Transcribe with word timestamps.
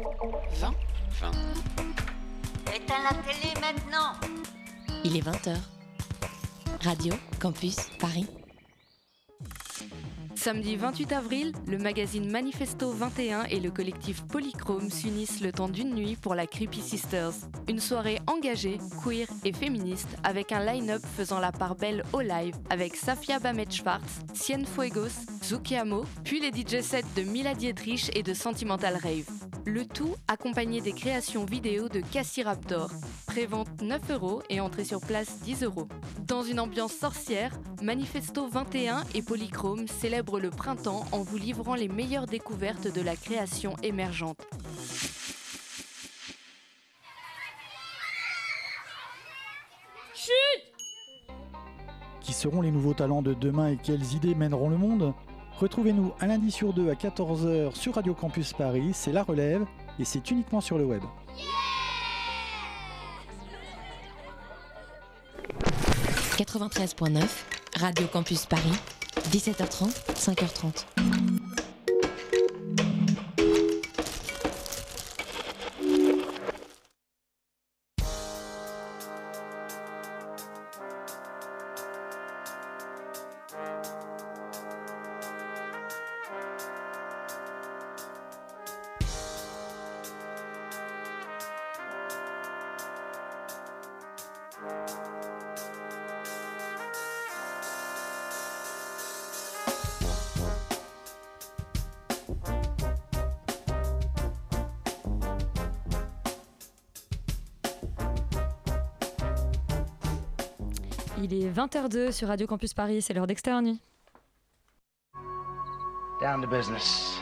20 0.00 0.74
20. 1.20 1.30
Éteins 2.72 3.02
la 3.02 3.16
télé 3.24 3.52
maintenant 3.60 4.12
Il 5.02 5.16
est 5.16 5.26
20h. 5.26 5.56
Radio 6.84 7.14
Campus 7.40 7.76
Paris. 7.98 8.26
Samedi 10.36 10.76
28 10.76 11.12
avril, 11.12 11.52
le 11.66 11.78
magazine 11.78 12.30
Manifesto 12.30 12.92
21 12.92 13.44
et 13.44 13.58
le 13.58 13.72
collectif 13.72 14.22
Polychrome 14.28 14.88
s'unissent 14.88 15.40
le 15.40 15.50
temps 15.50 15.68
d'une 15.68 15.92
nuit 15.92 16.14
pour 16.14 16.36
la 16.36 16.46
Creepy 16.46 16.80
Sisters. 16.80 17.32
Une 17.66 17.80
soirée 17.80 18.20
engagée, 18.28 18.78
queer 19.02 19.26
et 19.44 19.52
féministe 19.52 20.16
avec 20.22 20.52
un 20.52 20.64
line-up 20.64 21.02
faisant 21.16 21.40
la 21.40 21.50
part 21.50 21.74
belle 21.74 22.04
au 22.12 22.20
live 22.20 22.54
avec 22.70 22.94
Safia 22.94 23.40
Bamet-Schwartz, 23.40 24.20
Cienfuegos, 24.32 25.26
Zukiamo, 25.42 26.04
puis 26.22 26.38
les 26.38 26.52
DJ 26.52 26.82
sets 26.82 27.02
de 27.16 27.22
Mila 27.22 27.54
Dietrich 27.54 28.12
et 28.14 28.22
de 28.22 28.32
Sentimental 28.32 28.94
Rave. 29.02 29.47
Le 29.64 29.84
tout 29.84 30.14
accompagné 30.28 30.80
des 30.80 30.92
créations 30.92 31.44
vidéo 31.44 31.88
de 31.88 32.00
Cassie 32.00 32.42
Raptor. 32.42 32.90
Prévente 33.26 33.82
9 33.82 34.10
euros 34.10 34.42
et 34.48 34.60
entrée 34.60 34.84
sur 34.84 35.00
place 35.00 35.40
10 35.40 35.64
euros. 35.64 35.88
Dans 36.26 36.42
une 36.42 36.60
ambiance 36.60 36.92
sorcière, 36.92 37.52
Manifesto 37.82 38.48
21 38.48 39.04
et 39.14 39.22
Polychrome 39.22 39.86
célèbrent 39.86 40.40
le 40.40 40.50
printemps 40.50 41.04
en 41.12 41.22
vous 41.22 41.36
livrant 41.36 41.74
les 41.74 41.88
meilleures 41.88 42.26
découvertes 42.26 42.92
de 42.92 43.00
la 43.00 43.16
création 43.16 43.76
émergente. 43.82 44.38
Qui 52.20 52.32
seront 52.32 52.60
les 52.60 52.70
nouveaux 52.70 52.94
talents 52.94 53.22
de 53.22 53.32
demain 53.32 53.68
et 53.68 53.76
quelles 53.76 54.12
idées 54.14 54.34
mèneront 54.34 54.68
le 54.68 54.76
monde? 54.76 55.14
Retrouvez-nous 55.60 56.12
un 56.20 56.28
lundi 56.28 56.52
sur 56.52 56.72
deux 56.72 56.88
à 56.88 56.94
14h 56.94 57.74
sur 57.74 57.96
Radio 57.96 58.14
Campus 58.14 58.52
Paris, 58.52 58.92
c'est 58.92 59.10
La 59.10 59.24
Relève 59.24 59.66
et 59.98 60.04
c'est 60.04 60.30
uniquement 60.30 60.60
sur 60.60 60.78
le 60.78 60.84
web. 60.84 61.02
93.9, 66.36 67.24
Radio 67.74 68.06
Campus 68.06 68.46
Paris, 68.46 68.70
17h30, 69.32 69.90
5h30. 70.14 71.37
Il 111.22 111.34
est 111.34 111.50
20h02 111.50 112.12
sur 112.12 112.28
Radio 112.28 112.46
Campus 112.46 112.74
Paris, 112.74 113.02
c'est 113.02 113.12
l'heure 113.14 113.26
d'extérieur 113.26 113.62
nuit. 113.62 113.80
Down 116.20 116.40
to 116.42 116.48
business. 116.48 117.20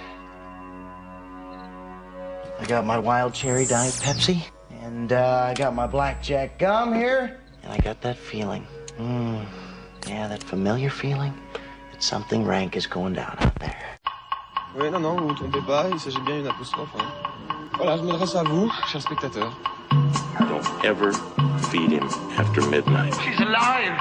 I 2.60 2.66
got 2.66 2.84
my 2.84 2.98
wild 2.98 3.34
cherry 3.34 3.66
diet 3.66 3.92
Pepsi, 4.02 4.38
and 4.82 5.12
uh, 5.12 5.50
I 5.50 5.54
got 5.54 5.72
my 5.74 5.86
blackjack 5.86 6.58
gum 6.58 6.94
here, 6.94 7.38
and 7.62 7.72
I 7.72 7.78
got 7.78 8.00
that 8.00 8.16
feeling. 8.16 8.64
Mm, 8.98 9.42
yeah, 10.08 10.26
that 10.28 10.42
familiar 10.42 10.88
feeling 10.88 11.32
that 11.92 12.02
something 12.02 12.46
rank 12.46 12.74
is 12.76 12.86
going 12.86 13.14
down 13.14 13.36
out 13.40 13.54
there. 13.60 13.76
Oui, 14.78 14.90
non, 14.90 15.00
non, 15.00 15.16
vous 15.18 15.28
vous 15.28 15.34
trompez 15.34 15.60
pas, 15.66 15.88
il 15.90 15.98
s'agit 16.00 16.20
bien 16.24 16.36
d'une 16.38 16.48
apostrophe. 16.48 16.94
hein. 16.98 17.04
Voilà, 17.76 17.98
je 17.98 18.02
m'adresse 18.02 18.34
à 18.34 18.42
vous, 18.42 18.70
chers 18.90 19.02
spectateurs. 19.02 19.52
Don't 20.56 20.84
ever 20.86 21.12
feed 21.68 21.90
him 21.90 22.08
after 22.38 22.62
midnight. 22.70 23.12
She's 23.20 23.38
alive 23.40 23.92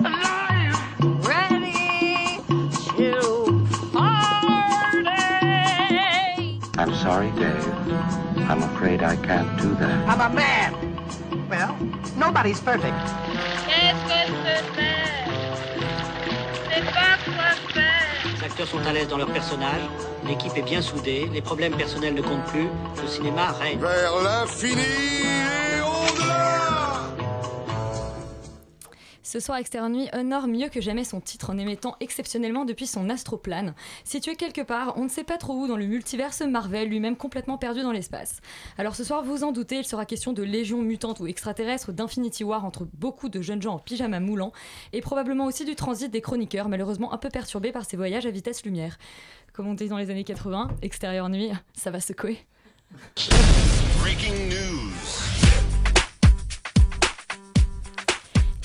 Alive 0.00 0.76
Ready 1.24 2.36
to 2.98 3.66
party 3.90 4.98
I'm 6.76 6.94
sorry, 6.96 7.30
Dave. 7.40 7.66
I'm 8.50 8.62
afraid 8.62 9.02
I 9.02 9.16
can't 9.16 9.58
do 9.62 9.74
that. 9.76 10.08
I'm 10.10 10.20
a 10.20 10.34
man? 10.34 10.74
Well, 11.48 11.74
nobody's 12.18 12.60
perfect. 12.60 12.92
Qu'est-ce 13.66 14.04
que 14.04 14.20
c'est 14.74 14.92
C'est 16.68 16.84
pas 16.84 17.16
quoi 17.24 17.50
faire 17.72 18.36
Les 18.36 18.44
acteurs 18.44 18.66
sont 18.66 18.86
à 18.86 18.92
l'aise 18.92 19.08
dans 19.08 19.16
leur 19.16 19.32
personnage, 19.32 19.80
l'équipe 20.26 20.54
est 20.54 20.68
bien 20.68 20.82
soudée, 20.82 21.30
les 21.32 21.40
problèmes 21.40 21.74
personnels 21.74 22.12
ne 22.12 22.20
comptent 22.20 22.44
plus, 22.48 22.68
le 23.00 23.08
cinéma 23.08 23.52
règne. 23.52 23.78
Vers 23.78 24.22
l'infini 24.22 25.61
Ce 29.32 29.40
soir, 29.40 29.56
Extérieur 29.56 29.88
Nuit 29.88 30.10
honore 30.12 30.46
mieux 30.46 30.68
que 30.68 30.82
jamais 30.82 31.04
son 31.04 31.18
titre 31.22 31.48
en 31.48 31.56
émettant 31.56 31.96
exceptionnellement 32.00 32.66
depuis 32.66 32.86
son 32.86 33.08
astroplane. 33.08 33.74
Situé 34.04 34.36
quelque 34.36 34.60
part, 34.60 34.92
on 34.98 35.04
ne 35.04 35.08
sait 35.08 35.24
pas 35.24 35.38
trop 35.38 35.54
où 35.54 35.66
dans 35.66 35.78
le 35.78 35.86
multiverse 35.86 36.42
Marvel, 36.42 36.90
lui-même 36.90 37.16
complètement 37.16 37.56
perdu 37.56 37.80
dans 37.80 37.92
l'espace. 37.92 38.42
Alors 38.76 38.94
ce 38.94 39.04
soir, 39.04 39.24
vous 39.24 39.42
en 39.42 39.52
doutez, 39.52 39.78
il 39.78 39.86
sera 39.86 40.04
question 40.04 40.34
de 40.34 40.42
légions 40.42 40.82
mutantes 40.82 41.20
ou 41.20 41.26
extraterrestres, 41.28 41.92
d'Infinity 41.92 42.44
War 42.44 42.66
entre 42.66 42.86
beaucoup 42.92 43.30
de 43.30 43.40
jeunes 43.40 43.62
gens 43.62 43.76
en 43.76 43.78
pyjama 43.78 44.20
moulant, 44.20 44.52
et 44.92 45.00
probablement 45.00 45.46
aussi 45.46 45.64
du 45.64 45.76
transit 45.76 46.10
des 46.10 46.20
chroniqueurs, 46.20 46.68
malheureusement 46.68 47.14
un 47.14 47.18
peu 47.18 47.30
perturbés 47.30 47.72
par 47.72 47.86
ces 47.86 47.96
voyages 47.96 48.26
à 48.26 48.30
vitesse 48.30 48.66
lumière. 48.66 48.98
Comme 49.54 49.66
on 49.66 49.72
dit 49.72 49.88
dans 49.88 49.96
les 49.96 50.10
années 50.10 50.24
80, 50.24 50.68
Extérieur 50.82 51.30
Nuit, 51.30 51.52
ça 51.72 51.90
va 51.90 52.00
secouer. 52.00 52.36
Breaking. 54.02 54.50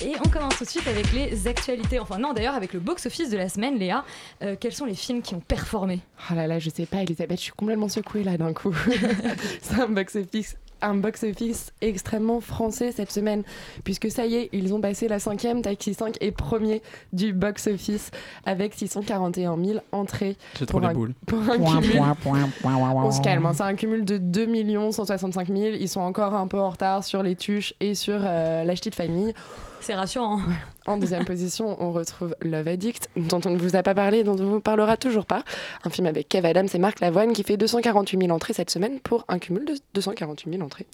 Et 0.00 0.12
on 0.24 0.28
commence 0.28 0.56
tout 0.56 0.64
de 0.64 0.68
suite 0.68 0.86
avec 0.86 1.12
les 1.12 1.48
actualités. 1.48 1.98
Enfin 1.98 2.18
non, 2.18 2.32
d'ailleurs 2.32 2.54
avec 2.54 2.72
le 2.72 2.78
box-office 2.78 3.30
de 3.30 3.36
la 3.36 3.48
semaine, 3.48 3.78
Léa. 3.78 4.04
Euh, 4.42 4.54
quels 4.58 4.72
sont 4.72 4.84
les 4.84 4.94
films 4.94 5.22
qui 5.22 5.34
ont 5.34 5.40
performé? 5.40 6.00
Oh 6.30 6.34
là 6.34 6.46
là, 6.46 6.60
je 6.60 6.70
sais 6.70 6.86
pas, 6.86 7.02
Elisabeth, 7.02 7.38
je 7.38 7.44
suis 7.44 7.52
complètement 7.52 7.88
secouée 7.88 8.22
là 8.22 8.36
d'un 8.36 8.52
coup. 8.52 8.74
C'est 9.62 9.80
un 9.80 9.88
box-office 9.88 10.56
un 10.82 10.94
box-office 10.94 11.72
extrêmement 11.80 12.40
français 12.40 12.92
cette 12.92 13.10
semaine, 13.12 13.42
puisque 13.84 14.10
ça 14.10 14.26
y 14.26 14.34
est, 14.36 14.48
ils 14.52 14.72
ont 14.74 14.80
passé 14.80 15.08
la 15.08 15.18
cinquième, 15.18 15.62
Taxi 15.62 15.94
5 15.94 16.16
est 16.20 16.30
premier 16.30 16.82
du 17.12 17.32
box-office 17.32 18.10
avec 18.44 18.74
641 18.74 19.56
000 19.62 19.78
entrées. 19.92 20.36
J'ai 20.58 20.66
trop 20.66 20.78
pour 20.78 20.80
les 20.80 20.86
un- 20.88 20.92
boules. 20.94 21.14
Pour 21.26 21.40
un 21.40 21.56
Point, 21.58 21.80
cumul- 21.80 21.96
point, 21.96 22.14
point, 22.14 22.38
point, 22.62 22.74
point, 22.78 22.90
point. 22.92 23.04
On 23.04 23.10
se 23.10 23.20
calme, 23.20 23.46
hein, 23.46 23.52
c'est 23.54 23.62
un 23.62 23.74
cumul 23.74 24.04
de 24.04 24.18
2 24.18 24.46
165 24.92 25.48
000. 25.48 25.58
Ils 25.80 25.88
sont 25.88 26.00
encore 26.00 26.34
un 26.34 26.46
peu 26.46 26.58
en 26.58 26.70
retard 26.70 27.04
sur 27.04 27.22
les 27.22 27.36
tuches 27.36 27.74
et 27.80 27.94
sur 27.94 28.18
euh, 28.22 28.64
la 28.64 28.74
de 28.90 28.94
famille. 28.94 29.34
C'est 29.80 29.94
rassurant. 29.94 30.40
En 30.88 30.96
deuxième 30.96 31.26
position, 31.26 31.76
on 31.80 31.92
retrouve 31.92 32.34
Love 32.40 32.66
Addict, 32.66 33.10
dont 33.14 33.42
on 33.44 33.50
ne 33.50 33.58
vous 33.58 33.76
a 33.76 33.82
pas 33.82 33.94
parlé, 33.94 34.24
dont 34.24 34.32
on 34.32 34.42
ne 34.42 34.48
vous 34.48 34.60
parlera 34.60 34.96
toujours 34.96 35.26
pas. 35.26 35.44
Un 35.84 35.90
film 35.90 36.06
avec 36.06 36.30
Kev 36.30 36.48
Adams 36.48 36.68
et 36.72 36.78
Marc 36.78 37.00
Lavoine 37.00 37.34
qui 37.34 37.42
fait 37.42 37.58
248 37.58 38.18
000 38.22 38.34
entrées 38.34 38.54
cette 38.54 38.70
semaine 38.70 38.98
pour 39.00 39.26
un 39.28 39.38
cumul 39.38 39.66
de 39.66 39.74
248 39.92 40.50
000 40.50 40.62
entrées. 40.64 40.86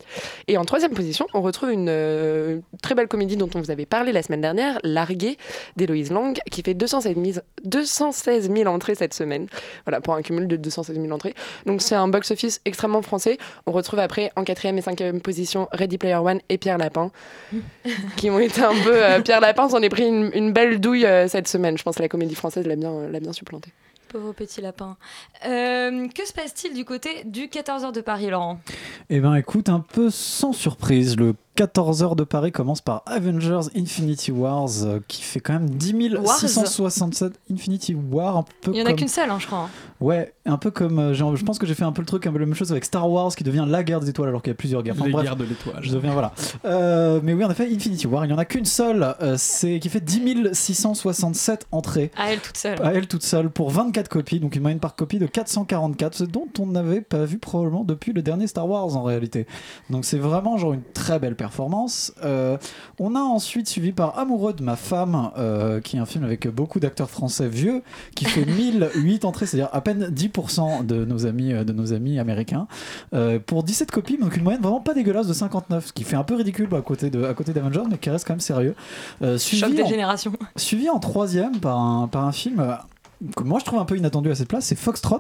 Et 0.49 0.59
en 0.59 0.65
troisième 0.65 0.95
position, 0.95 1.29
on 1.33 1.43
retrouve 1.43 1.71
une 1.71 1.87
euh, 1.89 2.59
très 2.83 2.97
belle 2.97 3.07
comédie 3.07 3.37
dont 3.37 3.49
on 3.55 3.61
vous 3.61 3.71
avait 3.71 3.87
parlé 3.87 4.11
la 4.11 4.25
semaine 4.25 4.41
dernière, 4.41 4.81
Largué 4.83 5.39
d'Héloïse 5.77 6.11
Lang, 6.11 6.37
qui 6.51 6.63
fait 6.63 6.75
216 6.75 7.15
000, 7.15 7.39
216 7.63 8.51
000 8.53 8.69
entrées 8.69 8.97
cette 8.97 9.15
semaine. 9.15 9.47
Voilà, 9.87 10.01
pour 10.01 10.15
un 10.15 10.23
cumul 10.23 10.49
de 10.49 10.57
216 10.57 11.01
000 11.01 11.13
entrées. 11.13 11.37
Donc 11.67 11.83
c'est 11.83 11.95
un 11.95 12.09
box-office 12.09 12.63
extrêmement 12.65 13.03
français. 13.03 13.39
On 13.67 13.71
retrouve 13.71 14.01
après 14.01 14.33
en 14.35 14.43
quatrième 14.43 14.77
et 14.77 14.83
cinquième 14.83 15.21
position 15.21 15.69
Ready 15.71 15.99
Player 15.99 16.17
One 16.17 16.41
et 16.49 16.59
Pierre 16.59 16.79
Lapin, 16.79 17.13
qui 18.17 18.29
ont 18.29 18.41
été 18.41 18.61
un 18.61 18.75
peu... 18.83 18.93
euh, 18.93 19.21
Pierre 19.21 19.41
Lapin 19.41 19.69
s'en 19.69 19.84
est 19.85 19.89
pris 19.89 20.07
une, 20.07 20.31
une 20.35 20.53
belle 20.53 20.81
douille 20.81 21.07
euh, 21.07 21.29
cette 21.29 21.49
semaine. 21.49 21.77
Je 21.79 21.83
pense 21.83 21.97
que 21.97 22.03
la 22.03 22.09
comédie 22.09 22.35
française 22.35 22.67
l'a 22.67 22.77
bien, 22.77 23.09
l'a 23.09 23.21
bien 23.21 23.33
supplanté. 23.33 23.73
Pauvre 24.09 24.33
petit 24.33 24.61
lapin. 24.61 24.97
Euh, 25.47 26.09
que 26.09 26.27
se 26.27 26.33
passe-t-il 26.33 26.75
du 26.75 26.85
côté 26.85 27.25
du 27.25 27.47
14h 27.47 27.93
de 27.93 28.01
Paris, 28.01 28.31
Laurent? 28.31 28.61
Eh 29.11 29.21
ben 29.21 29.35
écoute, 29.35 29.69
un 29.69 29.81
peu 29.81 30.11
sans 30.11 30.53
surprise, 30.53 31.17
le 31.17 31.35
14 31.57 32.03
heures 32.03 32.17
de 32.17 32.25
Paris 32.25 32.51
commence 32.53 32.81
par 32.81 33.03
Avengers 33.07 33.69
Infinity 33.77 34.33
Wars 34.33 34.69
euh, 34.83 34.99
qui 35.07 35.23
fait 35.23 35.41
quand 35.41 35.53
même 35.53 35.71
10 35.71 35.95
667 36.39 37.33
Infinity 37.53 37.95
War 38.11 38.37
un 38.39 38.45
peu 38.61 38.73
Il 38.73 38.79
y 38.79 38.83
en 38.83 38.87
a 38.87 38.89
comme- 38.89 38.97
qu'une 38.97 39.09
seule, 39.09 39.31
hein, 39.31 39.39
je 39.39 39.47
crois. 39.47 39.69
Ouais, 40.01 40.35
un 40.47 40.59
peu 40.59 40.71
comme 40.71 40.99
euh, 40.99 41.15
genre, 41.15 41.37
je 41.37 41.45
pense 41.45 41.59
que 41.59 41.67
j'ai 41.67 41.75
fait 41.75 41.85
un 41.85 41.93
peu 41.93 42.03
le 42.03 42.07
truc 42.07 42.27
un 42.27 42.33
peu 42.33 42.39
la 42.39 42.47
même 42.47 42.55
chose 42.55 42.73
avec 42.73 42.85
Star 42.85 43.09
Wars 43.09 43.35
qui 43.35 43.45
devient 43.45 43.65
la 43.69 43.83
guerre 43.85 44.01
des 44.01 44.11
étoiles 44.11 44.29
alors 44.29 44.43
qu'il 44.43 44.51
y 44.51 44.55
a 44.55 44.57
plusieurs 44.57 44.83
guerres. 44.83 44.95
Enfin, 44.97 45.07
Les 45.07 45.13
bref, 45.13 45.25
guerres 45.25 45.37
de 45.37 45.45
l'étoile. 45.45 45.79
Je 45.81 45.93
deviens 45.93 46.13
voilà. 46.13 46.33
Euh, 46.65 47.21
mais 47.23 47.33
oui, 47.35 47.45
en 47.45 47.51
effet, 47.51 47.69
Infinity 47.73 48.07
War, 48.07 48.25
il 48.25 48.29
n'y 48.29 48.35
en 48.35 48.39
a 48.39 48.45
qu'une 48.45 48.65
seule, 48.65 49.15
euh, 49.23 49.37
c'est 49.39 49.79
qui 49.79 49.89
fait 49.89 50.01
10 50.05 50.51
667 50.53 51.67
entrées. 51.73 52.11
À 52.17 52.33
elle 52.33 52.41
toute 52.41 52.57
seule. 52.57 52.83
À 52.83 52.93
elle 52.93 53.07
toute 53.07 53.23
seule 53.23 53.49
pour 53.51 53.71
24 53.71 54.09
copies, 54.09 54.41
donc 54.41 54.57
une 54.57 54.63
moyenne 54.63 54.81
par 54.81 54.97
copie 54.97 55.19
de 55.19 55.27
444, 55.27 56.15
ce 56.15 56.25
dont 56.25 56.49
on 56.59 56.67
n'avait 56.67 57.01
pas 57.01 57.25
vu 57.25 57.39
probablement 57.39 57.85
depuis 57.85 58.13
le 58.13 58.23
dernier 58.23 58.47
Star 58.47 58.69
Wars 58.69 58.97
en 58.97 59.03
réalité. 59.05 59.47
Donc 59.91 60.05
c'est 60.05 60.19
vraiment 60.19 60.59
genre 60.59 60.73
une 60.73 60.83
très 60.95 61.19
belle 61.19 61.37
performance. 61.45 62.13
Euh, 62.25 62.57
on 62.99 63.15
a 63.15 63.21
ensuite 63.21 63.69
suivi 63.69 63.93
par 63.93 64.19
Amoureux 64.19 64.53
de 64.55 64.63
ma 64.63 64.77
femme, 64.77 65.31
euh, 65.37 65.81
qui 65.81 65.97
est 65.97 66.01
un 66.01 66.07
film 66.07 66.25
avec 66.25 66.49
beaucoup 66.49 66.81
d'acteurs 66.81 67.11
français 67.11 67.49
vieux, 67.49 67.83
qui 68.15 68.25
fait 68.25 68.45
1008 68.47 69.25
entrées, 69.25 69.47
c'est-à-dire 69.47 69.69
à 69.73 69.81
peine 69.81 70.07
10% 70.11 70.87
de 70.87 71.05
nos 71.05 71.27
amis, 71.27 71.53
euh, 71.53 71.65
de 71.65 71.73
nos 71.73 71.93
amis 71.93 72.19
américains, 72.19 72.67
euh, 73.15 73.39
pour 73.45 73.63
17 73.63 73.91
copies, 73.91 74.17
donc 74.19 74.37
une 74.37 74.43
moyenne 74.43 74.63
vraiment 74.63 74.81
pas 74.81 74.95
dégueulasse 74.95 75.27
de 75.27 75.33
59, 75.35 75.87
ce 75.89 75.93
qui 75.93 76.05
fait 76.05 76.17
un 76.17 76.25
peu 76.25 76.35
ridicule 76.37 76.69
à 76.75 76.81
côté 76.83 77.11
de 77.11 77.25
à 77.25 77.35
côté 77.35 77.53
d'Avengers, 77.53 77.83
mais 77.91 77.99
qui 77.99 78.11
reste 78.11 78.27
quand 78.27 78.33
même 78.35 78.41
sérieux. 78.41 78.75
Choc 79.21 79.39
suivi 79.39 79.75
des 79.75 79.83
en- 79.83 79.87
générations. 79.89 80.33
Suivi 80.57 80.89
en 80.91 80.99
troisième 80.99 81.59
par 81.61 81.79
un, 81.79 82.09
par 82.09 82.25
un 82.25 82.33
film 82.33 82.61
que 83.37 83.43
moi 83.43 83.59
je 83.59 83.65
trouve 83.65 83.79
un 83.79 83.85
peu 83.85 83.97
inattendu 83.97 84.31
à 84.31 84.35
cette 84.35 84.49
place, 84.49 84.65
c'est 84.67 84.75
Foxtrot, 84.79 85.19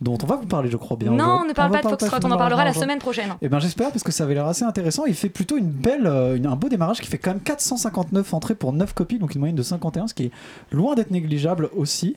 dont 0.00 0.18
on 0.22 0.26
va 0.26 0.36
vous 0.36 0.46
parler, 0.46 0.70
je 0.70 0.76
crois 0.76 0.96
bien. 0.96 1.12
Non, 1.12 1.40
on 1.42 1.44
ne 1.48 1.52
parle 1.52 1.70
pas 1.72 1.82
de 1.82 1.88
Foxtrot, 1.88 2.18
on 2.24 2.30
en 2.30 2.36
parlera 2.36 2.64
la 2.64 2.72
semaine 2.72 2.98
prochaine. 2.98 3.34
Et 3.42 3.48
ben 3.48 3.58
j'espère 3.60 3.90
parce 3.90 4.02
que 4.04 4.12
ça 4.12 4.24
avait 4.24 4.34
l'air 4.34 4.46
assez 4.46 4.64
intéressant. 4.64 5.04
Il 5.06 5.14
fait 5.14 5.28
plutôt 5.28 5.56
une 5.56 5.68
belle, 5.70 6.06
euh, 6.06 6.36
une- 6.36 6.46
un 6.46 6.56
beau 6.56 6.68
démarrage 6.68 7.00
qui 7.00 7.06
fait 7.08 7.18
quand 7.18 7.30
même 7.30 7.40
459 7.40 8.32
entrées 8.34 8.54
pour 8.54 8.72
9 8.72 8.92
copies, 8.94 9.18
donc 9.18 9.34
une 9.34 9.40
moyenne 9.40 9.56
de 9.56 9.62
51, 9.62 10.06
ce 10.08 10.14
qui 10.14 10.24
est 10.24 10.30
loin 10.72 10.94
d'être 10.94 11.10
négligeable 11.10 11.70
aussi. 11.76 12.16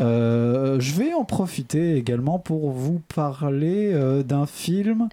Euh, 0.00 0.78
je 0.80 0.94
vais 0.94 1.12
en 1.14 1.24
profiter 1.24 1.96
également 1.96 2.38
pour 2.38 2.70
vous 2.70 3.00
parler 3.14 3.92
euh, 3.92 4.22
d'un 4.22 4.46
film 4.46 5.08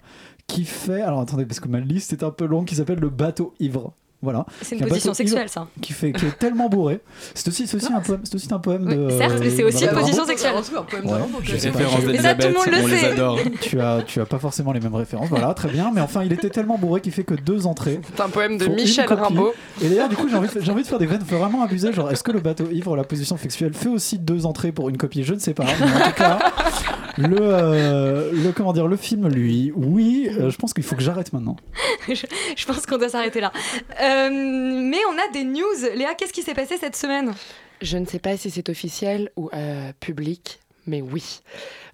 qui 0.46 0.64
fait. 0.64 1.00
Alors 1.02 1.20
attendez, 1.20 1.44
parce 1.46 1.60
que 1.60 1.68
ma 1.68 1.80
liste 1.80 2.12
est 2.12 2.22
un 2.24 2.30
peu 2.30 2.44
longue, 2.46 2.64
qui 2.66 2.74
s'appelle 2.74 2.98
Le 2.98 3.08
bateau 3.10 3.54
ivre. 3.60 3.92
Voilà. 4.22 4.44
C'est 4.60 4.76
une 4.76 4.86
position 4.86 5.14
sexuelle, 5.14 5.48
ça. 5.48 5.66
Qui, 5.80 5.94
fait, 5.94 6.12
qui 6.12 6.26
est 6.26 6.38
tellement 6.38 6.68
bourré. 6.68 7.00
C'est 7.34 7.48
aussi, 7.48 7.66
c'est 7.66 7.76
aussi, 7.76 7.92
un 7.92 8.00
poème, 8.00 8.20
c'est 8.24 8.34
aussi 8.34 8.52
un 8.52 8.58
poème 8.58 8.84
de. 8.84 9.08
certes, 9.10 9.36
mais 9.40 9.50
c'est 9.50 9.64
aussi 9.64 9.84
une 9.84 9.90
position 9.92 10.22
Rambo. 10.24 10.30
sexuelle. 10.30 10.52
Ouais, 10.54 11.18
je 11.42 11.56
sais 11.56 11.70
pas. 11.70 11.78
références 11.78 12.04
Mais 12.06 12.18
ça, 12.18 12.34
tout 12.34 12.46
le 12.48 12.52
monde 12.52 12.66
le 12.66 12.82
on 12.82 12.86
les 12.86 13.04
adore. 13.04 13.38
Tu 13.60 13.80
as, 13.80 14.02
tu 14.02 14.20
as 14.20 14.26
pas 14.26 14.38
forcément 14.38 14.72
les 14.72 14.80
mêmes 14.80 14.94
références, 14.94 15.28
voilà, 15.28 15.54
très 15.54 15.68
bien. 15.68 15.90
Mais 15.94 16.00
enfin, 16.00 16.22
il 16.22 16.32
était 16.32 16.50
tellement 16.50 16.76
bourré 16.76 17.00
qu'il 17.00 17.12
fait 17.12 17.24
que 17.24 17.34
deux 17.34 17.66
entrées. 17.66 18.00
C'est 18.14 18.22
un 18.22 18.28
poème 18.28 18.58
de 18.58 18.66
Michel. 18.66 19.06
Rimbaud. 19.10 19.52
Et 19.82 19.88
d'ailleurs, 19.88 20.08
du 20.08 20.16
coup, 20.16 20.28
j'ai 20.28 20.36
envie, 20.36 20.48
j'ai 20.60 20.70
envie 20.70 20.82
de 20.82 20.88
faire 20.88 20.98
des 20.98 21.06
vannes 21.06 21.22
vraiment 21.22 21.62
abusées. 21.62 21.92
Genre, 21.92 22.10
est-ce 22.10 22.22
que 22.22 22.32
le 22.32 22.40
bateau 22.40 22.68
ivre, 22.70 22.96
la 22.96 23.04
position 23.04 23.36
sexuelle, 23.36 23.72
fait 23.74 23.88
aussi 23.88 24.18
deux 24.18 24.46
entrées 24.46 24.72
pour 24.72 24.88
une 24.88 24.96
copie? 24.98 25.24
Je 25.24 25.34
ne 25.34 25.38
sais 25.38 25.54
pas. 25.54 25.64
Mais 25.64 26.02
en 26.02 26.08
tout 26.08 26.14
cas, 26.14 26.38
le, 27.18 27.36
euh, 27.40 28.30
le 28.32 28.52
comment 28.52 28.72
dire, 28.72 28.86
le 28.86 28.96
film, 28.96 29.28
lui, 29.28 29.72
oui. 29.74 30.28
euh, 30.30 30.50
je 30.50 30.56
pense 30.56 30.72
qu'il 30.74 30.84
faut 30.84 30.96
que 30.96 31.02
j'arrête 31.02 31.32
maintenant. 31.32 31.56
je, 32.08 32.14
je 32.56 32.66
pense 32.66 32.86
qu'on 32.86 32.98
doit 32.98 33.08
s'arrêter 33.08 33.40
là. 33.40 33.52
Euh, 34.02 34.09
mais 34.30 35.00
on 35.08 35.18
a 35.18 35.32
des 35.32 35.44
news. 35.44 35.94
Léa, 35.94 36.14
qu'est-ce 36.14 36.32
qui 36.32 36.42
s'est 36.42 36.54
passé 36.54 36.76
cette 36.76 36.96
semaine? 36.96 37.32
Je 37.80 37.96
ne 37.96 38.06
sais 38.06 38.18
pas 38.18 38.36
si 38.36 38.50
c'est 38.50 38.68
officiel 38.68 39.30
ou 39.36 39.50
euh, 39.54 39.92
public, 40.00 40.60
mais 40.86 41.00
oui. 41.00 41.40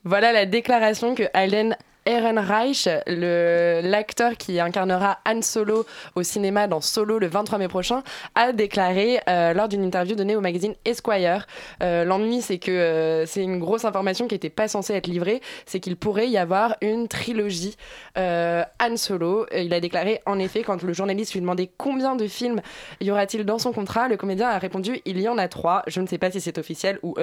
Voilà 0.04 0.32
la 0.32 0.46
déclaration 0.46 1.14
que 1.14 1.24
Alden 1.32 1.76
Ehrenreich, 2.06 2.88
l'acteur 3.06 4.36
qui 4.36 4.60
incarnera 4.60 5.18
Han 5.28 5.42
Solo 5.42 5.84
au 6.14 6.22
cinéma 6.22 6.66
dans 6.68 6.80
Solo 6.80 7.18
le 7.18 7.26
23 7.26 7.58
mai 7.58 7.68
prochain, 7.68 8.02
a 8.34 8.52
déclaré 8.52 9.20
euh, 9.28 9.52
lors 9.52 9.68
d'une 9.68 9.82
interview 9.84 10.14
donnée 10.14 10.36
au 10.36 10.40
magazine 10.40 10.74
Esquire. 10.84 11.46
Euh, 11.82 12.04
L'ennui, 12.04 12.40
c'est 12.42 12.58
que 12.58 12.70
euh, 12.70 13.26
c'est 13.26 13.42
une 13.42 13.58
grosse 13.58 13.84
information 13.84 14.28
qui 14.28 14.34
n'était 14.34 14.50
pas 14.50 14.68
censée 14.68 14.94
être 14.94 15.08
livrée, 15.08 15.40
c'est 15.66 15.80
qu'il 15.80 15.96
pourrait 15.96 16.28
y 16.28 16.38
avoir 16.38 16.76
une 16.80 17.08
trilogie 17.08 17.76
euh, 18.16 18.62
Han 18.80 18.96
Solo. 18.96 19.46
Il 19.54 19.74
a 19.74 19.80
déclaré, 19.80 20.20
en 20.26 20.38
effet, 20.38 20.62
quand 20.62 20.82
le 20.82 20.92
journaliste 20.92 21.32
lui 21.34 21.40
demandait 21.40 21.70
combien 21.76 22.14
de 22.16 22.26
films 22.28 22.60
y 23.00 23.10
aura-t-il 23.10 23.44
dans 23.44 23.58
son 23.58 23.72
contrat, 23.72 24.08
le 24.08 24.16
comédien 24.16 24.48
a 24.48 24.58
répondu, 24.58 25.00
il 25.04 25.20
y 25.20 25.28
en 25.28 25.38
a 25.38 25.48
trois. 25.48 25.82
Je 25.88 26.00
ne 26.00 26.06
sais 26.06 26.18
pas 26.18 26.30
si 26.30 26.40
c'est 26.40 26.58
officiel 26.58 26.98
ou 27.02 27.14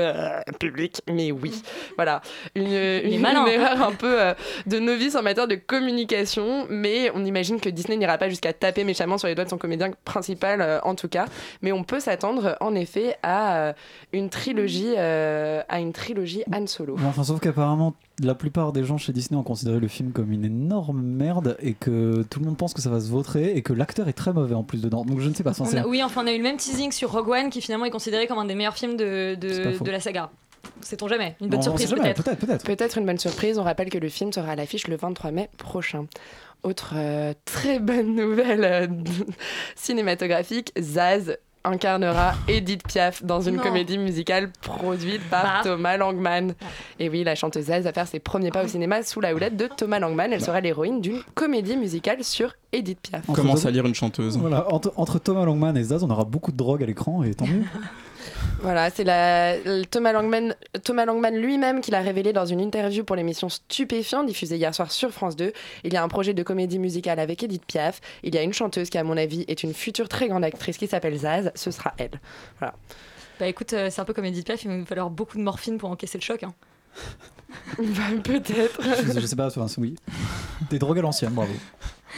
public, 0.59 1.01
mais 1.09 1.31
oui. 1.31 1.53
Voilà. 1.95 2.21
Une, 2.55 2.65
une- 2.67 3.23
erreur 3.47 3.81
un 3.81 3.91
peu 3.93 4.21
euh, 4.21 4.33
de 4.73 4.79
novice 4.79 5.15
en 5.15 5.21
matière 5.21 5.47
de 5.47 5.55
communication, 5.55 6.65
mais 6.69 7.11
on 7.13 7.23
imagine 7.25 7.59
que 7.59 7.69
Disney 7.69 7.97
n'ira 7.97 8.17
pas 8.17 8.29
jusqu'à 8.29 8.53
taper 8.53 8.83
méchamment 8.83 9.17
sur 9.17 9.27
les 9.27 9.35
doigts 9.35 9.45
de 9.45 9.49
son 9.49 9.57
comédien 9.57 9.91
principal, 10.05 10.61
euh, 10.61 10.79
en 10.83 10.95
tout 10.95 11.07
cas. 11.07 11.25
Mais 11.61 11.71
on 11.71 11.83
peut 11.83 11.99
s'attendre, 11.99 12.57
en 12.59 12.73
effet, 12.75 13.15
à 13.23 13.57
euh, 13.57 13.73
une 14.13 14.29
trilogie, 14.29 14.93
euh, 14.97 15.61
à 15.69 15.79
une 15.79 15.93
trilogie 15.93 16.43
Han 16.51 16.65
Solo. 16.67 16.95
Mais 16.99 17.05
enfin, 17.05 17.23
sauf 17.23 17.39
qu'apparemment, 17.39 17.93
la 18.21 18.35
plupart 18.35 18.73
des 18.73 18.83
gens 18.83 18.97
chez 18.97 19.13
Disney 19.13 19.39
ont 19.39 19.43
considéré 19.43 19.79
le 19.79 19.87
film 19.87 20.11
comme 20.11 20.31
une 20.31 20.45
énorme 20.45 21.01
merde 21.01 21.55
et 21.61 21.73
que 21.73 22.23
tout 22.29 22.39
le 22.39 22.45
monde 22.45 22.57
pense 22.57 22.73
que 22.73 22.81
ça 22.81 22.89
va 22.89 22.99
se 22.99 23.09
vautrer 23.09 23.55
et 23.55 23.61
que 23.61 23.73
l'acteur 23.73 24.07
est 24.07 24.13
très 24.13 24.33
mauvais 24.33 24.55
en 24.55 24.63
plus 24.63 24.81
dedans. 24.81 25.05
Donc 25.05 25.19
je 25.19 25.29
ne 25.29 25.33
sais 25.33 25.43
pas. 25.43 25.51
On 25.51 25.65
sincèrement. 25.65 25.85
a- 25.87 25.89
Oui, 25.89 26.03
enfin, 26.03 26.23
on 26.23 26.27
a 26.27 26.33
eu 26.33 26.37
le 26.37 26.43
même 26.43 26.57
teasing 26.57 26.91
sur 26.91 27.11
Rogue 27.11 27.29
One 27.29 27.49
qui 27.49 27.61
finalement 27.61 27.85
est 27.85 27.91
considéré 27.91 28.27
comme 28.27 28.39
un 28.39 28.45
des 28.45 28.55
meilleurs 28.55 28.77
films 28.77 28.97
de, 28.97 29.35
de 29.35 29.91
la 29.91 29.99
saga. 29.99 30.29
Sait-on 30.83 31.07
jamais 31.07 31.35
Une 31.41 31.47
bonne 31.49 31.59
On- 31.59 31.73
on 31.73 31.77
surprise 31.77 31.89
peut-être. 31.91 32.23
peut-être, 32.23 32.39
peut-être. 32.45 32.65
Peut-être 32.65 32.97
une 32.97 33.05
bonne 33.05 33.17
surprise. 33.19 33.57
On 33.57 33.63
rappelle 33.63 33.89
que 33.89 33.97
le 33.97 34.09
film 34.09 34.31
sera 34.33 34.51
à 34.51 34.55
l'affiche 34.55 34.87
le 34.87 34.95
23 34.97 35.31
mai 35.31 35.49
prochain. 35.57 36.05
Autre 36.63 36.93
euh, 36.95 37.33
très 37.45 37.79
bonne 37.79 38.15
nouvelle 38.15 38.63
euh, 38.63 38.87
cinématographique, 39.75 40.71
Zaz 40.79 41.37
incarnera 41.65 42.33
Edith 42.49 42.83
Piaf 42.85 43.23
dans 43.23 43.39
une 43.41 43.55
Non. 43.55 43.63
comédie 43.63 43.97
musicale 43.97 44.49
produite 44.61 45.21
par 45.29 45.43
Bah. 45.43 45.59
Thomas 45.63 45.95
Langman. 45.97 46.53
Et 46.99 47.07
oui, 47.09 47.23
la 47.23 47.35
chanteuse 47.35 47.65
Zaz 47.65 47.83
va 47.83 47.93
faire 47.93 48.07
ses 48.07 48.19
premiers 48.19 48.49
pas 48.51 48.65
au 48.65 48.67
cinéma 48.67 49.01
sous 49.03 49.21
la 49.21 49.33
houlette 49.33 49.55
de 49.55 49.67
Thomas 49.67 49.99
Langman. 49.99 50.31
Elle 50.33 50.41
sera 50.41 50.59
l'héroïne 50.61 50.99
d'une 51.01 51.21
comédie 51.35 51.77
musicale 51.77 52.23
sur 52.23 52.53
Edith 52.73 52.99
Piaf. 53.01 53.29
Entre 53.29 53.41
Commence 53.41 53.65
à 53.65 53.71
lire 53.71 53.85
une 53.85 53.95
chanteuse. 53.95 54.37
Voilà, 54.37 54.71
entre, 54.73 54.91
entre 54.97 55.19
Thomas 55.19 55.45
Longman 55.45 55.75
et 55.77 55.83
Zaz, 55.83 56.03
on 56.03 56.09
aura 56.09 56.25
beaucoup 56.25 56.51
de 56.51 56.57
drogue 56.57 56.83
à 56.83 56.85
l'écran 56.85 57.23
et 57.23 57.33
tant 57.33 57.45
mieux. 57.47 57.63
Voilà, 58.61 58.89
c'est 58.89 59.03
la, 59.03 59.55
Thomas 59.91 60.13
Langman, 60.13 60.55
Thomas 60.83 61.05
Langman 61.05 61.35
lui-même 61.35 61.81
qui 61.81 61.91
l'a 61.91 62.01
révélé 62.01 62.31
dans 62.33 62.45
une 62.45 62.59
interview 62.61 63.03
pour 63.03 63.15
l'émission 63.15 63.49
Stupéfiant 63.49 64.23
diffusée 64.23 64.55
hier 64.55 64.73
soir 64.73 64.91
sur 64.91 65.11
France 65.11 65.35
2. 65.35 65.51
Il 65.83 65.93
y 65.93 65.97
a 65.97 66.03
un 66.03 66.07
projet 66.07 66.33
de 66.33 66.43
comédie 66.43 66.79
musicale 66.79 67.19
avec 67.19 67.43
Edith 67.43 67.65
Piaf. 67.65 67.99
Il 68.23 68.33
y 68.33 68.37
a 68.37 68.41
une 68.41 68.53
chanteuse 68.53 68.89
qui, 68.89 68.97
à 68.97 69.03
mon 69.03 69.17
avis, 69.17 69.43
est 69.47 69.63
une 69.63 69.73
future 69.73 70.07
très 70.07 70.27
grande 70.27 70.43
actrice 70.43 70.77
qui 70.77 70.87
s'appelle 70.87 71.17
Zaz. 71.17 71.51
Ce 71.55 71.71
sera 71.71 71.93
elle. 71.97 72.19
Voilà. 72.59 72.73
Bah 73.39 73.47
écoute, 73.47 73.73
euh, 73.73 73.89
c'est 73.89 73.99
un 73.99 74.05
peu 74.05 74.13
comme 74.13 74.25
Edith 74.25 74.45
Piaf, 74.45 74.63
il 74.63 74.69
va 74.69 74.75
nous 74.77 74.85
falloir 74.85 75.09
beaucoup 75.09 75.37
de 75.37 75.43
morphine 75.43 75.77
pour 75.77 75.89
encaisser 75.89 76.17
le 76.17 76.23
choc. 76.23 76.43
hein. 76.43 76.53
Bah, 77.77 78.01
Peut-être. 78.23 78.81
je, 79.13 79.19
je 79.19 79.25
sais 79.27 79.35
pas, 79.35 79.47
enfin, 79.47 79.67
oui. 79.77 79.95
Des 80.71 80.79
drogues 80.79 80.99
à 80.99 81.01
l'ancienne, 81.03 81.33
bravo. 81.33 81.51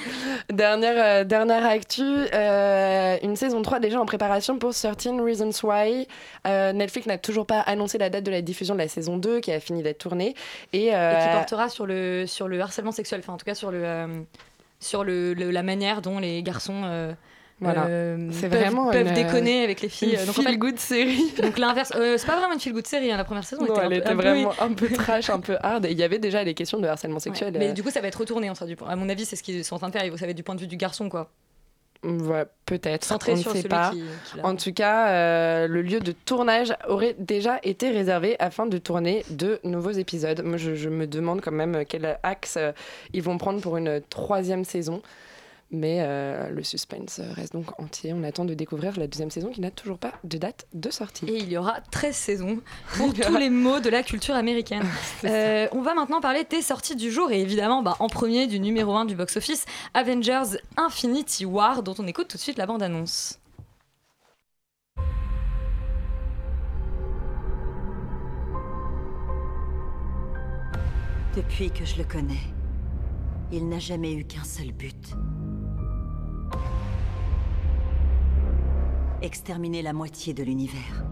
Dernière, 0.51 0.95
euh, 0.97 1.23
dernière 1.23 1.65
actu, 1.65 2.03
euh, 2.03 3.17
une 3.23 3.35
saison 3.35 3.61
3 3.61 3.79
déjà 3.79 3.99
en 3.99 4.05
préparation 4.05 4.57
pour 4.57 4.73
13 4.73 5.21
Reasons 5.21 5.67
Why. 5.67 6.07
Euh, 6.47 6.73
Netflix 6.73 7.07
n'a 7.07 7.17
toujours 7.17 7.45
pas 7.45 7.59
annoncé 7.61 7.97
la 7.97 8.09
date 8.09 8.23
de 8.23 8.31
la 8.31 8.41
diffusion 8.41 8.75
de 8.75 8.79
la 8.79 8.87
saison 8.87 9.17
2 9.17 9.39
qui 9.39 9.51
a 9.51 9.59
fini 9.59 9.83
d'être 9.83 9.97
tournée. 9.97 10.35
Et, 10.73 10.89
qui 10.89 11.29
portera 11.33 11.69
sur 11.69 11.85
le, 11.85 12.25
sur 12.27 12.47
le 12.47 12.59
harcèlement 12.61 12.91
sexuel, 12.91 13.21
enfin 13.21 13.33
en 13.33 13.37
tout 13.37 13.45
cas 13.45 13.55
sur, 13.55 13.71
le, 13.71 14.25
sur 14.79 15.03
le, 15.03 15.33
la 15.33 15.63
manière 15.63 16.01
dont 16.01 16.19
les 16.19 16.43
garçons 16.43 17.15
Voilà. 17.61 17.85
euh, 17.85 18.29
C'est 18.31 18.49
peuvent, 18.49 18.59
vraiment 18.59 18.91
peuvent 18.91 19.07
une, 19.07 19.13
déconner 19.13 19.63
avec 19.63 19.81
les 19.81 19.87
filles. 19.89 20.11
une 20.13 20.19
Euh, 20.19 20.29
en 20.29 20.33
fait- 20.33 20.41
feel-good 20.43 20.77
série. 20.77 21.31
donc 21.41 21.57
l'inverse, 21.57 21.93
euh, 21.95 22.17
c'est 22.17 22.27
pas 22.27 22.35
vraiment 22.37 22.53
une 22.53 22.59
feel 22.59 22.73
good 22.73 22.85
série, 22.85 23.11
hein, 23.11 23.17
la 23.17 23.23
première 23.23 23.45
saison 23.45 23.65
Non, 23.65 23.73
était, 23.75 23.95
elle 23.95 24.03
peu- 24.03 24.13
vraiment 24.13 24.51
un 24.59 24.73
peu 24.73 24.89
trash, 24.89 25.29
un 25.29 25.39
peu 25.39 25.55
hard. 25.61 25.85
Et 25.85 25.91
il 25.91 25.97
y 25.97 26.03
avait 26.03 26.19
déjà 26.19 26.43
les 26.43 26.53
questions 26.53 26.79
de 26.79 26.87
harcèlement 26.87 27.15
Ouais, 27.15 27.21
sexuel. 27.21 27.53
Mais 27.57 27.69
euh, 27.69 27.73
du 27.73 27.81
coup, 27.81 27.91
ça 27.91 28.01
va 28.01 28.07
être 28.09 28.19
retourné, 28.19 28.51
du, 28.67 28.75
à 28.87 28.95
mon 28.97 29.07
avis, 29.07 29.23
c'est 29.25 29.37
ce 29.37 29.43
qu'ils 29.43 29.63
sont 29.63 29.75
en 29.75 29.79
train 29.79 29.87
de 29.87 29.93
faire. 29.93 30.01
Va 30.15 30.27
être 30.27 30.35
du 30.35 30.43
point 30.43 30.55
de 30.55 30.59
vue 30.61 30.67
du 30.67 30.75
garçon, 30.77 31.07
quoi. 31.07 31.29
ouais, 32.03 32.43
peut-être. 32.65 33.07
On 33.29 33.31
ne 33.35 33.41
sait 33.41 33.63
pas. 33.69 33.89
qui, 33.91 34.03
qui 34.31 34.37
l'a- 34.37 34.45
En 34.45 34.55
tout 34.57 34.73
cas, 34.73 35.07
euh, 35.07 35.67
le 35.67 35.81
lieu 35.81 35.99
de 36.01 36.11
tournage 36.11 36.73
aurait 36.89 37.15
déjà 37.17 37.59
été 37.63 37.89
réservé 37.89 38.35
afin 38.39 38.65
de 38.67 38.77
tourner 38.77 39.23
de 39.29 39.59
nouveaux 39.63 39.91
épisodes. 39.91 40.41
Moi, 40.43 40.57
je, 40.57 40.75
je 40.75 40.89
me 40.89 41.07
demande 41.07 41.41
quand 41.41 41.51
même 41.53 41.83
quel 41.87 42.19
axe 42.21 42.57
euh, 42.57 42.73
ils 43.13 43.23
vont 43.23 43.37
prendre 43.37 43.61
pour 43.61 43.77
une 43.77 44.01
troisième 44.09 44.65
saison. 44.65 45.01
Mais 45.75 45.97
euh, 45.99 46.49
le 46.49 46.63
suspense 46.63 47.19
reste 47.19 47.51
donc 47.51 47.77
entier. 47.81 48.13
On 48.13 48.23
attend 48.23 48.45
de 48.45 48.53
découvrir 48.53 48.97
la 48.97 49.07
deuxième 49.07 49.29
saison 49.29 49.49
qui 49.49 49.59
n'a 49.59 49.71
toujours 49.71 49.97
pas 49.97 50.13
de 50.23 50.37
date 50.37 50.67
de 50.73 50.89
sortie. 50.89 51.25
Et 51.25 51.37
il 51.37 51.51
y 51.51 51.57
aura 51.57 51.81
13 51.91 52.15
saisons 52.15 52.61
pour 52.93 53.13
tous 53.25 53.35
les 53.35 53.49
mots 53.49 53.81
de 53.81 53.89
la 53.89 54.01
culture 54.03 54.35
américaine. 54.35 54.83
Euh, 55.23 55.67
on 55.71 55.81
va 55.81 55.95
maintenant 55.95 56.21
parler 56.21 56.45
des 56.47 56.61
sorties 56.61 56.95
du 56.95 57.11
jour 57.11 57.31
et 57.31 57.41
évidemment 57.41 57.81
bah, 57.81 57.95
en 57.99 58.07
premier 58.07 58.47
du 58.47 58.59
numéro 58.59 58.95
1 58.95 59.05
du 59.05 59.15
box-office, 59.15 59.65
Avengers 59.93 60.57
Infinity 60.77 61.45
War, 61.45 61.81
dont 61.81 61.95
on 61.97 62.05
écoute 62.05 62.27
tout 62.27 62.37
de 62.37 62.41
suite 62.41 62.57
la 62.57 62.65
bande-annonce. 62.67 63.39
Depuis 71.35 71.71
que 71.71 71.85
je 71.85 71.97
le 71.97 72.03
connais, 72.03 72.53
il 73.51 73.67
n'a 73.67 73.79
jamais 73.79 74.13
eu 74.13 74.25
qu'un 74.25 74.43
seul 74.43 74.71
but. 74.71 75.15
Exterminer 79.25 79.81
la 79.81 79.93
moitié 79.93 80.33
de 80.33 80.43
l'univers. 80.43 81.03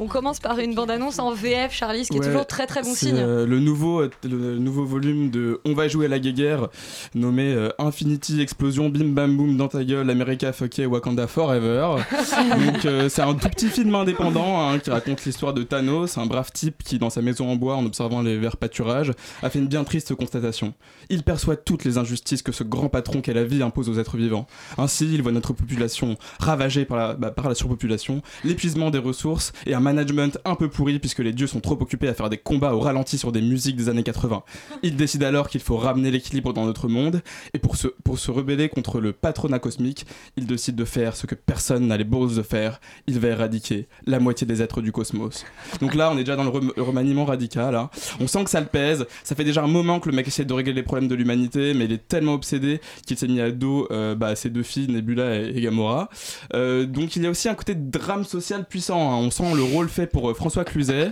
On 0.00 0.06
commence 0.06 0.40
par 0.40 0.58
une 0.58 0.74
bande-annonce 0.74 1.18
en 1.18 1.32
VF, 1.32 1.72
Charlie, 1.72 2.04
ce 2.04 2.10
qui 2.10 2.18
est 2.18 2.20
toujours 2.20 2.46
très 2.46 2.66
très 2.66 2.82
bon 2.82 2.94
signe. 2.94 3.16
euh, 3.16 3.46
le, 3.46 3.58
nouveau, 3.60 4.02
le 4.24 4.58
nouveau 4.58 4.84
volume 4.84 5.30
de 5.30 5.60
On 5.64 5.74
va 5.74 5.88
jouer 5.88 6.06
à 6.06 6.08
la 6.08 6.18
guéguerre, 6.18 6.68
nommé 7.14 7.52
euh, 7.52 7.68
Infinity 7.78 8.40
Explosion, 8.40 8.88
Bim 8.88 9.08
Bam 9.08 9.36
Boom 9.36 9.56
dans 9.56 9.68
ta 9.68 9.84
gueule, 9.84 10.08
America 10.10 10.52
Fuck 10.52 10.78
yeah, 10.78 10.88
Wakanda 10.88 11.26
Forever. 11.26 11.96
Donc 12.66 12.84
euh, 12.84 13.08
c'est 13.08 13.22
un 13.22 13.34
tout 13.34 13.48
petit 13.48 13.68
film 13.68 13.94
indépendant 13.94 14.68
hein, 14.68 14.78
qui 14.78 14.90
raconte 14.90 15.24
l'histoire 15.24 15.54
de 15.54 15.62
Thanos, 15.62 16.18
un 16.18 16.26
brave 16.26 16.50
type 16.52 16.82
qui, 16.82 16.98
dans 16.98 17.10
sa 17.10 17.22
maison 17.22 17.48
en 17.50 17.56
bois, 17.56 17.76
en 17.76 17.84
observant 17.86 18.22
les 18.22 18.36
verts 18.38 18.56
pâturages, 18.56 19.12
a 19.42 19.50
fait 19.50 19.58
une 19.58 19.68
bien 19.68 19.84
triste 19.84 20.14
constatation. 20.14 20.74
Il 21.08 21.22
perçoit 21.22 21.56
toutes 21.56 21.84
les 21.84 21.98
injustices 21.98 22.42
que 22.42 22.52
ce 22.52 22.64
grand 22.64 22.88
patron 22.88 23.20
qu'est 23.20 23.34
la 23.34 23.44
vie 23.44 23.62
impose 23.62 23.88
aux 23.88 23.98
êtres 23.98 24.16
vivants. 24.16 24.46
Ainsi, 24.78 25.08
il 25.12 25.22
voit 25.22 25.32
notre 25.32 25.52
population 25.52 26.16
ravagée 26.40 26.84
par 26.84 26.98
la, 26.98 27.14
bah, 27.14 27.30
par 27.30 27.48
la 27.48 27.54
surpopulation, 27.54 28.22
l'épuisement 28.44 28.90
des 28.90 28.98
ressources 28.98 29.52
et 29.64 29.74
un 29.74 29.80
management 29.80 30.38
un 30.44 30.54
peu 30.54 30.68
pourri 30.68 30.98
puisque 30.98 31.20
les 31.20 31.32
dieux 31.32 31.46
sont 31.46 31.60
trop 31.60 31.78
occupés 31.80 32.08
à 32.08 32.14
faire 32.14 32.28
des 32.28 32.38
combats 32.38 32.74
au 32.74 32.80
ralenti 32.80 33.18
sur 33.18 33.32
des 33.32 33.40
musiques 33.42 33.76
des 33.76 33.88
années 33.88 34.02
80. 34.02 34.42
Il 34.82 34.96
décide 34.96 35.22
alors 35.22 35.48
qu'il 35.48 35.60
faut 35.60 35.76
ramener 35.76 36.10
l'équilibre 36.10 36.52
dans 36.52 36.66
notre 36.66 36.88
monde 36.88 37.22
et 37.54 37.58
pour 37.58 37.76
se, 37.76 37.88
pour 38.04 38.18
se 38.18 38.30
rebeller 38.30 38.68
contre 38.68 39.00
le 39.00 39.12
patronat 39.12 39.58
cosmique, 39.58 40.06
il 40.36 40.46
décide 40.46 40.76
de 40.76 40.84
faire 40.84 41.16
ce 41.16 41.26
que 41.26 41.34
personne 41.34 41.86
n'a 41.86 41.96
les 41.96 42.04
bourses 42.04 42.34
de 42.34 42.42
faire. 42.42 42.80
Il 43.06 43.18
va 43.18 43.28
éradiquer 43.28 43.88
la 44.06 44.18
moitié 44.20 44.46
des 44.46 44.62
êtres 44.62 44.82
du 44.82 44.92
cosmos. 44.92 45.44
Donc 45.80 45.94
là, 45.94 46.10
on 46.12 46.14
est 46.18 46.24
déjà 46.24 46.36
dans 46.36 46.42
le 46.44 46.50
rem- 46.50 46.72
remaniement 46.76 47.24
radical. 47.24 47.74
hein. 47.74 47.90
On 48.20 48.26
sent 48.26 48.44
que 48.44 48.50
ça 48.50 48.60
le 48.60 48.66
pèse. 48.66 49.06
Ça 49.24 49.34
fait 49.34 49.44
déjà 49.44 49.62
un 49.62 49.66
moment 49.68 50.00
que 50.00 50.08
le 50.08 50.14
mec 50.14 50.26
essaie 50.28 50.44
de 50.44 50.52
régler 50.52 50.72
les 50.72 50.82
problèmes 50.82 51.08
de 51.08 51.14
l'humanité, 51.14 51.74
mais 51.74 51.84
il 51.86 51.92
est 51.92 52.08
tellement 52.08 52.34
obsédé 52.34 52.80
qu'il 53.06 53.16
s'est 53.16 53.28
mis 53.28 53.40
à 53.40 53.50
dos 53.50 53.86
euh, 53.90 54.14
bah, 54.14 54.34
ses 54.36 54.50
deux 54.50 54.62
filles, 54.62 54.88
Nebula 54.88 55.36
et, 55.40 55.60
Gamora. 55.60 56.08
Euh, 56.54 56.86
donc 56.86 57.16
il 57.16 57.22
y 57.22 57.26
a 57.26 57.30
aussi 57.30 57.48
un 57.48 57.54
côté 57.54 57.74
de 57.74 57.90
drame 57.90 58.24
social 58.24 58.64
puissant. 58.68 59.12
hein. 59.12 59.16
Le 59.38 59.62
rôle 59.62 59.88
fait 59.88 60.06
pour 60.06 60.30
euh, 60.30 60.34
François 60.34 60.64
Cluzet. 60.64 61.10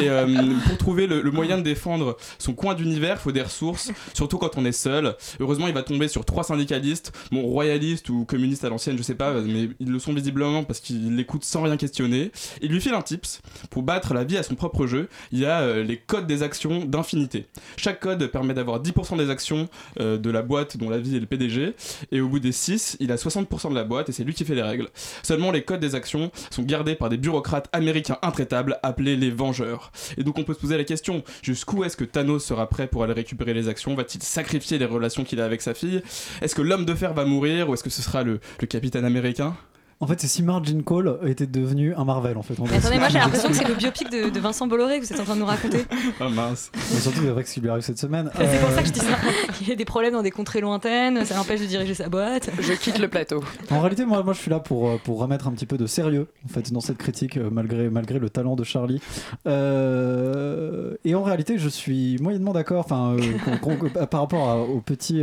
et 0.00 0.08
euh, 0.08 0.54
pour 0.66 0.78
trouver 0.78 1.06
le, 1.06 1.30
moyen 1.30 1.58
de 1.58 1.62
défendre 1.62 2.16
son 2.38 2.54
coin 2.54 2.74
d'univers, 2.74 3.16
il 3.18 3.22
faut 3.22 3.32
des 3.32 3.42
ressources, 3.42 3.90
surtout 4.14 4.38
quand 4.38 4.56
on 4.56 4.64
est 4.64 4.72
seul. 4.72 5.14
Heureusement, 5.40 5.68
il 5.68 5.74
va 5.74 5.82
tomber 5.82 6.08
sur 6.08 6.24
trois 6.24 6.44
syndicalistes, 6.44 7.12
bon, 7.30 7.42
royalistes 7.42 8.08
ou 8.08 8.24
communistes 8.24 8.64
à 8.64 8.68
l'ancienne, 8.68 8.98
je 8.98 9.02
sais 9.02 9.14
pas, 9.14 9.32
mais 9.40 9.68
ils 9.80 9.90
le 9.90 9.98
sont 9.98 10.12
visiblement 10.12 10.64
parce 10.64 10.80
qu'ils 10.80 11.16
l'écoutent 11.16 11.44
sans 11.44 11.62
rien 11.62 11.76
questionner. 11.76 12.32
Il 12.60 12.70
lui 12.70 12.80
file 12.80 12.94
un 12.94 13.02
tips 13.02 13.40
pour 13.70 13.82
battre 13.82 14.14
la 14.14 14.24
vie 14.24 14.36
à 14.36 14.42
son 14.42 14.54
propre 14.54 14.86
jeu. 14.86 15.08
Il 15.30 15.38
y 15.38 15.46
a 15.46 15.60
euh, 15.60 15.84
les 15.84 15.96
codes 15.96 16.26
des 16.26 16.42
actions 16.42 16.84
d'infinité. 16.84 17.46
Chaque 17.76 18.00
code 18.00 18.26
permet 18.26 18.54
d'avoir 18.54 18.82
10% 18.82 19.16
des 19.16 19.30
actions 19.30 19.68
de 19.98 20.30
la 20.30 20.42
boîte 20.42 20.76
dont 20.76 20.90
la 20.90 20.98
vie 20.98 21.16
est 21.16 21.20
le 21.20 21.26
PDG, 21.26 21.74
et 22.10 22.20
au 22.20 22.28
bout 22.28 22.40
des 22.40 22.52
6, 22.52 22.96
il 23.00 23.12
a 23.12 23.16
60% 23.16 23.70
de 23.70 23.74
la 23.74 23.84
boîte 23.84 24.08
et 24.08 24.12
c'est 24.12 24.24
lui 24.24 24.34
qui 24.34 24.44
fait 24.44 24.54
les 24.54 24.62
règles. 24.62 24.88
Seulement, 25.22 25.50
les 25.50 25.62
codes 25.62 25.80
des 25.80 25.94
actions 25.94 26.30
sont 26.50 26.62
gardés 26.62 26.94
par 26.94 27.08
des 27.08 27.16
bureaucrates 27.16 27.51
américains 27.72 28.18
intraitables 28.22 28.78
appelés 28.82 29.16
les 29.16 29.30
Vengeurs. 29.30 29.92
Et 30.16 30.24
donc, 30.24 30.38
on 30.38 30.44
peut 30.44 30.54
se 30.54 30.60
poser 30.60 30.76
la 30.76 30.84
question 30.84 31.22
jusqu'où 31.42 31.84
est-ce 31.84 31.96
que 31.96 32.04
Thanos 32.04 32.44
sera 32.44 32.68
prêt 32.68 32.86
pour 32.86 33.04
aller 33.04 33.12
récupérer 33.12 33.54
les 33.54 33.68
actions? 33.68 33.94
Va-t-il 33.94 34.22
sacrifier 34.22 34.78
les 34.78 34.86
relations 34.86 35.24
qu'il 35.24 35.40
a 35.40 35.44
avec 35.44 35.62
sa 35.62 35.74
fille? 35.74 36.02
Est-ce 36.40 36.54
que 36.54 36.62
l'homme 36.62 36.84
de 36.84 36.94
fer 36.94 37.14
va 37.14 37.24
mourir 37.24 37.68
ou 37.68 37.74
est-ce 37.74 37.84
que 37.84 37.90
ce 37.90 38.02
sera 38.02 38.22
le, 38.22 38.40
le 38.60 38.66
capitaine 38.66 39.04
américain? 39.04 39.56
En 40.02 40.06
fait, 40.08 40.20
c'est 40.20 40.26
si 40.26 40.42
Margin 40.42 40.82
Call 40.84 41.16
était 41.26 41.46
devenu 41.46 41.94
un 41.94 42.04
Marvel 42.04 42.36
en 42.36 42.42
fait. 42.42 42.58
En 42.60 42.64
Mais 42.64 42.74
attendez, 42.76 42.98
moi 42.98 43.08
j'ai 43.08 43.18
l'impression 43.20 43.48
que 43.48 43.54
c'est 43.54 43.68
le 43.68 43.74
biopic 43.74 44.10
de, 44.10 44.30
de 44.30 44.40
Vincent 44.40 44.66
Bolloré 44.66 44.98
que 45.00 45.06
vous 45.06 45.12
êtes 45.12 45.20
en 45.20 45.24
train 45.24 45.36
de 45.36 45.40
nous 45.40 45.46
raconter. 45.46 45.84
Ah 46.20 46.28
mince. 46.28 46.70
Mais 46.74 46.98
surtout 47.00 47.26
avec 47.28 47.46
ce 47.46 47.54
qui 47.54 47.60
lui 47.60 47.70
arrive 47.70 47.82
cette 47.84 47.98
semaine. 47.98 48.28
C'est 48.36 48.58
pour 48.60 48.68
Euh, 48.70 48.74
ça 48.74 48.82
que 48.82 48.88
je 48.88 48.92
dis 48.92 49.00
ça. 49.00 49.16
Il 49.60 49.68
y 49.68 49.72
a 49.72 49.76
des 49.76 49.84
problèmes 49.84 50.12
dans 50.12 50.22
des 50.22 50.30
contrées 50.32 50.60
lointaines, 50.60 51.24
ça 51.24 51.36
l'empêche 51.36 51.60
de 51.60 51.66
diriger 51.66 51.94
sa 51.94 52.08
boîte. 52.08 52.50
Je 52.60 52.72
quitte 52.74 52.98
le 52.98 53.06
plateau. 53.08 53.42
En 53.70 53.80
réalité, 53.80 54.04
moi, 54.04 54.22
moi, 54.24 54.32
je 54.34 54.40
suis 54.40 54.50
là 54.50 54.58
pour, 54.60 54.88
euh, 54.90 54.96
pour 55.02 55.18
remettre 55.20 55.46
un 55.46 55.52
petit 55.52 55.66
peu 55.66 55.78
de 55.78 55.86
sérieux 55.86 56.26
en 56.44 56.48
fait, 56.48 56.72
dans 56.72 56.80
cette 56.80 56.98
critique, 56.98 57.36
euh, 57.36 57.48
malgré, 57.52 57.88
malgré 57.88 58.18
le 58.18 58.28
talent 58.28 58.56
de 58.56 58.64
Charlie. 58.64 59.00
Euh, 59.46 60.94
et 61.04 61.14
en 61.14 61.22
réalité, 61.22 61.58
je 61.58 61.68
suis 61.68 62.18
moyennement 62.20 62.52
d'accord 62.52 62.80
enfin, 62.84 63.14
euh, 63.16 64.06
par 64.10 64.20
rapport 64.20 64.48
à- 64.48 64.58
au 64.58 64.80
petit. 64.80 65.22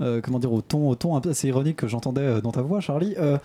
Euh, 0.00 0.20
comment 0.20 0.38
dire 0.38 0.52
au 0.52 0.60
ton 0.60 0.88
au 0.88 0.94
ton 0.94 1.16
un 1.16 1.20
peu 1.20 1.30
assez 1.30 1.48
ironique 1.48 1.76
que 1.76 1.86
j'entendais 1.88 2.20
euh, 2.22 2.40
dans 2.40 2.50
ta 2.52 2.62
voix 2.62 2.80
Charlie 2.80 3.14
Euh, 3.18 3.38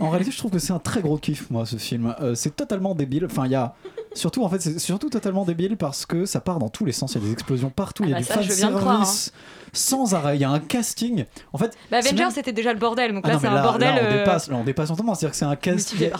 en 0.00 0.08
réalité 0.10 0.30
je 0.30 0.38
trouve 0.38 0.50
que 0.50 0.58
c'est 0.58 0.72
un 0.72 0.78
très 0.78 1.02
gros 1.02 1.18
kiff 1.18 1.50
moi 1.50 1.66
ce 1.66 1.76
film 1.76 2.14
Euh, 2.20 2.34
c'est 2.34 2.56
totalement 2.56 2.94
débile 2.94 3.26
enfin 3.26 3.44
il 3.46 3.52
y 3.52 3.54
a 3.54 3.74
surtout 4.14 4.42
en 4.44 4.48
fait 4.48 4.60
c'est 4.60 4.78
surtout 4.78 5.10
totalement 5.10 5.44
débile 5.44 5.76
parce 5.76 6.06
que 6.06 6.24
ça 6.26 6.40
part 6.40 6.58
dans 6.58 6.68
tous 6.70 6.84
les 6.84 6.92
sens 6.92 7.14
il 7.14 7.20
y 7.20 7.24
a 7.24 7.26
des 7.26 7.32
explosions 7.32 7.70
partout 7.70 8.04
il 8.04 8.10
y 8.10 8.14
a 8.14 8.16
Ah 8.16 8.20
du 8.20 8.26
bah 8.28 8.40
je 8.40 8.66
croire, 8.66 8.98
fanservice 9.00 9.32
sans 9.72 10.14
arrêt 10.14 10.36
il 10.36 10.40
y 10.40 10.44
a 10.44 10.50
un 10.50 10.58
casting 10.58 11.24
en 11.52 11.58
fait 11.58 11.76
Bah, 11.90 11.98
Avengers 11.98 12.16
même- 12.16 12.30
c'était 12.30 12.52
déjà 12.52 12.72
le 12.72 12.78
bordel, 12.78 13.12
donc 13.12 13.22
ah 13.26 13.32
là 13.34 13.38
c'est 13.38 13.46
un 13.46 13.54
là, 13.54 13.62
bordel. 13.62 13.94
là, 13.94 14.00
on 14.08 14.12
dépasse, 14.16 14.48
là, 14.48 14.56
on 14.56 14.64
dépasse 14.64 14.90
entièrement. 14.90 15.14
C'est-à-dire 15.14 15.30
que 15.30 15.36
c'est 15.36 15.44
un 15.44 15.54
casting. 15.56 16.10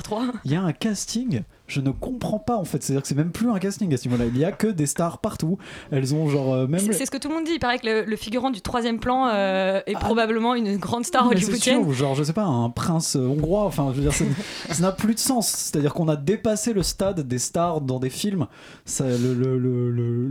Il 0.45 0.53
y 0.53 0.55
a 0.57 0.63
un 0.63 0.73
casting. 0.73 1.43
Je 1.71 1.81
ne 1.81 1.91
comprends 1.91 2.39
pas 2.39 2.57
en 2.57 2.65
fait. 2.65 2.83
C'est-à-dire 2.83 3.03
que 3.03 3.09
c'est 3.09 3.15
même 3.15 3.31
plus 3.31 3.49
un 3.51 3.59
casting 3.59 3.93
à 3.95 3.97
ce 3.97 4.09
niveau-là. 4.09 4.29
Il 4.33 4.39
y 4.39 4.45
a 4.45 4.53
que 4.53 4.67
des 4.67 4.87
stars 4.87 5.19
partout. 5.19 5.57
Elles 5.91 6.15
ont 6.15 6.29
genre 6.29 6.53
euh, 6.53 6.67
même. 6.67 6.81
C'est 6.81 7.07
ce 7.07 7.11
que 7.11 7.17
tout 7.19 7.29
le 7.29 7.35
monde 7.37 7.45
dit. 7.45 7.53
Il 7.55 7.59
paraît 7.61 7.79
que 7.79 7.87
le, 7.87 8.03
le 8.05 8.17
figurant 8.17 8.51
du 8.51 8.61
troisième 8.61 8.99
plan 8.99 9.29
euh, 9.29 9.81
est 9.87 9.95
probablement 9.95 10.55
une 10.55 10.77
grande 10.79 11.05
star 11.05 11.23
Ah. 11.25 11.29
Mais 11.31 11.37
c'est 11.41 11.47
hollywoodienne. 11.47 11.85
ou 11.87 11.93
genre 11.93 12.15
je 12.15 12.25
sais 12.25 12.33
pas 12.33 12.45
un 12.45 12.71
prince 12.71 13.15
euh, 13.17 13.21
hongrois. 13.27 13.65
Enfin, 13.65 13.91
je 13.95 14.01
veux 14.01 14.09
dire, 14.09 14.13
ça 14.71 14.83
n'a 14.83 14.93
plus 14.93 15.15
de 15.15 15.21
sens. 15.21 15.49
C'est-à-dire 15.49 15.95
qu'on 15.95 16.09
a 16.09 16.17
dépassé 16.17 16.73
le 16.73 16.83
stade 16.83 17.21
des 17.21 17.39
stars 17.39 17.81
dans 17.81 17.99
des 18.01 18.11
films. 18.11 18.47
Ça, 18.85 19.05
le, 19.07 19.33
le, 19.35 19.59
le, 19.59 19.91
le- 19.91 20.29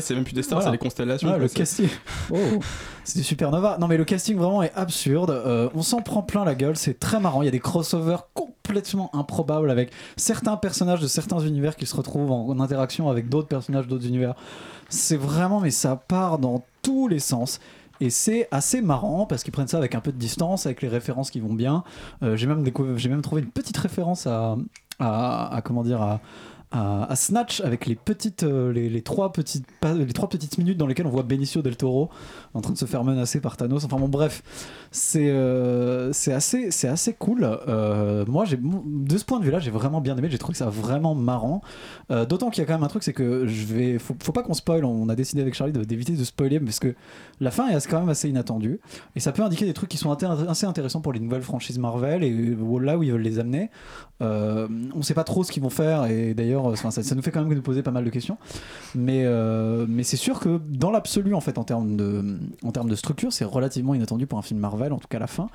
c'est 0.00 0.14
même 0.14 0.24
plus 0.24 0.32
des 0.34 0.42
stars, 0.42 0.58
Voilà. 0.58 0.70
c'est 0.72 0.78
des 0.78 0.82
constellations. 0.82 1.28
Ouais, 1.28 1.34
quoi, 1.34 1.42
le 1.44 1.48
casting. 1.48 1.88
Oh, 2.32 2.36
c'est 3.04 3.18
du 3.18 3.24
supernova. 3.24 3.76
Non, 3.78 3.86
mais 3.86 3.96
le 3.96 4.04
casting 4.04 4.36
vraiment 4.36 4.62
est 4.62 4.72
absurde. 4.74 5.30
Euh, 5.30 5.68
on 5.74 5.82
s'en 5.82 6.00
prend 6.00 6.22
plein 6.22 6.44
la 6.44 6.54
gueule. 6.54 6.76
C'est 6.76 6.98
très 6.98 7.20
marrant. 7.20 7.42
Il 7.42 7.44
y 7.44 7.48
a 7.48 7.52
des 7.52 7.60
crossovers 7.60 8.28
complètement 8.32 9.14
improbables 9.14 9.70
avec 9.70 9.90
certains 10.16 10.56
personnages 10.56 11.00
de 11.00 11.06
certains 11.06 11.40
univers 11.40 11.76
qui 11.76 11.86
se 11.86 11.94
retrouvent 11.94 12.32
en, 12.32 12.58
interaction 12.60 13.10
avec 13.10 13.28
d'autres 13.28 13.48
personnages 13.48 13.86
d'autres 13.86 14.06
univers. 14.06 14.34
C'est 14.88 15.16
vraiment, 15.16 15.60
mais 15.60 15.70
ça 15.70 15.96
part 15.96 16.38
dans 16.38 16.64
tous 16.82 17.08
les 17.08 17.18
sens. 17.18 17.60
Et 18.00 18.10
c'est 18.10 18.48
assez 18.50 18.80
marrant 18.80 19.26
parce 19.26 19.44
qu'ils 19.44 19.52
prennent 19.52 19.68
ça 19.68 19.78
avec 19.78 19.94
un 19.94 20.00
peu 20.00 20.10
de 20.10 20.18
distance, 20.18 20.66
avec 20.66 20.82
les 20.82 20.88
références 20.88 21.30
qui 21.30 21.40
vont 21.40 21.54
bien. 21.54 21.84
Euh, 22.22 22.36
j'ai 22.36 22.46
même, 22.46 22.62
même 22.62 23.22
trouvé 23.22 23.42
une 23.42 23.50
petite 23.50 23.76
référence 23.76 24.26
à, 24.26 24.56
à, 24.98 25.56
à- 25.56 25.62
comment 25.62 25.82
dire, 25.82 26.02
à, 26.02 26.20
à, 26.74 27.14
Snatch 27.14 27.60
avec 27.60 27.86
les 27.86 27.94
petites, 27.94 28.42
euh, 28.42 28.72
les, 28.72 29.02
trois 29.02 29.32
petites, 29.32 29.64
les 29.84 30.12
trois 30.12 30.28
petites 30.28 30.58
minutes 30.58 30.76
dans 30.76 30.88
lesquelles 30.88 31.06
on 31.06 31.10
voit 31.10 31.22
Benicio 31.22 31.62
del 31.62 31.76
Toro 31.76 32.10
en 32.52 32.60
train 32.60 32.72
de 32.72 32.78
se 32.78 32.84
faire 32.84 33.04
menacer 33.04 33.40
par 33.40 33.56
Thanos. 33.56 33.84
Enfin 33.84 33.96
bon, 33.96 34.08
bref, 34.08 34.42
c'est 34.90 35.30
euh, 35.30 36.12
c'est 36.12 36.32
assez, 36.32 36.72
c'est 36.72 36.88
assez 36.88 37.12
cool. 37.12 37.44
Euh, 37.68 38.24
moi, 38.26 38.44
de 38.46 39.18
ce 39.18 39.24
point 39.24 39.38
de 39.38 39.44
vue-là, 39.44 39.60
j'ai 39.60 39.70
vraiment 39.70 40.00
bien 40.00 40.16
aimé. 40.16 40.28
J'ai 40.30 40.38
trouvé 40.38 40.56
ça 40.56 40.68
vraiment 40.68 41.14
marrant. 41.14 41.62
D'autant 42.10 42.50
qu'il 42.50 42.62
y 42.62 42.64
a 42.64 42.66
quand 42.66 42.74
même 42.74 42.84
un 42.84 42.88
truc, 42.88 43.02
c'est 43.02 43.12
que 43.12 43.46
je 43.46 43.66
vais, 43.66 43.98
faut, 43.98 44.14
pas 44.14 44.42
qu'on 44.42 44.54
spoil. 44.54 44.84
On 44.84 45.08
a 45.08 45.14
décidé 45.14 45.42
avec 45.42 45.54
Charlie 45.54 45.72
de- 45.72 45.84
d'éviter 45.84 46.12
de 46.12 46.24
spoiler 46.24 46.58
parce 46.58 46.80
que 46.80 46.94
la 47.40 47.50
fin 47.50 47.68
est 47.68 47.86
quand 47.88 48.00
même 48.00 48.08
assez 48.08 48.28
inattendue 48.28 48.80
et 49.14 49.20
ça 49.20 49.32
peut 49.32 49.42
indiquer 49.42 49.64
des 49.64 49.74
trucs 49.74 49.90
qui 49.90 49.96
sont 49.96 50.10
assez 50.12 50.66
intéressants 50.66 51.00
pour 51.00 51.12
les 51.12 51.20
nouvelles 51.20 51.42
franchises 51.42 51.78
Marvel 51.78 52.24
et 52.24 52.56
là 52.80 52.98
où 52.98 53.02
ils 53.02 53.12
veulent 53.12 53.20
les 53.20 53.38
amener. 53.38 53.70
On 54.20 55.02
sait 55.02 55.14
pas 55.14 55.24
trop 55.24 55.44
ce 55.44 55.52
qu'ils 55.52 55.62
vont 55.62 55.70
faire 55.70 56.06
et 56.06 56.34
d'ailleurs, 56.34 56.63
enfin, 56.72 56.90
ça, 56.90 57.14
nous 57.14 57.22
fait 57.22 57.30
quand 57.30 57.42
même 57.42 57.52
nous 57.52 57.62
poser 57.62 57.82
pas 57.82 57.90
mal 57.90 58.04
de 58.04 58.10
questions. 58.10 58.38
Mais, 58.94 59.24
euh, 59.24 59.86
mais 59.88 60.02
c'est 60.02 60.16
sûr 60.16 60.40
que 60.40 60.60
dans 60.68 60.90
l'absolu, 60.90 61.34
en 61.34 61.40
fait, 61.40 61.58
en 61.58 61.64
termes 61.64 61.96
de, 61.96 62.38
en 62.62 62.72
termes 62.72 62.88
de 62.88 62.96
structure, 62.96 63.32
c'est 63.32 63.44
relativement 63.44 63.94
inattendu 63.94 64.26
pour 64.26 64.38
un 64.38 64.42
film 64.42 64.60
Marvel, 64.60 64.92
en 64.92 64.98
tout 64.98 65.08
cas 65.08 65.18
la 65.18 65.26
fin. 65.26 65.48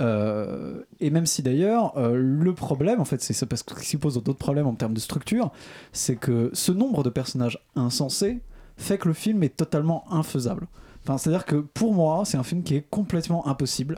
Euh, 0.00 0.82
et 0.98 1.10
même 1.10 1.26
si 1.26 1.42
d'ailleurs, 1.42 1.96
euh, 1.98 2.16
le 2.16 2.54
problème, 2.54 3.00
en 3.00 3.04
fait, 3.04 3.22
c'est 3.22 3.46
parce 3.46 3.62
que 3.62 3.78
ce 3.80 3.90
qui 3.90 3.96
pose 3.96 4.14
d'autres 4.14 4.38
problèmes 4.38 4.66
en 4.66 4.74
termes 4.74 4.94
de 4.94 5.00
structure, 5.00 5.50
c'est 5.92 6.16
que 6.16 6.50
ce 6.52 6.72
nombre 6.72 7.02
de 7.02 7.10
personnages 7.10 7.58
insensés 7.76 8.40
fait 8.76 8.98
que 8.98 9.08
le 9.08 9.14
film 9.14 9.42
est 9.42 9.56
totalement 9.56 10.04
infaisable. 10.10 10.66
Enfin, 11.02 11.16
c'est-à-dire 11.16 11.46
que 11.46 11.56
pour 11.56 11.94
moi, 11.94 12.24
c'est 12.26 12.36
un 12.36 12.42
film 12.42 12.62
qui 12.62 12.74
est 12.76 12.86
complètement 12.90 13.46
impossible. 13.48 13.96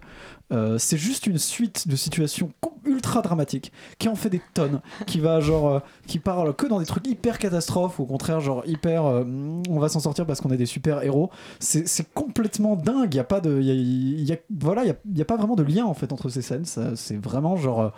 Euh, 0.52 0.78
c'est 0.78 0.96
juste 0.96 1.26
une 1.26 1.38
suite 1.38 1.88
de 1.88 1.96
situations 1.96 2.52
ultra 2.84 3.22
dramatiques 3.22 3.72
qui 3.98 4.08
en 4.08 4.14
fait 4.14 4.28
des 4.28 4.42
tonnes, 4.54 4.80
qui 5.06 5.18
va 5.18 5.40
genre, 5.40 5.68
euh, 5.68 5.78
qui 6.06 6.18
parle 6.18 6.54
que 6.54 6.66
dans 6.66 6.78
des 6.78 6.86
trucs 6.86 7.06
hyper 7.06 7.38
catastrophes, 7.38 7.98
ou 7.98 8.02
au 8.02 8.06
contraire 8.06 8.40
genre 8.40 8.62
hyper, 8.66 9.04
euh, 9.06 9.24
on 9.68 9.78
va 9.78 9.88
s'en 9.88 10.00
sortir 10.00 10.26
parce 10.26 10.40
qu'on 10.40 10.50
est 10.50 10.56
des 10.56 10.66
super 10.66 11.02
héros. 11.02 11.30
C'est 11.58 12.12
complètement 12.12 12.76
dingue. 12.76 13.12
Il 13.14 13.16
y 13.16 13.20
a 13.20 13.24
pas 13.24 13.40
de, 13.40 13.60
y 13.60 14.32
a- 14.32 14.36
voilà, 14.60 14.84
il 14.84 14.88
y 14.88 14.90
a, 14.90 14.96
y 15.16 15.22
a 15.22 15.24
pas 15.24 15.36
vraiment 15.36 15.56
de 15.56 15.62
lien 15.62 15.84
en 15.84 15.94
fait 15.94 16.12
entre 16.12 16.28
ces 16.28 16.42
scènes. 16.42 16.64
C'est 16.94 17.16
vraiment 17.22 17.56
genre 17.56 17.92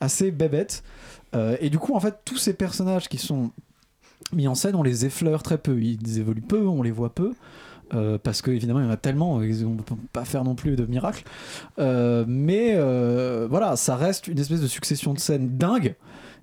assez 0.00 0.30
bébête. 0.30 0.82
Et 1.60 1.70
du 1.70 1.78
coup, 1.78 1.94
en 1.94 2.00
fait, 2.00 2.16
tous 2.24 2.36
ces 2.38 2.52
personnages 2.54 3.08
qui 3.08 3.18
sont 3.18 3.50
mis 4.32 4.48
en 4.48 4.54
scène, 4.54 4.74
on 4.74 4.82
les 4.82 5.06
effleure 5.06 5.42
très 5.42 5.58
peu. 5.58 5.80
Ils 5.80 6.18
évoluent 6.18 6.42
peu, 6.42 6.66
on 6.66 6.82
les 6.82 6.90
voit 6.90 7.14
peu. 7.14 7.32
Euh, 7.92 8.18
parce 8.22 8.40
que 8.42 8.50
évidemment 8.52 8.80
il 8.80 8.84
y 8.84 8.88
en 8.88 8.92
a 8.92 8.96
tellement, 8.96 9.42
ils- 9.42 9.66
on 9.66 9.74
peut 9.76 9.96
pas 10.12 10.24
faire 10.24 10.44
non 10.44 10.54
plus 10.54 10.76
de 10.76 10.86
miracle. 10.86 11.24
Euh, 11.78 12.24
mais 12.28 12.74
euh, 12.74 13.46
voilà, 13.50 13.76
ça 13.76 13.96
reste 13.96 14.28
une 14.28 14.38
espèce 14.38 14.60
de 14.60 14.66
succession 14.68 15.12
de 15.14 15.18
scènes 15.18 15.56
dingues. 15.56 15.94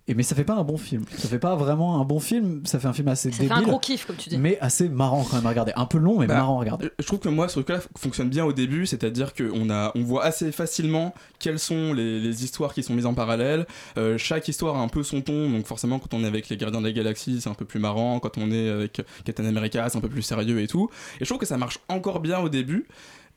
Et 0.09 0.13
mais 0.13 0.23
ça 0.23 0.35
fait 0.35 0.45
pas 0.45 0.53
un 0.55 0.63
bon 0.63 0.77
film. 0.77 1.03
Ça 1.17 1.27
fait 1.27 1.37
pas 1.37 1.55
vraiment 1.57 1.99
un 1.99 2.05
bon 2.05 2.19
film. 2.21 2.61
Ça 2.65 2.79
fait 2.79 2.87
un 2.87 2.93
film 2.93 3.09
assez 3.09 3.29
Ça 3.29 3.37
fait 3.37 3.43
débile. 3.43 3.57
un 3.57 3.61
gros 3.67 3.77
kiff, 3.79 4.05
comme 4.05 4.15
tu 4.15 4.29
dis. 4.29 4.37
Mais 4.37 4.57
assez 4.61 4.87
marrant 4.87 5.25
quand 5.29 5.35
même 5.35 5.45
à 5.45 5.49
regarder. 5.49 5.73
Un 5.75 5.85
peu 5.85 5.97
long, 5.97 6.17
mais 6.19 6.27
Bah, 6.27 6.35
marrant 6.35 6.55
à 6.55 6.59
regarder. 6.61 6.85
euh, 6.85 6.89
Je 6.99 7.05
trouve 7.05 7.19
que 7.19 7.27
moi, 7.27 7.49
ce 7.49 7.55
truc-là 7.55 7.79
fonctionne 7.97 8.29
bien 8.29 8.45
au 8.45 8.53
début, 8.53 8.85
c'est-à-dire 8.85 9.33
qu'on 9.33 9.69
a, 9.69 9.91
on 9.95 10.03
voit 10.03 10.23
assez 10.23 10.53
facilement 10.53 11.13
quelles 11.39 11.59
sont 11.59 11.91
les, 11.93 12.21
les 12.21 12.43
histoires 12.45 12.73
qui 12.73 12.83
sont 12.83 12.93
mises 12.93 13.05
en 13.05 13.13
parallèle. 13.13 13.67
Euh, 13.97 14.17
chaque 14.17 14.47
histoire 14.47 14.77
a 14.77 14.79
un 14.79 14.87
peu 14.87 15.03
son 15.03 15.19
ton, 15.21 15.49
donc 15.49 15.65
forcément, 15.65 15.99
quand 15.99 16.13
on 16.13 16.23
est 16.23 16.27
avec 16.27 16.47
les 16.47 16.55
Gardiens 16.55 16.79
de 16.79 16.85
la 16.87 16.93
Galaxie, 16.93 17.41
c'est 17.41 17.49
un 17.49 17.53
peu 17.53 17.65
plus 17.65 17.79
marrant. 17.81 18.19
Quand 18.21 18.37
on 18.37 18.49
est 18.49 18.69
avec 18.69 19.01
Captain 19.25 19.45
America, 19.45 19.89
c'est 19.89 19.97
un 19.97 20.01
peu 20.01 20.07
plus 20.09 20.21
sérieux 20.21 20.61
et 20.61 20.67
tout. 20.67 20.89
Et 21.19 21.25
je 21.25 21.25
trouve 21.25 21.39
que 21.39 21.45
ça 21.45 21.57
marche 21.57 21.79
encore 21.89 22.21
bien 22.21 22.39
au 22.39 22.47
début. 22.47 22.87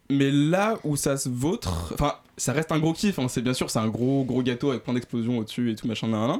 Mais 0.08 0.30
là 0.32 0.76
où 0.82 0.96
ça 0.96 1.16
se 1.16 1.28
vautre, 1.28 1.90
enfin, 1.94 2.14
ça 2.36 2.52
reste 2.52 2.72
un 2.72 2.78
gros 2.80 2.92
kiff. 2.92 3.18
hein, 3.20 3.26
c'est 3.28 3.42
bien 3.42 3.54
sûr, 3.54 3.70
c'est 3.70 3.78
un 3.78 3.86
gros 3.88 4.24
gros 4.24 4.42
gâteau 4.42 4.70
avec 4.70 4.82
plein 4.82 4.92
d'explosions 4.94 5.38
au-dessus 5.38 5.70
et 5.70 5.76
tout 5.76 5.86
machin 5.86 6.08
nan, 6.08 6.26
nan. 6.28 6.38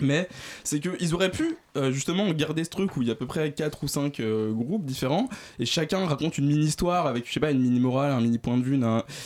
Mais 0.00 0.28
c'est 0.64 0.80
qu'ils 0.80 1.14
auraient 1.14 1.30
pu 1.30 1.56
euh, 1.76 1.90
justement 1.90 2.30
garder 2.32 2.64
ce 2.64 2.70
truc 2.70 2.96
où 2.96 3.02
il 3.02 3.08
y 3.08 3.10
a 3.10 3.14
à 3.14 3.16
peu 3.16 3.26
près 3.26 3.52
4 3.52 3.84
ou 3.84 3.88
5 3.88 4.20
groupes 4.52 4.84
différents 4.84 5.28
et 5.58 5.66
chacun 5.66 6.04
raconte 6.06 6.38
une 6.38 6.46
mini-histoire 6.46 7.06
avec, 7.06 7.26
je 7.26 7.32
sais 7.32 7.40
pas, 7.40 7.50
une 7.50 7.60
mini-morale, 7.60 8.12
un 8.12 8.20
mini-point 8.20 8.56
de 8.58 8.62
vue. 8.62 8.78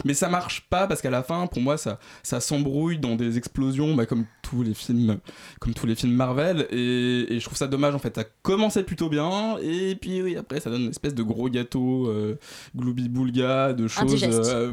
Mais 0.05 0.15
ça 0.15 0.29
marche 0.29 0.67
pas 0.71 0.87
parce 0.87 1.00
qu'à 1.03 1.11
la 1.11 1.23
fin, 1.23 1.47
pour 1.47 1.61
moi, 1.62 1.77
ça, 1.77 1.99
ça 2.23 2.41
s'embrouille 2.41 2.99
dans 2.99 3.17
des 3.17 3.37
explosions 3.39 3.95
bah, 3.95 4.07
comme 4.07 4.25
tous 4.43 4.62
les 4.62 4.75
films 4.75 5.19
comme 5.61 5.75
tous 5.75 5.87
les 5.87 5.95
films 5.95 6.12
Marvel 6.15 6.67
et, 6.71 7.35
et 7.35 7.39
je 7.41 7.45
trouve 7.45 7.57
ça 7.59 7.67
dommage 7.69 7.95
en 7.95 7.99
fait. 7.99 8.15
Ça 8.17 8.25
commençait 8.43 8.83
plutôt 8.83 9.09
bien 9.09 9.57
et 9.62 9.95
puis 9.95 10.23
oui, 10.23 10.37
après 10.37 10.61
ça 10.61 10.71
donne 10.71 10.83
une 10.83 10.91
espèce 10.91 11.15
de 11.15 11.23
gros 11.23 11.49
gâteau 11.49 12.07
euh, 12.09 12.37
gloubi-boulga 12.77 13.73
de 13.73 13.87
choses. 13.89 14.21
Euh, 14.49 14.73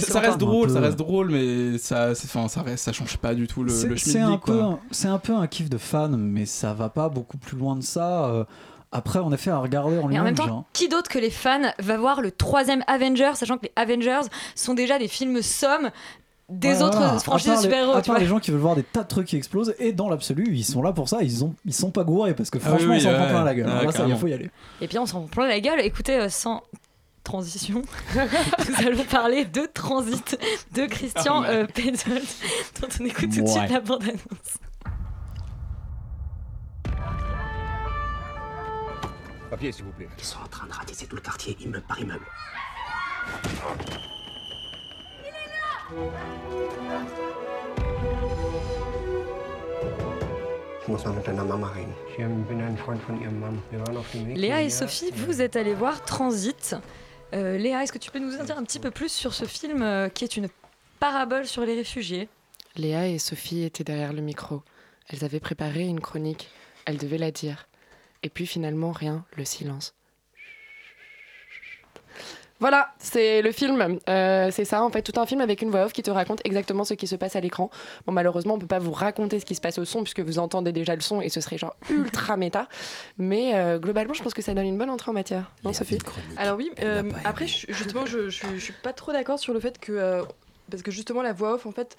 ça, 0.00 0.20
reste 0.20 0.38
drôle, 0.38 0.68
ça 0.70 0.80
reste 0.80 0.98
drôle, 0.98 1.30
mais 1.30 1.78
ça, 1.78 2.14
c'est- 2.14 2.26
enfin, 2.26 2.48
ça 2.48 2.62
reste, 2.62 2.84
ça 2.84 2.92
change 2.92 3.16
pas 3.16 3.34
du 3.34 3.46
tout 3.46 3.62
le, 3.62 3.72
le 3.86 3.96
schmilblick, 3.96 4.40
un- 4.60 4.78
c'est 4.90 5.08
un 5.10 5.18
peu 5.18 5.34
un 5.34 5.46
kiff 5.46 5.68
de 5.68 5.78
fan, 5.78 6.16
mais 6.16 6.46
ça 6.46 6.72
va 6.72 6.88
pas 6.88 7.08
beaucoup 7.08 7.36
plus 7.38 7.56
loin 7.58 7.76
de 7.76 7.82
ça. 7.82 8.24
Euh, 8.26 8.44
après, 8.92 9.18
en 9.20 9.30
effet, 9.32 9.50
à 9.50 9.58
regarder 9.58 9.96
en 9.98 10.00
Et 10.00 10.04
en 10.04 10.08
lui-même, 10.08 10.24
même 10.24 10.34
temps, 10.34 10.66
qui 10.72 10.88
d'autre 10.88 11.08
que 11.10 11.18
les 11.18 11.30
fans 11.30 11.70
va 11.78 11.96
voir 11.96 12.20
le 12.22 12.30
troisième 12.32 12.82
Avenger, 12.88 13.32
sachant 13.34 13.56
que 13.58 13.66
les 13.66 13.72
Avengers 13.76 14.22
sont 14.56 14.74
déjà 14.74 14.98
des 14.98 15.06
films 15.08 15.42
sommes 15.42 15.90
des 16.48 16.78
Ouais, 16.78 16.82
autres 16.82 16.98
voilà. 16.98 17.18
franchises 17.20 17.48
À 17.50 17.52
de 17.52 17.54
part 17.54 17.62
les- 17.62 17.68
super-héros. 17.68 17.92
À 17.92 18.02
tu 18.02 18.06
part 18.08 18.16
vois. 18.16 18.20
les 18.24 18.26
gens 18.28 18.40
qui 18.40 18.50
veulent 18.50 18.58
voir 18.60 18.74
des 18.74 18.82
tas 18.82 19.04
de 19.04 19.08
trucs 19.08 19.28
qui 19.28 19.36
explosent, 19.36 19.72
et 19.78 19.92
dans 19.92 20.08
l'absolu, 20.08 20.48
ils 20.50 20.64
sont 20.64 20.82
là 20.82 20.92
pour 20.92 21.08
ça, 21.08 21.18
ils, 21.22 21.44
ont, 21.44 21.54
ils 21.64 21.72
sont 21.72 21.92
pas 21.92 22.02
gourés, 22.02 22.34
parce 22.34 22.50
que 22.50 22.58
Ah 22.58 22.62
oui, 22.62 22.68
franchement, 22.70 22.90
oui, 22.94 22.96
on 22.96 23.00
s'en 23.04 23.08
ouais, 23.10 23.16
prend 23.18 23.26
plein 23.28 23.44
la 23.44 23.54
gueule. 23.54 23.66
ouais, 23.66 23.72
Alors 23.72 23.84
là, 23.84 23.92
ça, 23.92 24.06
il 24.08 24.16
faut 24.16 24.26
y 24.26 24.32
aller. 24.32 24.50
Et 24.80 24.88
puis 24.88 24.98
on 24.98 25.06
s'en 25.06 25.20
prend 25.28 25.44
la 25.44 25.60
gueule. 25.60 25.80
Écoutez, 25.80 26.16
euh, 26.16 26.28
sans 26.28 26.62
transition, 27.22 27.82
nous 28.16 28.86
allons 28.86 29.04
parler 29.04 29.44
de 29.44 29.68
Transit 29.72 30.36
de 30.74 30.86
Christian 30.86 31.44
Ah, 31.46 31.50
euh, 31.50 31.66
dont 32.80 32.88
on 33.00 33.04
écoute 33.04 33.30
tout 33.30 33.36
de 33.36 33.40
Ouais. 33.42 33.46
suite 33.46 33.70
la 33.70 33.80
bande-annonce. 33.80 34.58
Papier, 39.50 39.72
s'il 39.72 39.84
vous 39.84 39.90
plaît. 39.90 40.08
Ils 40.16 40.24
sont 40.24 40.38
en 40.38 40.46
train 40.46 40.68
de 40.68 40.72
ratisser 40.72 41.06
tout 41.08 41.16
le 41.16 41.22
quartier, 41.22 41.56
immeuble 41.60 41.84
par 41.88 41.98
immeuble. 41.98 42.24
Auf 53.96 54.12
dem 54.12 54.26
Weg. 54.26 54.36
Léa 54.36 54.62
et. 54.62 54.70
Sophie, 54.70 55.10
vous 55.14 55.42
êtes 55.42 55.56
allés 55.56 55.74
voir 55.74 56.04
Transit. 56.04 56.76
Euh, 57.34 57.58
Léa, 57.58 57.82
est-ce 57.82 57.92
que 57.92 57.98
tu 57.98 58.12
peux 58.12 58.20
nous 58.20 58.36
en 58.36 58.44
dire 58.44 58.56
un 58.56 58.62
petit 58.62 58.78
peu 58.78 58.92
plus 58.92 59.10
sur 59.10 59.34
ce 59.34 59.46
film 59.46 59.82
euh, 59.82 60.08
qui 60.08 60.22
est 60.22 60.36
une 60.36 60.48
parabole 61.00 61.46
sur 61.46 61.64
les 61.64 61.74
réfugiés? 61.74 62.28
Léa 62.76 63.08
et 63.08 63.18
Sophie 63.18 63.64
étaient 63.64 63.84
derrière 63.84 64.12
le 64.12 64.22
micro. 64.22 64.62
Elles 65.08 65.24
avaient 65.24 65.40
préparé 65.40 65.82
une 65.82 66.00
chronique. 66.00 66.48
Elles 66.84 66.98
devaient 66.98 67.18
la 67.18 67.32
dire. 67.32 67.66
Et 68.22 68.28
puis 68.28 68.46
finalement, 68.46 68.92
rien, 68.92 69.24
le 69.36 69.44
silence. 69.44 69.94
Voilà, 72.60 72.92
c'est 72.98 73.40
le 73.40 73.52
film. 73.52 73.98
Euh, 74.06 74.50
c'est 74.50 74.66
ça, 74.66 74.84
en 74.84 74.90
fait, 74.90 75.00
tout 75.00 75.18
un 75.18 75.24
film 75.24 75.40
avec 75.40 75.62
une 75.62 75.70
voix 75.70 75.86
off 75.86 75.94
qui 75.94 76.02
te 76.02 76.10
raconte 76.10 76.42
exactement 76.44 76.84
ce 76.84 76.92
qui 76.92 77.06
se 77.06 77.16
passe 77.16 77.34
à 77.34 77.40
l'écran. 77.40 77.70
Bon, 78.06 78.12
malheureusement, 78.12 78.54
on 78.54 78.58
peut 78.58 78.66
pas 78.66 78.78
vous 78.78 78.92
raconter 78.92 79.40
ce 79.40 79.46
qui 79.46 79.54
se 79.54 79.62
passe 79.62 79.78
au 79.78 79.86
son 79.86 80.02
puisque 80.02 80.20
vous 80.20 80.38
entendez 80.38 80.70
déjà 80.70 80.94
le 80.94 81.00
son 81.00 81.22
et 81.22 81.30
ce 81.30 81.40
serait 81.40 81.56
genre 81.56 81.74
ultra 81.90 82.36
méta. 82.36 82.68
Mais 83.16 83.54
euh, 83.54 83.78
globalement, 83.78 84.12
je 84.12 84.22
pense 84.22 84.34
que 84.34 84.42
ça 84.42 84.52
donne 84.52 84.66
une 84.66 84.76
bonne 84.76 84.90
entrée 84.90 85.10
en 85.10 85.14
matière. 85.14 85.50
Non, 85.64 85.72
Sophie 85.72 85.98
Alors 86.36 86.58
oui, 86.58 86.70
euh, 86.82 87.10
après 87.24 87.46
justement 87.46 88.04
je, 88.04 88.28
je, 88.28 88.46
je 88.54 88.58
suis 88.58 88.74
pas 88.74 88.92
trop 88.92 89.12
d'accord 89.12 89.38
sur 89.38 89.54
le 89.54 89.60
fait 89.60 89.78
que 89.78 89.92
euh, 89.92 90.22
parce 90.70 90.82
que 90.82 90.90
justement 90.90 91.22
la 91.22 91.32
voix 91.32 91.54
off 91.54 91.64
en 91.64 91.72
fait 91.72 91.96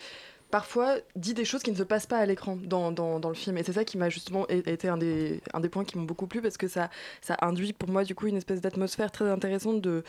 parfois 0.52 0.98
dit 1.16 1.34
des 1.34 1.46
choses 1.46 1.64
qui 1.64 1.72
ne 1.72 1.76
se 1.76 1.84
passent 1.84 2.06
pas 2.06 2.18
à 2.18 2.26
l'écran 2.26 2.58
dans, 2.62 2.92
dans, 2.92 3.30
le 3.30 3.36
film. 3.36 3.58
Et 3.58 3.64
c'est 3.64 3.74
ça 3.74 3.86
qui 3.86 3.98
m'a 3.98 4.10
justement 4.10 4.48
été 4.50 4.88
un 4.88 4.98
des, 4.98 5.42
un 5.54 5.60
des 5.60 5.70
points 5.70 5.86
qui 5.86 5.98
m'ont 5.98 6.04
beaucoup 6.04 6.28
plu 6.28 6.42
parce 6.42 6.58
que 6.58 6.68
ça, 6.68 6.90
ça 7.22 7.38
induit 7.42 7.74
pour 7.74 7.90
moi 7.90 8.04
du 8.04 8.14
coup 8.14 8.28
une 8.28 8.38
espèce 8.38 8.62
d'atmosphère 8.62 9.12
très 9.12 9.30
intéressante 9.30 9.82
de 9.82 10.04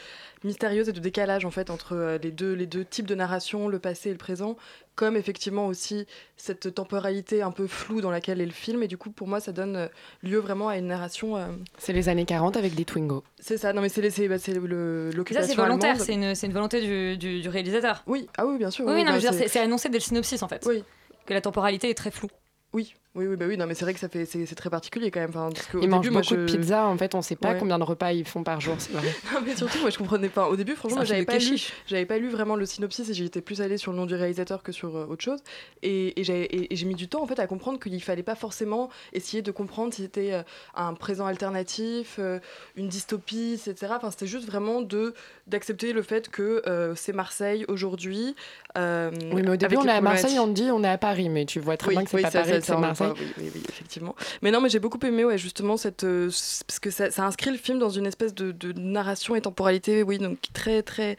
mystérieuse 0.44 0.88
et 0.88 0.92
de 0.92 1.00
décalage 1.00 1.44
en 1.44 1.50
fait 1.50 1.70
entre 1.70 1.94
euh, 1.94 2.18
les 2.18 2.32
deux, 2.32 2.52
les 2.52 2.66
deux 2.66 2.84
types 2.84 3.06
de 3.06 3.14
narration, 3.14 3.68
le 3.68 3.78
passé 3.78 4.10
et 4.10 4.12
le 4.12 4.18
présent 4.18 4.56
comme 4.94 5.16
effectivement 5.16 5.66
aussi 5.66 6.06
cette 6.36 6.74
temporalité 6.74 7.40
un 7.42 7.50
peu 7.50 7.66
floue 7.66 8.00
dans 8.00 8.10
laquelle 8.10 8.40
est 8.40 8.46
le 8.46 8.52
film 8.52 8.82
et 8.82 8.88
du 8.88 8.98
coup 8.98 9.10
pour 9.10 9.26
moi 9.26 9.40
ça 9.40 9.50
donne 9.52 9.76
euh, 9.76 9.88
lieu 10.22 10.38
vraiment 10.38 10.68
à 10.68 10.76
une 10.76 10.86
narration 10.88 11.36
euh, 11.36 11.46
C'est 11.78 11.92
les 11.92 12.08
années 12.08 12.24
40 12.26 12.56
avec 12.56 12.74
des 12.74 12.84
Twingo. 12.84 13.24
c'est 13.38 13.56
ça, 13.56 13.72
non 13.72 13.80
mais 13.82 13.88
c'est 13.88 14.02
les- 14.02 14.10
c'est 14.10 14.28
bah, 14.28 14.38
c'est 14.38 14.52
le- 14.54 15.08
Et 15.08 15.10
Ça, 15.12 15.16
l'occupation 15.16 15.48
c'est 15.48 15.60
volontaire, 15.60 16.00
c'est 16.00 16.14
une, 16.14 16.34
c'est 16.34 16.46
une 16.46 16.52
volonté 16.52 16.80
du, 16.80 17.16
du- 17.16 17.40
du 17.40 17.48
réalisateur. 17.48 18.02
Oui, 18.06 18.28
ah 18.36 18.46
oui, 18.46 18.58
bien 18.58 18.70
sûr. 18.70 18.84
Oui, 18.86 18.92
oui, 18.94 19.04
non, 19.04 19.12
bah, 19.18 19.32
c'est 19.48 19.60
annoncé 19.60 19.88
dès 19.88 19.98
le 19.98 20.02
synopsis 20.02 20.42
en 20.42 20.48
fait. 20.48 20.64
Oui. 20.68 20.84
Que 21.26 21.34
la 21.34 21.40
temporalité 21.40 21.88
est 21.88 21.94
très 21.94 22.10
floue. 22.10 22.28
Oui, 22.72 22.94
oui, 23.14 23.26
oui, 23.26 23.36
bah 23.36 23.44
oui, 23.46 23.56
non, 23.58 23.66
mais 23.66 23.74
c'est 23.74 23.84
vrai 23.84 23.92
que 23.92 24.00
ça 24.00 24.08
fait, 24.08 24.24
c'est 24.24 24.46
c'est 24.46 24.54
très 24.54 24.70
particulier 24.70 25.10
quand 25.10 25.20
même. 25.20 25.30
Enfin, 25.30 25.50
parce 25.52 25.68
Ils 25.82 25.88
mangent 25.88 26.00
début, 26.02 26.12
moi, 26.14 26.22
beaucoup 26.22 26.34
de 26.36 26.46
pizza, 26.46 26.86
en 26.86 26.96
fait, 26.96 27.14
on 27.14 27.20
sait 27.20 27.36
pas 27.36 27.50
Ouais. 27.52 27.58
combien 27.58 27.78
de 27.78 27.84
repas 27.84 28.12
ils 28.12 28.24
font 28.26 28.42
par 28.42 28.60
jour, 28.60 28.76
c'est 28.78 28.92
vrai. 28.92 29.02
Non, 29.34 29.40
mais 29.44 29.54
surtout, 29.54 29.78
moi, 29.80 29.90
je 29.90 29.98
comprenais 29.98 30.30
pas. 30.30 30.48
Au 30.48 30.56
début, 30.56 30.74
franchement, 30.74 31.04
j'avais 31.04 31.24
pas 31.26 31.36
lu, 31.38 31.58
j'avais 31.86 32.06
pas 32.06 32.16
lu 32.18 32.30
vraiment 32.30 32.56
le 32.56 32.64
synopsis 32.64 33.08
et 33.10 33.14
j'étais 33.14 33.42
plus 33.42 33.60
allée 33.60 33.76
sur 33.76 33.92
le 33.92 33.98
nom 33.98 34.06
du 34.06 34.14
réalisateur 34.14 34.62
que 34.62 34.72
sur 34.72 34.96
euh, 34.96 35.04
autre 35.06 35.22
chose. 35.22 35.40
Et, 35.82 36.18
et 36.20 36.24
j'ai 36.24 36.42
et- 36.42 36.72
et 36.72 36.76
j'ai 36.76 36.86
mis 36.86 36.94
du 36.94 37.08
temps 37.08 37.22
en 37.22 37.26
fait 37.26 37.38
à 37.38 37.46
comprendre 37.46 37.78
qu'il 37.78 38.02
fallait 38.02 38.22
pas 38.22 38.34
forcément 38.34 38.88
essayer 39.12 39.42
de 39.42 39.50
comprendre 39.50 39.92
si 39.92 40.02
c'était 40.02 40.32
euh, 40.32 40.42
un 40.74 40.94
présent 40.94 41.26
alternatif, 41.26 42.16
euh, 42.18 42.38
une 42.76 42.88
dystopie, 42.88 43.60
etc. 43.66 43.92
Enfin, 43.96 44.10
c'était 44.10 44.26
juste 44.26 44.46
vraiment 44.46 44.80
de 44.80 45.12
d'accepter 45.46 45.92
le 45.92 46.02
fait 46.02 46.30
que 46.30 46.62
c'est 46.96 47.12
Marseille 47.12 47.64
aujourd'hui. 47.68 48.34
Oui, 48.76 49.42
mais 49.42 49.50
au 49.50 49.56
début, 49.56 49.76
on 49.76 49.84
est 49.84 49.90
à 49.90 50.00
Marseille, 50.00 50.38
on 50.38 50.46
dit 50.46 50.70
on 50.72 50.82
est 50.84 50.88
à 50.88 50.98
Paris, 50.98 51.28
mais 51.28 51.44
tu 51.44 51.60
vois 51.60 51.76
très 51.76 51.88
Oui, 51.88 51.94
bien 51.96 52.04
que 52.04 52.10
c'est 52.10 52.16
oui, 52.16 52.22
pas 52.22 52.30
Paris, 52.30 52.60
c'est 52.62 52.76
Marseille. 52.76 53.01
Oui, 53.10 53.26
oui, 53.38 53.50
oui, 53.54 53.62
effectivement. 53.68 54.14
Mais 54.42 54.50
non, 54.50 54.60
mais 54.60 54.68
j'ai 54.68 54.78
beaucoup 54.78 54.98
aimé, 55.04 55.24
ouais, 55.24 55.38
justement, 55.38 55.76
cette, 55.76 56.04
euh, 56.04 56.30
parce 56.66 56.78
que 56.80 56.90
ça, 56.90 57.10
ça 57.10 57.24
inscrit 57.26 57.50
le 57.50 57.56
film 57.56 57.78
dans 57.78 57.90
une 57.90 58.06
espèce 58.06 58.34
de, 58.34 58.52
de 58.52 58.72
narration 58.72 59.34
et 59.34 59.40
temporalité, 59.40 60.02
oui, 60.02 60.18
donc 60.18 60.38
très, 60.52 60.82
très. 60.82 61.16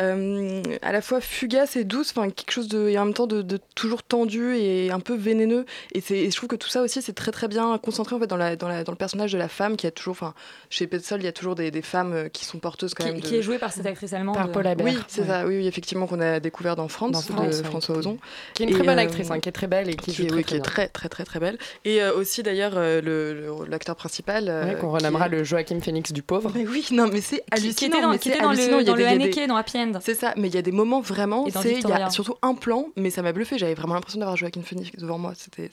Euh, 0.00 0.62
à 0.82 0.92
la 0.92 1.00
fois 1.00 1.20
fugace 1.20 1.76
et 1.76 1.84
douce, 1.84 2.12
enfin 2.14 2.30
quelque 2.30 2.50
chose 2.50 2.68
de 2.68 2.88
et 2.88 2.98
en 2.98 3.04
même 3.06 3.14
temps 3.14 3.26
de, 3.26 3.42
de 3.42 3.58
toujours 3.74 4.02
tendu 4.02 4.54
et 4.56 4.90
un 4.90 5.00
peu 5.00 5.14
vénéneux. 5.14 5.64
Et, 5.92 6.00
c'est, 6.00 6.18
et 6.18 6.30
je 6.30 6.36
trouve 6.36 6.48
que 6.48 6.56
tout 6.56 6.68
ça 6.68 6.82
aussi 6.82 7.00
c'est 7.02 7.12
très 7.14 7.32
très 7.32 7.48
bien 7.48 7.76
concentré 7.78 8.14
en 8.16 8.18
fait 8.18 8.26
dans, 8.26 8.36
la, 8.36 8.56
dans, 8.56 8.68
la, 8.68 8.84
dans 8.84 8.92
le 8.92 8.98
personnage 8.98 9.32
de 9.32 9.38
la 9.38 9.48
femme 9.48 9.76
qui 9.76 9.86
a 9.86 9.90
toujours, 9.90 10.12
enfin 10.12 10.34
chez 10.70 10.86
Petzold 10.86 11.22
il 11.22 11.26
y 11.26 11.28
a 11.28 11.32
toujours 11.32 11.54
des, 11.54 11.70
des 11.70 11.82
femmes 11.82 12.12
euh, 12.12 12.28
qui 12.28 12.44
sont 12.44 12.58
porteuses 12.58 12.94
quand 12.94 13.04
Qui, 13.04 13.10
même. 13.12 13.20
de- 13.20 13.26
qui 13.26 13.36
est 13.36 13.42
jouée 13.42 13.58
par 13.58 13.72
cette 13.72 13.86
actrice 13.86 14.12
allemande. 14.12 14.36
Par 14.36 14.50
Paula 14.52 14.74
Beer. 14.74 14.84
Oui, 14.84 14.98
c'est 15.08 15.22
Ouais. 15.22 15.26
ça, 15.28 15.46
oui, 15.46 15.56
oui, 15.58 15.66
effectivement 15.66 16.06
qu'on 16.06 16.20
a 16.20 16.40
découvert 16.40 16.76
dans 16.76 16.88
France, 16.88 17.12
Dans 17.12 17.20
de 17.20 17.24
France, 17.24 17.56
ouais. 17.58 17.64
François 17.64 17.96
Ozon. 17.96 18.18
Qui 18.54 18.62
est 18.62 18.66
une 18.66 18.74
très 18.74 18.82
bonne 18.84 18.98
euh, 18.98 19.02
actrice, 19.02 19.30
hein, 19.30 19.40
qui 19.40 19.48
est 19.48 19.52
très 19.52 19.66
belle 19.66 19.88
et 19.88 19.94
qui, 19.96 20.12
qui, 20.12 20.16
joue 20.16 20.22
est, 20.24 20.26
très, 20.28 20.36
oui, 20.36 20.42
très 20.44 20.50
qui 20.52 20.56
est 20.56 20.60
très 20.60 20.88
très 20.88 21.08
très 21.08 21.24
très 21.24 21.40
belle. 21.40 21.58
Et 21.84 22.02
euh, 22.02 22.14
aussi 22.14 22.42
d'ailleurs 22.42 22.74
euh, 22.76 23.00
le- 23.00 23.32
le- 23.34 23.66
l'acteur 23.70 23.96
principal. 23.96 24.46
euh, 24.48 24.66
Ouais, 24.74 24.74
qu'on 24.80 24.90
renommera 24.90 25.26
est- 25.26 25.30
le 25.30 25.44
Joachim 25.44 25.80
Phoenix 25.80 26.12
du 26.12 26.22
pauvre. 26.22 26.50
Mais 26.54 26.66
oui, 26.66 26.86
non, 26.92 27.08
mais 27.12 27.20
c'est 27.20 27.36
Qui, 27.38 27.42
hallucinant. 27.52 27.72
qui 27.78 27.84
était 27.86 28.00
dans, 28.02 28.10
mais 28.10 28.16
était 28.16 28.38
dans 28.40 28.52
le, 28.52 28.58
Il 28.58 28.64
y 28.64 28.80
a 28.80 28.84
dans 28.84 28.94
le 28.96 29.06
Haneke, 29.06 29.46
dans 29.48 29.56
Happy 29.56 29.78
End. 29.94 29.98
C'est 30.00 30.14
ça, 30.14 30.32
mais 30.36 30.48
il 30.48 30.54
y 30.54 30.58
a 30.58 30.62
des 30.62 30.72
moments 30.72 31.00
vraiment, 31.00 31.46
il 31.46 31.54
y 31.54 31.92
a 31.92 32.10
surtout 32.10 32.34
un 32.42 32.54
plan, 32.54 32.88
mais 32.96 33.10
ça 33.10 33.22
m'a 33.22 33.32
bluffé. 33.32 33.58
J'avais 33.58 33.74
vraiment 33.74 33.94
l'impression 33.94 34.18
d'avoir 34.20 34.36
Joaquin 34.36 34.62
Phoenix 34.62 34.90
devant 34.98 35.18
moi. 35.18 35.32
C'était 35.36 35.70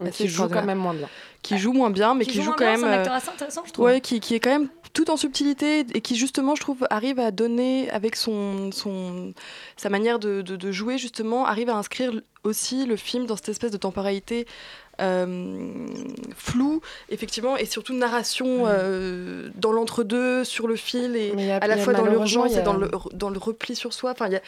assez 0.00 0.24
qui 0.24 0.28
joue 0.28 0.48
quand 0.48 0.64
même 0.64 0.78
moins 0.78 0.94
bien. 0.94 1.08
Qui 1.42 1.58
joue 1.58 1.72
moins 1.72 1.90
bien, 1.90 2.14
mais 2.14 2.24
Qui 2.24 2.32
qui, 2.32 2.42
joue 2.42 2.52
quand 2.52 2.58
bien, 2.58 2.72
même. 2.72 2.80
c'est 2.80 2.86
un 2.86 2.90
euh, 2.90 2.96
acteur 2.98 3.14
assez 3.14 3.28
intéressant, 3.30 3.62
je 3.66 3.72
trouve. 3.72 3.84
Ouais, 3.86 4.00
qui, 4.00 4.20
qui 4.20 4.34
est 4.34 4.40
quand 4.40 4.50
même 4.50 4.68
tout 4.92 5.10
en 5.10 5.16
subtilité 5.16 5.80
et 5.94 6.00
qui 6.00 6.16
justement, 6.16 6.54
je 6.54 6.60
trouve, 6.62 6.86
arrive 6.90 7.18
à 7.20 7.30
donner 7.30 7.90
avec 7.90 8.16
son, 8.16 8.70
son 8.72 9.32
sa 9.76 9.88
manière 9.90 10.18
de, 10.18 10.42
de- 10.42 10.56
de 10.56 10.72
jouer 10.72 10.98
justement, 10.98 11.46
arrive 11.46 11.68
à 11.68 11.76
inscrire 11.76 12.12
aussi 12.44 12.86
le 12.86 12.96
film 12.96 13.26
dans 13.26 13.36
cette 13.36 13.48
espèce 13.50 13.70
de 13.70 13.76
temporalité 13.76 14.46
euh, 15.00 15.86
floue, 16.36 16.80
effectivement, 17.10 17.56
et 17.56 17.64
surtout 17.66 17.94
narration 17.94 18.64
euh, 18.66 19.48
dans 19.54 19.72
l'entre-deux, 19.72 20.44
sur 20.44 20.66
le 20.68 20.76
fil, 20.76 21.16
et 21.16 21.32
a- 21.50 21.56
à 21.58 21.66
la 21.66 21.76
fois 21.76 21.92
dans 21.92 22.04
l'urgence 22.12 22.56
a- 22.56 22.60
et 22.60 22.62
dans 22.62 22.74
le, 22.76 22.90
dans 23.12 23.30
le 23.30 23.38
repli 23.38 23.74
sur 23.76 23.92
soi. 23.92 24.10
Enfin, 24.12 24.26
il 24.26 24.32
y 24.32 24.36
a- 24.36 24.42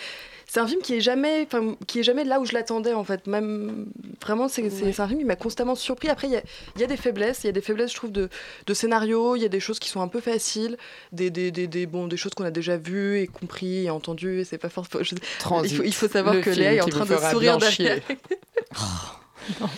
c'est 0.47 0.59
un 0.59 0.67
film 0.67 0.83
qui 0.83 0.95
est 0.97 1.01
jamais, 1.01 1.47
enfin, 1.47 1.77
qui 1.87 2.01
est 2.01 2.03
jamais 2.03 2.25
là 2.25 2.41
où 2.41 2.45
je 2.45 2.53
l'attendais 2.53 2.93
en 2.93 3.05
fait. 3.05 3.29
Même 3.29 3.87
vraiment, 4.21 4.49
c'est 4.49 4.69
c'est- 4.71 4.93
c'est 4.93 5.01
un 5.03 5.07
film 5.07 5.21
qui 5.21 5.25
m'a 5.25 5.37
constamment 5.37 5.77
surpris. 5.77 6.09
Après, 6.09 6.27
il 6.27 6.33
y 6.33 6.37
a, 6.37 6.43
il 6.75 6.81
y 6.81 6.85
a 6.85 6.89
des 6.89 6.97
faiblesses. 6.97 7.45
Il 7.45 7.47
y 7.47 7.51
a 7.51 7.53
des 7.53 7.61
faiblesses, 7.61 7.93
je 7.93 7.97
trouve, 7.97 8.11
de, 8.11 8.29
de 8.67 8.75
scénario. 8.75 9.37
Il 9.37 9.43
y 9.43 9.45
a 9.45 9.49
des 9.49 9.61
choses 9.61 9.79
qui 9.79 9.89
sont 9.89 10.01
un 10.01 10.09
peu 10.09 10.21
faciles, 10.21 10.77
des, 11.13 11.31
des, 11.31 11.53
des, 11.53 11.69
des- 11.69 11.87
bon, 11.87 12.09
des 12.09 12.17
choses 12.17 12.35
qu'on 12.35 12.45
a 12.45 12.51
déjà 12.51 12.77
vues 12.77 13.21
et 13.21 13.29
compris 13.29 13.85
et 13.87 13.91
entendues. 13.91 14.41
Et 14.41 14.45
c'est 14.45 14.59
pas 14.59 14.69
forcément. 14.69 15.05
il, 15.63 15.77
faut, 15.77 15.83
il 15.85 15.95
faut 15.95 16.09
savoir 16.09 16.35
le 16.35 16.41
que 16.41 16.51
Léa 16.51 16.75
est 16.75 16.81
en 16.81 16.87
train 16.89 17.05
de 17.05 17.11
sourire 17.31 17.59
bien 17.59 17.71
derrière. 19.49 19.71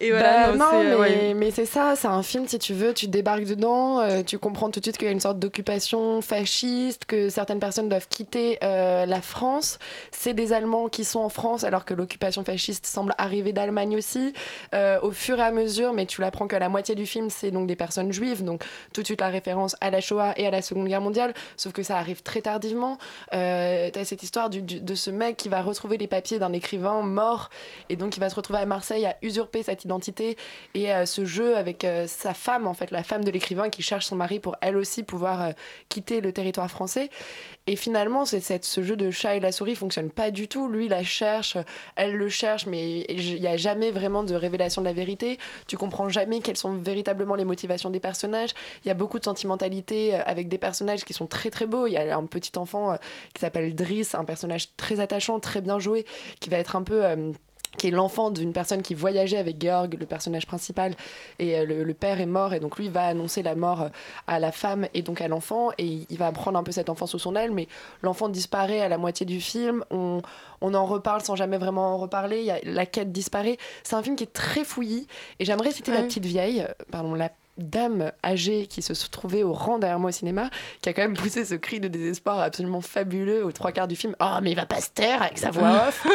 Et 0.00 0.10
voilà, 0.10 0.46
Bah, 0.52 0.56
non, 0.56 0.58
non, 0.72 0.80
euh, 0.80 0.84
mais, 0.84 0.94
ouais. 0.96 1.34
mais 1.34 1.50
c'est 1.50 1.66
ça, 1.66 1.94
c'est 1.96 2.08
un 2.08 2.22
film, 2.22 2.46
si 2.48 2.58
tu 2.58 2.74
veux, 2.74 2.94
tu 2.94 3.06
débarques 3.08 3.44
dedans, 3.44 4.00
euh, 4.00 4.22
tu 4.22 4.38
comprends 4.38 4.70
tout 4.70 4.80
de 4.80 4.84
suite 4.84 4.96
qu'il 4.98 5.06
y 5.06 5.10
a 5.10 5.12
une 5.12 5.20
sorte 5.20 5.38
d'occupation 5.38 6.20
fasciste, 6.22 7.04
que 7.04 7.28
certaines 7.28 7.60
personnes 7.60 7.88
doivent 7.88 8.08
quitter 8.08 8.58
euh, 8.62 9.06
la 9.06 9.20
France. 9.20 9.78
C'est 10.10 10.34
des 10.34 10.52
Allemands 10.52 10.88
qui 10.88 11.04
sont 11.04 11.20
en 11.20 11.28
France, 11.28 11.64
alors 11.64 11.84
que 11.84 11.94
l'occupation 11.94 12.44
fasciste 12.44 12.86
semble 12.86 13.14
arriver 13.18 13.52
d'Allemagne 13.52 13.96
aussi. 13.96 14.32
Euh, 14.74 14.98
au 15.02 15.10
fur 15.12 15.38
et 15.38 15.42
à 15.42 15.50
mesure, 15.50 15.92
mais 15.92 16.06
tu 16.06 16.20
l'apprends 16.20 16.46
qu'à 16.48 16.58
la 16.58 16.68
moitié 16.68 16.94
du 16.94 17.06
film, 17.06 17.30
c'est 17.30 17.50
donc 17.50 17.66
des 17.66 17.76
personnes 17.76 18.12
juives, 18.12 18.42
donc 18.44 18.64
tout 18.92 19.02
de 19.02 19.06
suite 19.06 19.20
la 19.20 19.28
référence 19.28 19.76
à 19.80 19.90
la 19.90 20.00
Shoah 20.00 20.32
et 20.36 20.46
à 20.46 20.50
la 20.50 20.62
Seconde 20.62 20.88
Guerre 20.88 21.00
mondiale, 21.00 21.34
sauf 21.56 21.72
que 21.72 21.82
ça 21.82 21.96
arrive 21.98 22.22
très 22.22 22.40
tardivement. 22.40 22.98
Euh, 23.34 23.88
T'as 23.92 24.04
cette 24.04 24.22
histoire 24.22 24.50
du- 24.50 24.62
du- 24.62 24.80
de 24.80 24.94
ce 24.94 25.10
mec 25.10 25.36
qui 25.36 25.48
va 25.48 25.62
retrouver 25.62 25.96
les 25.98 26.06
papiers 26.06 26.38
d'un 26.38 26.52
écrivain 26.52 27.02
mort, 27.02 27.50
et 27.88 27.96
donc 27.96 28.16
il 28.16 28.20
va 28.20 28.28
se 28.30 28.34
retrouver 28.34 28.58
à 28.60 28.66
Marseille 28.66 28.89
à 28.92 29.16
usurper 29.22 29.62
cette 29.62 29.84
identité 29.84 30.36
et 30.74 30.90
ce 31.06 31.24
jeu 31.24 31.56
avec 31.56 31.84
euh, 31.84 32.06
sa 32.06 32.34
femme, 32.34 32.66
en 32.66 32.74
fait, 32.74 32.90
la 32.90 33.02
femme 33.02 33.24
de 33.24 33.30
l'écrivain 33.30 33.68
qui 33.70 33.82
cherche 33.82 34.06
son 34.06 34.16
mari 34.16 34.40
pour 34.40 34.56
elle 34.60 34.76
aussi 34.76 35.02
pouvoir 35.02 35.42
euh, 35.42 35.52
quitter 35.88 36.20
le 36.20 36.32
territoire 36.32 36.70
français. 36.70 37.10
Et 37.66 37.76
finalement, 37.76 38.24
c'est 38.24 38.64
ce 38.64 38.82
jeu 38.82 38.96
de 38.96 39.10
chat 39.10 39.36
et 39.36 39.40
la 39.40 39.52
souris 39.52 39.76
fonctionne 39.76 40.10
pas 40.10 40.30
du 40.30 40.48
tout. 40.48 40.68
Lui, 40.68 40.88
la 40.88 41.04
cherche, 41.04 41.56
elle 41.96 42.14
le 42.14 42.28
cherche, 42.28 42.66
mais 42.66 43.02
il 43.08 43.40
n'y 43.40 43.46
a 43.46 43.56
jamais 43.56 43.90
vraiment 43.90 44.24
de 44.24 44.34
révélation 44.34 44.82
de 44.82 44.86
la 44.86 44.92
vérité. 44.92 45.38
Tu 45.66 45.76
comprends 45.76 46.08
jamais 46.08 46.40
quelles 46.40 46.56
sont 46.56 46.74
véritablement 46.74 47.34
les 47.34 47.44
motivations 47.44 47.90
des 47.90 48.00
personnages. 48.00 48.50
Il 48.84 48.88
y 48.88 48.90
a 48.90 48.94
beaucoup 48.94 49.18
de 49.18 49.24
sentimentalité 49.24 50.14
euh, 50.14 50.22
avec 50.24 50.48
des 50.48 50.58
personnages 50.58 51.04
qui 51.04 51.12
sont 51.12 51.26
très 51.26 51.50
très 51.50 51.66
beaux. 51.66 51.86
Il 51.86 51.92
y 51.92 51.96
a 51.96 52.16
un 52.16 52.26
petit 52.26 52.58
enfant 52.58 52.96
qui 53.34 53.40
s'appelle 53.40 53.74
Driss, 53.74 54.14
un 54.14 54.24
personnage 54.24 54.74
très 54.76 55.00
attachant, 55.00 55.38
très 55.40 55.60
bien 55.60 55.78
joué, 55.78 56.04
qui 56.40 56.50
va 56.50 56.58
être 56.58 56.76
un 56.76 56.82
peu... 56.82 57.04
qui 57.78 57.86
est 57.88 57.90
l'enfant 57.92 58.30
d'une 58.30 58.52
personne 58.52 58.82
qui 58.82 58.94
voyageait 58.94 59.38
avec 59.38 59.62
Georg, 59.62 59.96
le 59.98 60.04
personnage 60.06 60.46
principal, 60.46 60.94
et 61.38 61.58
euh, 61.58 61.64
le, 61.64 61.84
le 61.84 61.94
père 61.94 62.20
est 62.20 62.26
mort, 62.26 62.52
et 62.52 62.60
donc 62.60 62.78
lui 62.78 62.88
va 62.88 63.04
annoncer 63.06 63.42
la 63.42 63.54
mort 63.54 63.82
euh, 63.82 63.88
à 64.26 64.38
la 64.40 64.50
femme 64.52 64.88
et 64.92 65.02
donc 65.02 65.20
à 65.20 65.28
l'enfant, 65.28 65.70
et 65.78 65.84
il 65.84 66.06
il 66.10 66.18
va 66.18 66.32
prendre 66.32 66.58
un 66.58 66.62
peu 66.64 66.72
cet 66.72 66.90
enfant 66.90 67.06
sous 67.06 67.18
son 67.20 67.36
aile, 67.36 67.52
mais 67.52 67.68
l'enfant 68.02 68.28
disparaît 68.28 68.80
à 68.80 68.88
la 68.88 68.98
moitié 68.98 69.24
du 69.24 69.40
film, 69.40 69.84
on, 69.90 70.20
on 70.60 70.74
en 70.74 70.84
reparle 70.84 71.20
sans 71.22 71.36
jamais 71.36 71.58
vraiment 71.58 71.94
en 71.94 71.98
reparler, 71.98 72.42
y 72.42 72.50
a- 72.50 72.58
la 72.64 72.86
quête 72.86 73.12
disparaît. 73.12 73.56
C'est 73.84 73.94
un 73.96 74.02
film 74.02 74.16
qui 74.16 74.24
est 74.24 74.32
très 74.32 74.64
fouillis, 74.64 75.06
et 75.38 75.44
j'aimerais 75.44 75.70
citer 75.70 75.92
la 75.92 76.02
petite 76.08 76.26
vieille, 76.26 76.60
euh, 76.62 76.72
pardon, 76.90 77.14
la 77.14 77.30
dame 77.60 78.12
âgée 78.24 78.66
qui 78.66 78.82
se 78.82 78.92
trouvait 79.08 79.42
au 79.42 79.52
rang 79.52 79.78
derrière 79.78 79.98
moi 79.98 80.08
au 80.08 80.12
cinéma, 80.12 80.50
qui 80.82 80.88
a 80.88 80.92
quand 80.92 81.02
même 81.02 81.16
poussé 81.16 81.44
ce 81.44 81.54
cri 81.54 81.80
de 81.80 81.88
désespoir 81.88 82.40
absolument 82.40 82.80
fabuleux 82.80 83.44
aux 83.44 83.52
trois 83.52 83.72
quarts 83.72 83.88
du 83.88 83.96
film. 83.96 84.14
Oh, 84.20 84.38
mais 84.42 84.52
il 84.52 84.56
va 84.56 84.66
pas 84.66 84.80
se 84.80 84.90
taire 84.90 85.22
avec 85.22 85.38
sa 85.38 85.50
voix 85.50 85.68
off. 85.88 86.06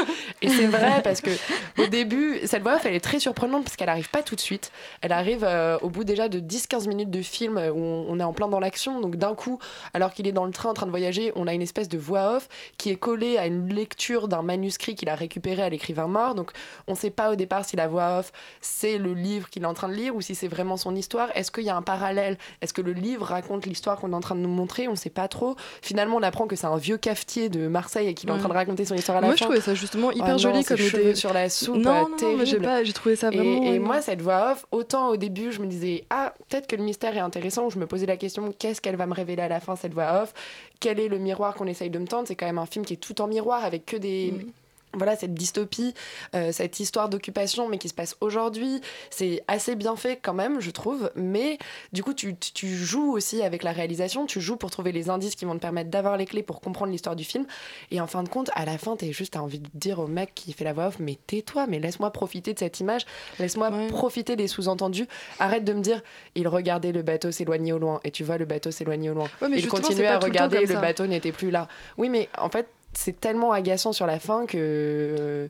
Et 0.42 0.50
c'est 0.50 0.68
vrai 0.68 1.02
parce 1.04 1.22
que 1.22 1.32
au 1.78 1.88
début, 1.88 2.40
cette 2.46 2.62
voix 2.62 2.76
off, 2.76 2.86
elle 2.86 2.96
est 2.96 3.04
très 3.04 3.20
surprenante 3.20 3.64
parce 3.64 3.76
qu'elle 3.76 3.90
arrive 3.90 4.10
pas 4.10 4.24
tout 4.24 4.36
de 4.36 4.42
suite. 4.42 4.72
Elle 5.02 5.12
arrive 5.12 5.44
euh, 5.44 5.78
au 5.82 5.90
bout 5.90 6.04
déjà 6.04 6.30
de 6.30 6.40
10-15 6.40 6.88
minutes 6.88 7.12
de 7.12 7.22
film 7.22 7.58
où 7.58 7.80
on, 7.80 8.06
on 8.10 8.20
est 8.20 8.24
en 8.24 8.34
plein 8.34 8.48
dans 8.48 8.60
l'action. 8.60 9.00
Donc 9.00 9.16
d'un 9.16 9.36
coup, 9.36 9.60
alors 9.94 10.14
qu'il 10.14 10.28
est 10.28 10.32
dans 10.32 10.46
le 10.46 10.52
train 10.52 10.70
en 10.70 10.74
train 10.74 10.86
de 10.86 10.92
voyager, 10.92 11.32
on 11.36 11.48
a 11.48 11.54
une 11.54 11.62
espèce 11.62 11.90
de 11.90 11.98
voix 11.98 12.36
off 12.36 12.48
qui 12.78 12.90
est 12.90 12.96
collée 12.96 13.38
à 13.38 13.46
une 13.46 13.74
lecture 13.74 14.28
d'un 14.28 14.42
manuscrit 14.42 14.96
qu'il 14.96 15.10
a 15.10 15.16
récupéré 15.16 15.62
à 15.62 15.70
l'écrivain 15.70 16.08
mort. 16.08 16.36
Donc 16.36 16.52
on 16.88 16.96
sait 16.96 17.10
pas 17.10 17.32
au 17.32 17.36
départ 17.36 17.66
si 17.66 17.76
la 17.76 17.88
voix 17.88 18.20
off 18.20 18.32
c'est 18.62 18.98
le 18.98 19.14
livre 19.14 19.50
qu'il 19.50 19.64
est 19.64 19.68
en 19.68 19.74
train 19.74 19.90
de 19.90 19.94
lire 19.94 20.16
ou 20.16 20.22
si 20.22 20.36
c'est 20.36 20.48
vraiment 20.48 20.78
son 20.78 20.96
histoire. 20.96 21.30
Est-ce 21.36 21.52
qu'il 21.52 21.64
y 21.64 21.70
a 21.70 21.76
un 21.76 21.82
parallèle? 21.82 22.38
Est-ce 22.62 22.74
que 22.74 22.82
le 22.82 22.94
livre 22.94 23.26
raconte 23.26 23.66
l'histoire 23.66 24.00
qu'on 24.00 24.12
est 24.12 24.16
en 24.16 24.22
train 24.22 24.36
de 24.36 24.40
nous 24.40 24.50
montrer? 24.50 24.88
On 24.88 24.96
sait 24.96 25.10
pas 25.10 25.28
trop. 25.28 25.56
Finalement, 25.82 26.18
on 26.18 26.24
apprend 26.24 26.48
que 26.48 26.56
c'est 26.56 26.68
un 26.68 26.78
vieux 26.78 26.98
cafetier 26.98 27.50
de 27.50 27.68
Marseille 27.68 28.08
et 28.08 28.14
qu'il 28.14 28.30
est 28.30 28.32
en 28.32 28.38
train 28.38 28.50
de 28.50 28.54
raconter 28.54 28.86
son 28.86 28.96
histoire 28.96 29.18
à 29.18 29.22
la 29.22 29.28
Moi, 29.28 29.36
fin. 29.36 29.40
je 29.40 29.44
trouvais 29.44 29.62
ça 29.62 29.76
justement 29.76 30.12
hyper 30.12 30.26
Oh 30.28 30.32
non, 30.32 30.38
joli 30.38 30.64
comme 30.64 30.80
idée. 30.80 31.16
sur 31.16 31.34
la 31.34 31.50
soupe. 31.50 31.76
Non, 31.76 32.10
non, 32.10 32.38
non, 32.38 32.46
j'ai 32.46 32.60
pas, 32.60 32.84
j'ai 32.84 32.94
trouvé 32.94 33.16
ça 33.16 33.30
vraiment. 33.30 33.64
Et, 33.64 33.80
moi, 33.80 34.02
cette 34.02 34.22
voix 34.22 34.54
off, 34.54 34.66
autant 34.72 35.10
au 35.10 35.18
début, 35.18 35.52
je 35.52 35.62
me 35.62 35.68
disais, 35.68 36.06
ah, 36.10 36.34
peut-être 36.50 36.68
que 36.68 36.76
le 36.76 36.84
mystère 36.84 37.16
est 37.16 37.22
intéressant, 37.22 37.70
je 37.70 37.78
me 37.80 37.86
posais 37.86 38.06
la 38.06 38.18
question, 38.18 38.54
qu'est-ce 38.58 38.82
qu'elle 38.82 38.96
va 38.96 39.06
me 39.06 39.14
révéler 39.14 39.42
à 39.42 39.48
la 39.48 39.60
fin, 39.60 39.76
cette 39.76 39.94
voix 39.94 40.22
off? 40.24 40.34
Quel 40.80 41.00
est 41.00 41.08
le 41.08 41.18
miroir 41.18 41.54
qu'on 41.54 41.68
essaye 41.68 41.90
de 41.90 42.00
me 42.00 42.08
tendre? 42.08 42.28
C'est 42.28 42.36
quand 42.36 42.46
même 42.46 42.58
un 42.58 42.66
film 42.66 42.86
qui 42.86 42.94
est 42.94 42.98
tout 42.98 43.22
en 43.22 43.28
miroir, 43.28 43.64
avec 43.64 43.86
que 43.86 43.98
des. 43.98 44.32
Mm. 44.32 44.52
Voilà, 44.96 45.16
cette 45.16 45.34
dystopie, 45.34 45.94
euh, 46.36 46.52
cette 46.52 46.80
histoire 46.80 47.10
d'occupation, 47.10 47.68
mais 47.68 47.78
qui 47.78 47.90
se 47.90 47.94
passe 47.94 48.16
aujourd'hui. 48.22 48.82
C'est 49.10 49.44
assez 49.48 49.76
bien 49.76 49.96
fait 49.96 50.20
quand 50.22 50.34
même, 50.34 50.60
je 50.60 50.72
trouve. 50.72 51.12
Mais 51.16 51.58
du 51.94 52.04
coup, 52.04 52.14
tu, 52.14 52.36
joues 52.62 53.12
aussi 53.12 53.42
avec 53.42 53.64
la 53.64 53.72
réalisation, 53.72 54.26
tu 54.26 54.42
joues 54.42 54.58
pour 54.58 54.72
trouver 54.72 54.92
les 54.92 55.10
indices 55.10 55.36
qui 55.36 55.46
vont 55.46 55.56
te 55.56 55.60
permettre 55.60 55.90
d'avoir 55.90 56.18
les 56.18 56.26
clés 56.26 56.44
pour 56.44 56.62
comprendre 56.62 56.92
l'histoire 56.92 57.16
du 57.16 57.24
film. 57.24 57.46
Et 57.92 58.02
en 58.02 58.08
fin 58.08 58.24
de 58.24 58.30
compte, 58.30 58.50
à 58.56 58.66
la 58.66 58.78
fin, 58.78 58.96
t'es 58.96 59.12
juste 59.12 59.36
envie 59.36 59.60
de 59.60 59.70
dire 59.74 60.00
au 60.00 60.08
mec 60.08 60.34
qui 60.36 60.54
fait 60.54 60.64
la 60.64 60.74
voix 60.74 60.88
off, 60.88 60.98
mais 61.00 61.18
tais-toi, 61.28 61.68
mais 61.68 61.80
laisse-moi 61.80 62.12
profiter 62.12 62.54
de 62.54 62.60
cette 62.60 62.80
image, 62.80 63.06
laisse-moi 63.40 63.72
profiter 63.90 64.36
des 64.36 64.48
sous-entendus. 64.48 65.08
Arrête 65.40 65.64
de 65.64 65.74
me 65.74 65.82
dire, 65.82 66.02
il 66.36 66.48
regardait 66.48 66.92
le 66.92 67.02
bateau 67.02 67.32
s'éloigner 67.32 67.74
au 67.74 67.80
loin, 67.80 68.00
et 68.04 68.12
tu 68.12 68.24
vois 68.24 68.38
le 68.38 68.46
bateau 68.46 68.72
s'éloigner 68.72 69.10
au 69.10 69.14
loin. 69.14 69.28
Ouais, 69.42 69.50
mais 69.50 69.60
il 69.60 69.68
continuait 69.68 70.08
à 70.08 70.20
le 70.20 70.26
regarder, 70.26 70.66
le 70.66 70.76
bateau 70.76 71.08
n'était 71.08 71.32
plus 71.32 71.52
là. 71.52 71.68
Oui, 71.98 72.10
mais 72.10 72.30
en 72.38 72.50
fait, 72.50 72.68
c'est 72.98 73.20
tellement 73.20 73.52
agaçant 73.52 73.94
sur 73.94 74.06
la 74.06 74.20
fin 74.20 74.46
que. 74.46 75.48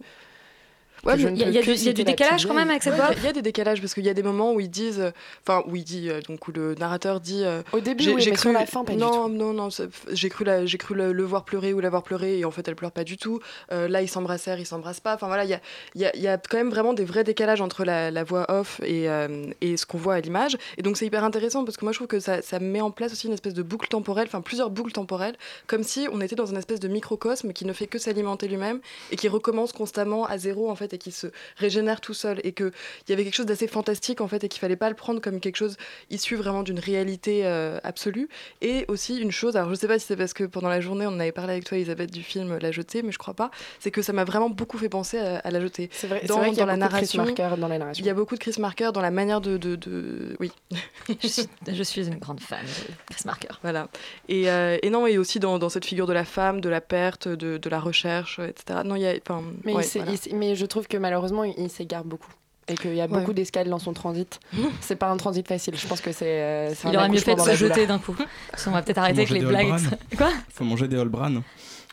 Ouais, 1.06 1.14
il 1.18 1.22
y 1.22 1.26
a- 1.26 1.30
y 1.30 1.62
du- 1.62 1.74
y 1.76 1.90
a 1.90 1.94
décalage 1.94 2.46
quand 2.48 2.54
même 2.56 2.70
avec 2.70 2.82
cette 2.82 2.94
Ouais, 2.94 3.00
voix 3.00 3.12
Il 3.16 3.24
y, 3.24 3.28
a 3.28 3.34
des 3.34 3.42
décalages 3.44 3.80
parce 3.80 3.94
qu'il 3.94 4.04
y 4.06 4.10
a 4.10 4.14
des 4.14 4.24
moments 4.24 4.54
où 4.54 4.60
ils 4.60 4.70
disent, 4.70 5.00
euh, 5.00 5.12
enfin 5.48 5.64
où 5.68 5.76
il 5.76 5.84
dit, 5.84 6.10
euh, 6.10 6.20
donc 6.28 6.48
où 6.48 6.52
le 6.52 6.74
narrateur 6.76 7.20
dit. 7.20 7.44
euh, 7.44 7.62
Au 7.74 7.80
début, 7.80 8.04
j'ai 8.04 8.14
oui, 8.14 8.22
j'ai 8.22 8.32
mais 8.32 8.36
cru 8.38 8.50
sur 8.50 8.60
la 8.60 8.66
fin, 8.66 8.84
pas 8.84 8.94
du 8.94 8.98
non, 9.00 9.30
non, 9.30 9.54
non, 9.54 9.70
j'ai 10.12 10.30
cru 10.30 10.44
la, 10.46 10.66
j'ai 10.66 10.78
cru 10.80 10.96
le, 10.96 11.14
le 11.14 11.24
voir 11.24 11.46
pleurer 11.46 11.74
ou 11.74 11.80
la 11.80 11.90
voir 11.90 12.02
pleurer 12.04 12.40
et 12.40 12.46
en 12.46 12.52
fait 12.52 12.68
elle 12.68 12.76
pleure 12.76 12.92
pas 12.92 13.04
du 13.04 13.18
tout. 13.18 13.40
Euh, 13.72 13.88
là 13.88 14.02
ils 14.02 14.08
s'embrassèrent, 14.08 14.60
ils 14.60 14.66
s'embrassent 14.66 15.00
pas. 15.00 15.14
Enfin 15.16 15.28
voilà, 15.28 15.44
il 15.44 15.50
y 15.50 15.54
a, 15.54 15.62
il 15.94 16.02
y, 16.02 16.06
a, 16.06 16.16
il 16.16 16.22
y 16.22 16.28
a 16.28 16.38
quand 16.38 16.58
même 16.58 16.70
vraiment 16.70 16.94
des 16.94 17.06
vrais 17.06 17.24
décalages 17.24 17.62
entre 17.62 17.86
la, 17.86 18.10
la 18.10 18.24
voix 18.24 18.46
off 18.50 18.82
et, 18.84 19.08
euh, 19.10 19.46
et 19.62 19.78
ce 19.78 19.86
qu'on 19.86 19.98
voit 20.00 20.16
à 20.16 20.20
l'image. 20.22 20.58
Et 20.78 20.82
donc 20.82 20.98
c'est 20.98 21.06
hyper 21.06 21.24
intéressant 21.24 21.64
parce 21.66 21.78
que 21.78 21.86
moi 21.86 21.92
je 21.92 21.98
trouve 22.00 22.08
que 22.08 22.20
ça, 22.20 22.42
ça 22.42 22.60
met 22.60 22.82
en 22.82 22.90
place 22.92 23.12
aussi 23.12 23.28
une 23.28 23.34
espèce 23.34 23.54
de 23.54 23.62
boucle 23.64 23.88
temporelle, 23.90 24.26
enfin 24.28 24.42
plusieurs 24.42 24.72
boucles 24.72 24.92
temporelles, 24.94 25.36
comme 25.68 25.84
si 25.84 26.08
on 26.12 26.20
était 26.22 26.36
dans 26.36 26.48
une 26.48 26.58
espèce 26.58 26.80
de 26.80 26.88
microcosme 26.88 27.54
qui 27.54 27.66
ne 27.66 27.74
fait 27.74 27.88
que 27.88 28.00
s'alimenter 28.00 28.48
lui-même 28.48 28.80
et 29.12 29.16
qui 29.18 29.28
recommence 29.28 29.72
constamment 29.72 30.26
à 30.26 30.38
zéro 30.40 30.70
en 30.72 30.76
fait 30.76 30.95
et 30.96 30.98
qui 30.98 31.12
se 31.12 31.28
régénère 31.58 32.02
tout 32.02 32.14
seul 32.16 32.40
et 32.44 32.52
que 32.54 32.72
il 33.08 33.12
y 33.12 33.14
avait 33.14 33.24
quelque 33.24 33.36
chose 33.36 33.46
d'assez 33.46 33.68
fantastique 33.68 34.22
en 34.22 34.28
fait 34.28 34.44
et 34.44 34.48
qu'il 34.50 34.60
fallait 34.60 34.76
pas 34.76 34.90
le 34.90 34.96
prendre 34.96 35.22
comme 35.22 35.40
quelque 35.40 35.58
chose 35.58 35.78
issu 36.10 36.36
vraiment 36.36 36.64
d'une 36.64 36.80
réalité 36.80 37.46
euh, 37.46 37.78
absolue 37.84 38.28
et 38.62 38.86
aussi 38.88 39.18
une 39.20 39.32
chose 39.32 39.56
alors 39.56 39.70
je 39.70 39.76
sais 39.76 39.88
pas 39.88 40.00
si 40.00 40.06
c'est 40.08 40.16
parce 40.16 40.34
que 40.34 40.44
pendant 40.46 40.70
la 40.70 40.82
journée 40.82 41.06
on 41.06 41.10
en 41.12 41.20
avait 41.20 41.32
parlé 41.32 41.54
avec 41.54 41.66
toi 41.66 41.78
Elisabeth 41.78 42.12
du 42.12 42.24
film 42.24 42.58
La 42.58 42.72
Jetée 42.72 43.04
mais 43.04 43.12
je 43.12 43.18
crois 43.18 43.34
pas 43.34 43.52
c'est 43.80 43.92
que 43.92 44.02
ça 44.02 44.14
m'a 44.14 44.24
vraiment 44.24 44.50
beaucoup 44.50 44.78
fait 44.78 44.90
penser 44.90 45.20
à, 45.20 45.38
à 45.40 45.52
La 45.52 45.62
Jetée 45.62 45.90
C'est 45.92 46.08
vrai, 46.08 46.20
c'est 46.22 46.28
dans, 46.28 46.38
vrai 46.38 46.50
qu'il 46.50 46.58
y 46.58 46.62
a 46.62 46.66
dans 46.66 46.72
la 46.72 46.78
beaucoup 46.78 47.02
de 47.02 47.06
Chris 47.06 47.18
narration 47.18 47.24
Marker 47.46 47.62
dans 47.62 47.68
la 47.68 47.78
narration. 47.78 48.04
il 48.04 48.08
y 48.08 48.10
a 48.10 48.14
beaucoup 48.14 48.36
de 48.36 48.40
Chris 48.40 48.56
Marker 48.60 48.92
dans 48.94 49.02
la 49.02 49.12
manière 49.12 49.42
de, 49.42 49.58
de, 49.58 49.76
de- 49.76 50.36
oui 50.40 50.52
je, 51.22 51.28
suis, 51.28 51.48
je 51.68 51.84
suis 51.84 52.08
une 52.08 52.18
grande 52.20 52.40
fan 52.40 52.66
de 52.66 52.94
Chris 53.14 53.24
Marker. 53.26 53.48
voilà 53.62 53.90
et, 54.30 54.50
euh, 54.50 54.78
et 54.82 54.90
non 54.90 55.06
et 55.08 55.18
aussi 55.18 55.40
dans, 55.40 55.60
dans 55.60 55.70
cette 55.70 55.86
figure 55.86 56.08
de 56.08 56.14
la 56.14 56.26
femme 56.26 56.62
de 56.62 56.70
la 56.70 56.82
perte 56.82 57.28
de, 57.28 57.58
de 57.58 57.70
la 57.70 57.80
recherche 57.80 58.40
etc 58.40 58.80
non 58.86 58.96
il 58.96 59.02
y 59.02 59.08
a 59.08 59.14
enfin 59.22 59.44
Mais, 59.64 59.74
ouais, 59.74 59.84
voilà. 59.94 60.12
mais 60.34 60.56
je 60.56 60.66
trouve 60.66 60.85
que 60.88 60.98
malheureusement, 60.98 61.44
il, 61.44 61.70
s'égare 61.70 62.04
beaucoup. 62.04 62.32
Et 62.68 62.76
qu'il 62.76 62.96
y 62.96 63.02
a 63.02 63.06
Ouais. 63.06 63.10
beaucoup 63.20 63.34
d'escales 63.34 63.70
dans 63.70 63.78
son 63.80 63.94
transit. 63.94 64.40
c'est 64.82 64.96
pas 64.96 65.10
un 65.10 65.18
transit 65.18 65.48
facile. 65.48 65.76
Je 65.78 65.86
pense 65.88 66.02
que 66.02 66.12
c'est. 66.12 66.26
euh, 66.42 66.74
Il 66.86 66.98
aurait 66.98 67.10
mieux 67.10 67.20
fait 67.20 67.36
de 67.36 67.42
se 67.42 67.56
jeter 67.56 67.86
d'un 67.88 68.00
coup. 68.00 68.16
Parce 68.52 68.64
qu'on 68.66 68.72
va 68.72 68.82
peut-être 68.82 68.98
arrêter 68.98 69.20
avec 69.20 69.30
les 69.30 69.42
blagues. 69.42 69.74
Quoi 70.18 70.32
Faut 70.54 70.64
manger 70.64 70.88
des 70.88 70.98
Holbran. 70.98 71.42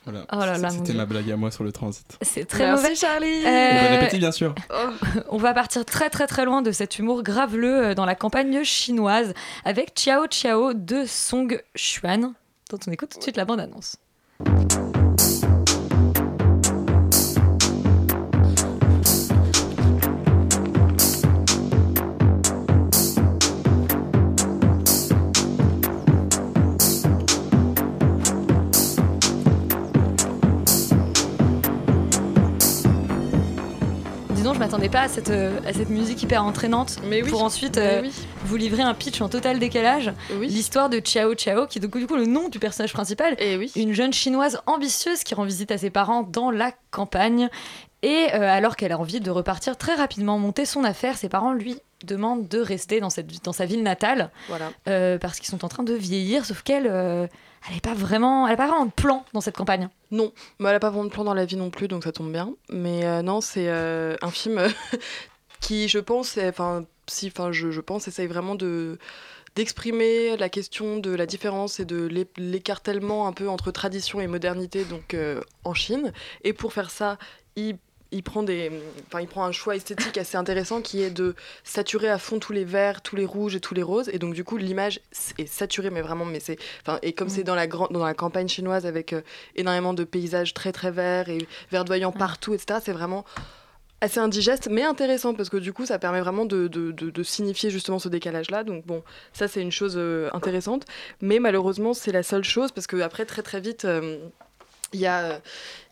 Voilà. 0.05 0.27
Oh 0.33 0.37
là 0.39 0.59
là, 0.59 0.71
mon 0.71 0.71
C'était 0.71 0.95
ma 0.95 1.07
blague 1.07 1.31
à 1.31 1.37
moi 1.37 1.53
sur 1.53 1.63
le 1.63 1.71
transit. 1.71 2.05
C'est 2.23 2.45
très 2.45 2.65
Merci, 2.65 2.83
mauvais. 2.83 2.95
Charlie. 2.97 3.47
Euh, 3.47 3.89
Bon 3.89 3.95
appétit, 3.99 4.19
bien 4.19 4.33
sûr. 4.33 4.53
On 5.29 5.37
va 5.37 5.55
partir 5.55 5.85
très 5.85 6.11
très 6.11 6.27
très 6.27 6.45
loin 6.45 6.61
de 6.61 6.73
cet 6.73 6.99
humour 6.99 7.23
graveleux 7.23 7.87
euh, 7.87 7.95
dans 7.95 8.05
la 8.05 8.17
campagne 8.17 8.65
chinoise 8.65 9.33
avec 9.65 9.93
Ciao 9.95 10.27
Ciao 10.27 10.73
de 10.75 11.05
Song 11.07 11.63
Xuan, 11.77 12.33
dont 12.71 12.79
on 12.89 12.91
écoute 12.91 13.11
tout 13.11 13.19
de 13.19 13.23
suite 13.23 13.37
la 13.37 13.45
bande-annonce. 13.45 13.95
Dis 14.41 14.77
m'attendais 34.63 34.89
pas 34.89 35.01
à 35.03 35.09
cette, 35.09 35.31
euh, 35.31 35.59
à 35.67 35.73
cette 35.73 35.91
musique 35.91 36.23
hyper 36.23 36.45
entraînante 36.45 36.99
Mais 37.05 37.21
oui. 37.23 37.31
pour 37.31 37.43
ensuite 37.43 37.77
Mais 37.79 37.99
euh, 37.99 38.03
oui. 38.03 38.13
vous 38.45 38.57
livrer 38.57 38.83
un 38.83 38.95
pitch 38.95 39.21
en 39.21 39.29
total 39.29 39.59
décalage. 39.59 40.13
Oui. 40.39 40.47
L'histoire 40.47 40.89
de 40.89 41.01
Ciao 41.01 41.35
Ciao, 41.35 41.67
qui 41.67 41.79
est 41.79 41.81
donc 41.81 41.97
du 41.99 42.07
coup 42.07 42.15
le 42.15 42.27
nom 42.27 42.49
du 42.49 42.61
personnage 42.61 42.93
principal. 42.93 43.35
Et 43.41 43.57
oui. 43.57 43.73
Une 43.75 43.93
jeune 43.93 44.13
chinoise 44.13 44.61
ambitieuse 44.67 45.25
qui 45.25 45.35
rend 45.35 45.45
visite 45.45 45.73
à 45.73 45.79
ses 45.79 45.91
parents 45.91 46.23
dans 46.23 46.53
la 46.53 46.71
campagne. 46.93 47.49
Et 48.03 48.29
euh, 48.35 48.41
alors 48.41 48.77
qu'elle 48.77 48.93
a 48.93 48.99
envie 48.99 49.21
de 49.21 49.31
repartir 49.33 49.77
très 49.77 49.95
rapidement 49.97 50.39
monter 50.39 50.65
son 50.65 50.85
affaire, 50.85 51.17
ses 51.17 51.29
parents 51.29 51.53
lui 51.53 51.79
demandent 52.07 52.49
de 52.49 52.59
rester 52.59 53.01
dans, 53.01 53.11
cette, 53.11 53.43
dans 53.45 53.53
sa 53.53 53.67
ville 53.67 53.83
natale 53.83 54.31
voilà 54.49 54.73
euh, 54.89 55.19
parce 55.19 55.39
qu'ils 55.39 55.49
sont 55.51 55.65
en 55.65 55.69
train 55.69 55.83
de 55.83 55.95
vieillir, 55.95 56.45
sauf 56.45 56.63
qu'elle 56.63 56.87
euh, 56.87 57.27
elle 57.69 57.75
n'a 57.75 57.81
pas 57.81 57.95
vraiment, 57.95 58.47
elle 58.49 58.55
a 58.55 58.57
pas 58.57 58.67
vraiment 58.67 58.87
de 58.87 58.91
plan 58.93 59.25
dans 59.35 59.41
cette 59.41 59.57
campagne. 59.57 59.89
Non, 60.11 60.33
mais 60.59 60.69
elle 60.69 60.75
a 60.75 60.81
pas 60.81 60.91
vraiment 60.91 61.05
de 61.05 61.11
plan 61.11 61.23
dans 61.23 61.35
la 61.35 61.45
vie 61.45 61.55
non 61.57 61.71
plus, 61.71 61.87
donc 61.87 62.03
ça 62.03 62.11
tombe 62.11 62.33
bien. 62.33 62.55
Mais 62.71 63.05
euh, 63.07 63.23
non, 63.23 63.41
c'est 63.41 63.69
euh, 63.69 64.17
un 64.21 64.31
film 64.33 64.61
qui, 65.61 65.89
je 65.89 65.99
pense, 66.01 66.39
enfin, 66.39 66.85
si, 67.07 67.29
enfin, 67.29 67.53
je, 67.53 67.71
je 67.71 67.81
pense, 67.81 68.09
essaye 68.09 68.27
vraiment 68.27 68.55
de 68.57 68.99
d'exprimer 69.55 70.37
la 70.39 70.49
question 70.49 70.97
de 70.97 71.11
la 71.15 71.27
différence 71.27 71.79
et 71.79 71.85
de 71.85 72.07
l'é- 72.07 72.27
l'écartèlement 72.39 73.27
un 73.29 73.33
peu 73.33 73.49
entre 73.51 73.71
tradition 73.71 74.19
et 74.21 74.27
modernité 74.27 74.85
donc 74.85 75.15
en 75.65 75.75
Chine 75.75 76.11
et 76.43 76.55
pour 76.55 76.73
faire 76.73 76.91
ça 76.91 77.19
il 77.55 77.77
il 78.13 78.23
prend, 78.23 78.43
des, 78.43 78.71
enfin, 79.09 79.21
il 79.21 79.27
prend 79.27 79.45
un 79.45 79.53
choix 79.53 79.75
esthétique 79.75 80.17
assez 80.19 80.37
intéressant 80.37 80.81
qui 80.83 81.03
est 81.03 81.11
de 81.11 81.35
saturer 81.65 82.09
à 82.09 82.19
fond 82.19 82.39
tous 82.39 82.53
les 82.53 82.65
verts, 82.65 83.01
tous 83.03 83.17
les 83.17 83.25
rouges 83.25 83.57
et 83.57 83.61
tous 83.61 83.75
les 83.75 83.83
roses. 83.83 84.09
Et 84.13 84.19
donc, 84.19 84.35
du 84.35 84.45
coup, 84.45 84.57
l'image 84.59 85.01
est 85.39 85.47
saturée, 85.47 85.91
mais 85.91 86.03
vraiment, 86.03 86.25
mais 86.25 86.39
c'est, 86.41 86.59
enfin, 86.83 86.99
et 87.03 87.13
comme 87.13 87.29
c'est 87.29 87.43
dans 87.45 87.55
la, 87.55 87.67
grande 87.67 87.89
dans 87.91 88.05
la 88.05 88.15
campagne 88.15 88.49
chinoise 88.49 88.87
avec 88.87 89.13
euh, 89.13 89.23
énormément 89.57 89.95
de 89.95 90.05
paysages 90.05 90.55
très 90.55 90.73
très 90.73 90.91
verts 90.91 91.29
et 91.29 91.47
verdoyants 91.71 92.13
partout, 92.13 92.55
etc., 92.55 92.79
c'est 92.85 92.93
vraiment 92.93 93.25
assez 94.01 94.19
indigeste 94.19 94.67
mais 94.69 94.83
intéressant 94.83 95.33
parce 95.33 95.49
que 95.49 95.57
du 95.57 95.73
coup 95.73 95.87
ça 95.87 95.97
permet 95.97 96.21
vraiment 96.21 96.45
de, 96.45 96.67
de- 96.67 96.91
de- 96.91 97.11
de 97.11 97.23
signifier 97.23 97.71
justement 97.71 98.01
ce 98.01 98.09
décalage 98.09 98.51
là 98.51 98.65
donc 98.65 98.85
bon 98.85 99.05
ça 99.33 99.47
c'est 99.47 99.63
une 99.63 99.71
chose 99.71 99.95
euh, 99.97 100.29
intéressante 100.33 100.87
mais 101.21 101.39
malheureusement 101.39 101.95
c'est 101.95 102.11
la 102.11 102.25
seule 102.25 102.43
chose 102.43 102.73
parce 102.73 102.89
que 102.89 102.97
après 103.01 103.27
très 103.27 103.43
très 103.43 103.61
vite 103.61 103.85
euh, 103.85 104.19
il 104.93 105.01
y, 105.01 105.07
a, 105.07 105.41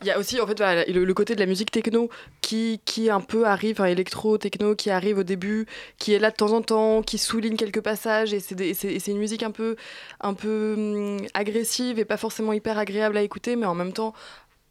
il 0.01 0.07
y 0.07 0.11
a 0.11 0.19
aussi 0.19 0.39
en 0.39 0.47
fait 0.47 0.59
le, 0.59 1.13
côté 1.13 1.35
de 1.35 1.39
la 1.39 1.45
musique 1.45 1.71
techno 1.71 2.09
qui, 2.41 2.81
qui 2.85 3.09
un 3.09 3.21
peu 3.21 3.45
arrive, 3.45 3.79
enfin 3.79 3.85
électro, 3.85 4.37
techno 4.37 4.75
qui 4.75 4.89
arrive 4.89 5.19
au 5.19 5.23
début, 5.23 5.65
qui 5.97 6.13
est 6.13 6.19
là 6.19 6.31
de 6.31 6.35
temps 6.35 6.53
en 6.53 6.61
temps, 6.61 7.01
qui 7.01 7.17
souligne 7.17 7.55
quelques 7.55 7.81
passages 7.81 8.33
et 8.33 8.39
c'est 8.39 9.07
une 9.07 9.17
musique 9.17 9.43
un 9.43 9.51
peu, 9.51 9.75
un 10.19 10.33
peu 10.33 10.75
hum, 10.77 11.27
agressive 11.33 11.99
et 11.99 12.05
pas 12.05 12.17
forcément 12.17 12.53
hyper 12.53 12.77
agréable 12.77 13.17
à 13.17 13.21
écouter 13.21 13.55
mais 13.55 13.65
en 13.65 13.75
même 13.75 13.93
temps 13.93 14.13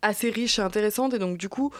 assez 0.02 0.30
riche 0.30 0.58
et 0.58 0.62
intéressante 0.62 1.12
et 1.14 1.18
donc 1.18 1.36
du 1.36 1.48
coup 1.48 1.72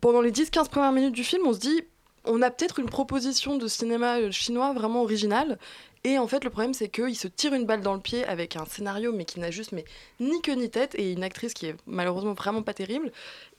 pendant 0.00 0.20
les 0.20 0.32
10-15 0.32 0.68
premières 0.68 0.92
minutes 0.92 1.14
du 1.14 1.24
film, 1.24 1.46
on 1.46 1.52
se 1.52 1.58
dit, 1.58 1.82
on 2.24 2.42
a 2.42 2.50
peut-être 2.50 2.78
une 2.78 2.88
proposition 2.88 3.56
de 3.56 3.66
cinéma 3.68 4.18
euh, 4.18 4.30
chinois 4.30 4.72
vraiment 4.72 5.02
originale. 5.02 5.58
Et 6.06 6.20
en 6.20 6.28
fait, 6.28 6.44
le 6.44 6.50
problème, 6.50 6.72
c'est 6.72 6.88
qu'il 6.88 7.16
se 7.16 7.26
tire 7.26 7.52
une 7.52 7.66
balle 7.66 7.80
dans 7.80 7.92
le 7.92 7.98
pied 7.98 8.24
avec 8.24 8.54
un 8.54 8.64
scénario, 8.64 9.12
mais 9.12 9.24
qui 9.24 9.40
n'a 9.40 9.50
juste 9.50 9.72
mais, 9.72 9.84
ni 10.20 10.40
queue 10.40 10.52
ni 10.52 10.70
tête, 10.70 10.94
et 10.94 11.10
une 11.10 11.24
actrice 11.24 11.52
qui 11.52 11.66
est 11.66 11.74
malheureusement 11.84 12.34
vraiment 12.34 12.62
pas 12.62 12.74
terrible. 12.74 13.10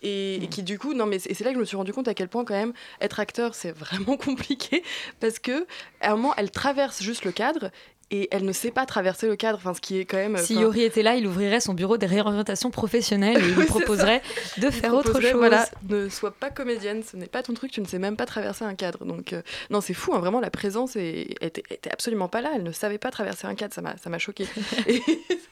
Et, 0.02 0.36
et 0.36 0.48
qui, 0.48 0.64
du 0.64 0.80
coup, 0.80 0.94
non, 0.94 1.08
mais 1.08 1.20
c'est 1.20 1.38
là 1.42 1.50
que 1.50 1.56
je 1.56 1.60
me 1.60 1.66
suis 1.66 1.76
rendu 1.76 1.92
compte 1.92 2.08
à 2.08 2.14
quel 2.14 2.30
point, 2.30 2.46
quand 2.46 2.54
même, 2.54 2.72
être 3.02 3.20
acteur, 3.20 3.54
c'est 3.54 3.72
vraiment 3.78 4.16
compliqué. 4.16 4.82
Parce 5.20 5.40
que, 5.40 5.68
à 6.00 6.14
un 6.14 6.16
moment, 6.16 6.34
elle 6.38 6.50
traverse 6.50 7.04
juste 7.04 7.26
le 7.26 7.34
cadre. 7.34 7.70
Et 8.10 8.30
elle 8.32 8.46
ne 8.46 8.54
sait 8.54 8.72
pas 8.72 8.86
traverser 8.86 9.28
le 9.28 9.36
cadre, 9.36 9.58
enfin, 9.58 9.74
ce 9.74 9.82
qui 9.82 9.98
est 9.98 10.06
quand 10.06 10.18
même. 10.18 10.38
Si 10.38 10.54
enfin, 10.54 10.62
Yori 10.62 10.84
était 10.84 11.04
là, 11.04 11.16
il 11.16 11.28
ouvrirait 11.28 11.60
son 11.60 11.74
bureau 11.74 11.98
des 11.98 12.06
réorientations 12.06 12.72
professionnelles 12.72 13.38
et 13.38 13.48
il 13.50 13.56
lui 13.56 13.66
proposerait 13.66 14.22
de 14.58 14.70
faire 14.70 14.94
autre 14.94 15.20
chose. 15.20 15.34
Voilà, 15.34 15.68
ne 15.90 16.08
sois 16.08 16.32
pas 16.32 16.50
comédienne, 16.50 17.04
ce 17.04 17.18
n'est 17.18 17.28
pas 17.28 17.44
ton 17.44 17.54
truc, 17.54 17.72
tu 17.72 17.82
ne 17.82 17.86
sais 17.86 18.00
même 18.00 18.16
pas 18.16 18.26
traverser 18.26 18.64
un 18.64 18.76
cadre. 18.76 19.04
Donc, 19.04 19.34
euh, 19.34 19.42
non, 19.70 19.82
c'est 19.82 19.94
fou, 19.94 20.14
hein, 20.14 20.20
vraiment, 20.20 20.40
la 20.40 20.50
présence 20.50 20.96
était, 20.96 21.64
absolument 21.92 22.30
pas 22.30 22.42
là. 22.42 22.52
Elle 22.56 22.64
ne 22.64 22.72
savait 22.72 22.98
pas 22.98 23.12
traverser 23.12 23.46
un 23.46 23.56
cadre, 23.56 23.74
ça 23.74 23.82
m'a 23.82 23.98
ça 23.98 24.10
m'a 24.10 24.20
choqué. 24.20 24.48
et, 24.88 25.02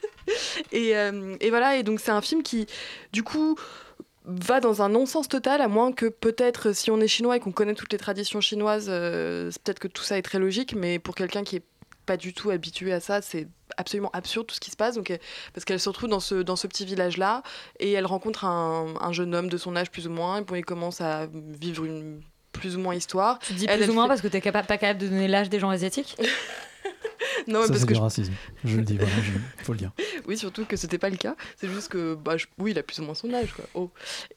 et, 0.72 0.96
euh, 0.96 1.36
et 1.40 1.50
voilà, 1.50 1.76
et 1.76 1.82
donc 1.82 2.00
c'est 2.00 2.10
un 2.10 2.22
film 2.22 2.42
qui, 2.42 2.66
du 3.12 3.22
coup, 3.22 3.56
va 4.26 4.60
dans 4.60 4.82
un 4.82 4.88
non-sens 4.88 5.28
total, 5.28 5.60
à 5.60 5.68
moins 5.68 5.92
que 5.92 6.06
peut-être 6.06 6.72
si 6.72 6.90
on 6.90 7.00
est 7.00 7.08
chinois 7.08 7.36
et 7.36 7.40
qu'on 7.40 7.52
connaît 7.52 7.74
toutes 7.74 7.92
les 7.92 7.98
traditions 7.98 8.40
chinoises, 8.40 8.86
euh, 8.88 9.50
peut-être 9.64 9.78
que 9.78 9.88
tout 9.88 10.02
ça 10.02 10.18
est 10.18 10.22
très 10.22 10.38
logique, 10.38 10.74
mais 10.74 10.98
pour 10.98 11.14
quelqu'un 11.14 11.44
qui 11.44 11.56
est 11.56 11.62
pas 12.06 12.16
du 12.16 12.32
tout 12.32 12.50
habitué 12.50 12.92
à 12.92 13.00
ça, 13.00 13.20
c'est 13.20 13.48
absolument 13.76 14.10
absurde 14.12 14.46
tout 14.46 14.54
ce 14.54 14.60
qui 14.60 14.70
se 14.70 14.76
passe. 14.76 14.94
Donc, 14.94 15.10
euh, 15.10 15.18
parce 15.52 15.64
qu'elle 15.64 15.80
se 15.80 15.88
retrouve 15.88 16.08
dans 16.08 16.20
ce, 16.20 16.36
dans 16.36 16.56
ce 16.56 16.66
petit 16.66 16.84
village-là 16.86 17.42
et 17.80 17.92
elle 17.92 18.06
rencontre 18.06 18.44
un, 18.44 18.94
un 19.00 19.12
jeune 19.12 19.34
homme 19.34 19.48
de 19.48 19.56
son 19.58 19.74
âge 19.76 19.90
plus 19.90 20.06
ou 20.06 20.10
moins. 20.10 20.38
Et 20.38 20.42
bon, 20.42 20.54
il 20.54 20.64
commence 20.64 21.00
à 21.00 21.26
vivre 21.32 21.84
une 21.84 22.22
plus 22.52 22.76
ou 22.76 22.80
moins 22.80 22.94
histoire. 22.94 23.38
Tu 23.40 23.52
dis 23.52 23.66
plus 23.66 23.74
elle 23.74 23.90
ou 23.90 23.92
moins 23.92 24.04
fait- 24.04 24.08
parce 24.08 24.20
que 24.22 24.28
t'es 24.28 24.40
capa- 24.40 24.62
pas 24.62 24.78
capable 24.78 25.00
de 25.00 25.08
donner 25.08 25.28
l'âge 25.28 25.50
des 25.50 25.58
gens 25.60 25.68
asiatiques? 25.70 26.16
Non, 27.48 27.60
mais 27.60 27.66
Ça, 27.66 27.72
parce 27.72 27.84
que 27.84 27.88
du 27.88 27.94
je- 27.94 28.00
racisme. 28.00 28.32
Je 28.64 28.76
le 28.76 28.82
dis, 28.82 28.96
voilà, 28.96 29.12
il 29.58 29.64
faut 29.64 29.72
le 29.72 29.78
dire. 29.78 29.92
Oui, 30.26 30.36
surtout 30.36 30.64
que 30.64 30.76
c'était 30.76 30.98
pas 30.98 31.10
le 31.10 31.16
cas. 31.16 31.36
C'est 31.56 31.68
juste 31.68 31.88
que, 31.88 32.14
bah, 32.14 32.36
je- 32.36 32.46
oui, 32.58 32.72
il 32.72 32.78
a 32.78 32.82
plus 32.82 32.98
ou 33.00 33.02
moins 33.04 33.14
son 33.14 33.32
âge, 33.34 33.52
quoi. 33.54 33.64
Oh. 33.74 33.90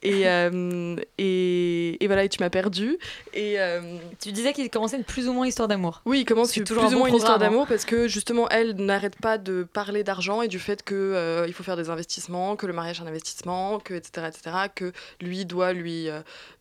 Et, 0.04 0.28
euh, 0.28 0.96
et, 1.18 2.04
et 2.04 2.08
voilà, 2.08 2.24
et 2.24 2.30
tu 2.30 2.40
m'as 2.42 2.50
perdu. 2.50 2.98
Et 3.34 3.60
euh, 3.60 3.98
tu 4.20 4.32
disais 4.32 4.54
qu'il 4.54 4.70
commençait 4.70 4.98
une 4.98 5.04
plus 5.04 5.28
ou 5.28 5.34
moins 5.34 5.48
histoire 5.48 5.68
d'amour. 5.68 6.02
Oui, 6.06 6.20
il 6.22 6.26
commence 6.26 6.52
toujours 6.52 6.84
plus 6.84 6.86
un 6.86 6.88
ou 6.88 6.92
bon 6.94 7.00
moins 7.00 7.10
une 7.10 7.16
histoire 7.16 7.36
hein. 7.36 7.40
d'amour 7.40 7.68
parce 7.68 7.86
que 7.86 8.08
justement, 8.08 8.48
elle 8.50 8.76
n'arrête 8.76 9.18
pas 9.20 9.38
de 9.38 9.64
parler 9.64 10.04
d'argent 10.04 10.42
et 10.42 10.48
du 10.48 10.60
fait 10.60 10.84
que 10.84 10.96
euh, 10.96 11.46
il 11.48 11.54
faut 11.54 11.64
faire 11.64 11.78
des 11.78 11.90
investissements, 11.90 12.56
que 12.56 12.66
le 12.68 12.74
mariage 12.74 13.00
est 13.00 13.04
un 13.04 13.08
investissement, 13.08 13.80
que 13.80 13.94
etc 13.94 14.28
etc, 14.28 14.56
que 14.74 14.92
lui 15.22 15.46
doit 15.46 15.74
lui 15.74 16.08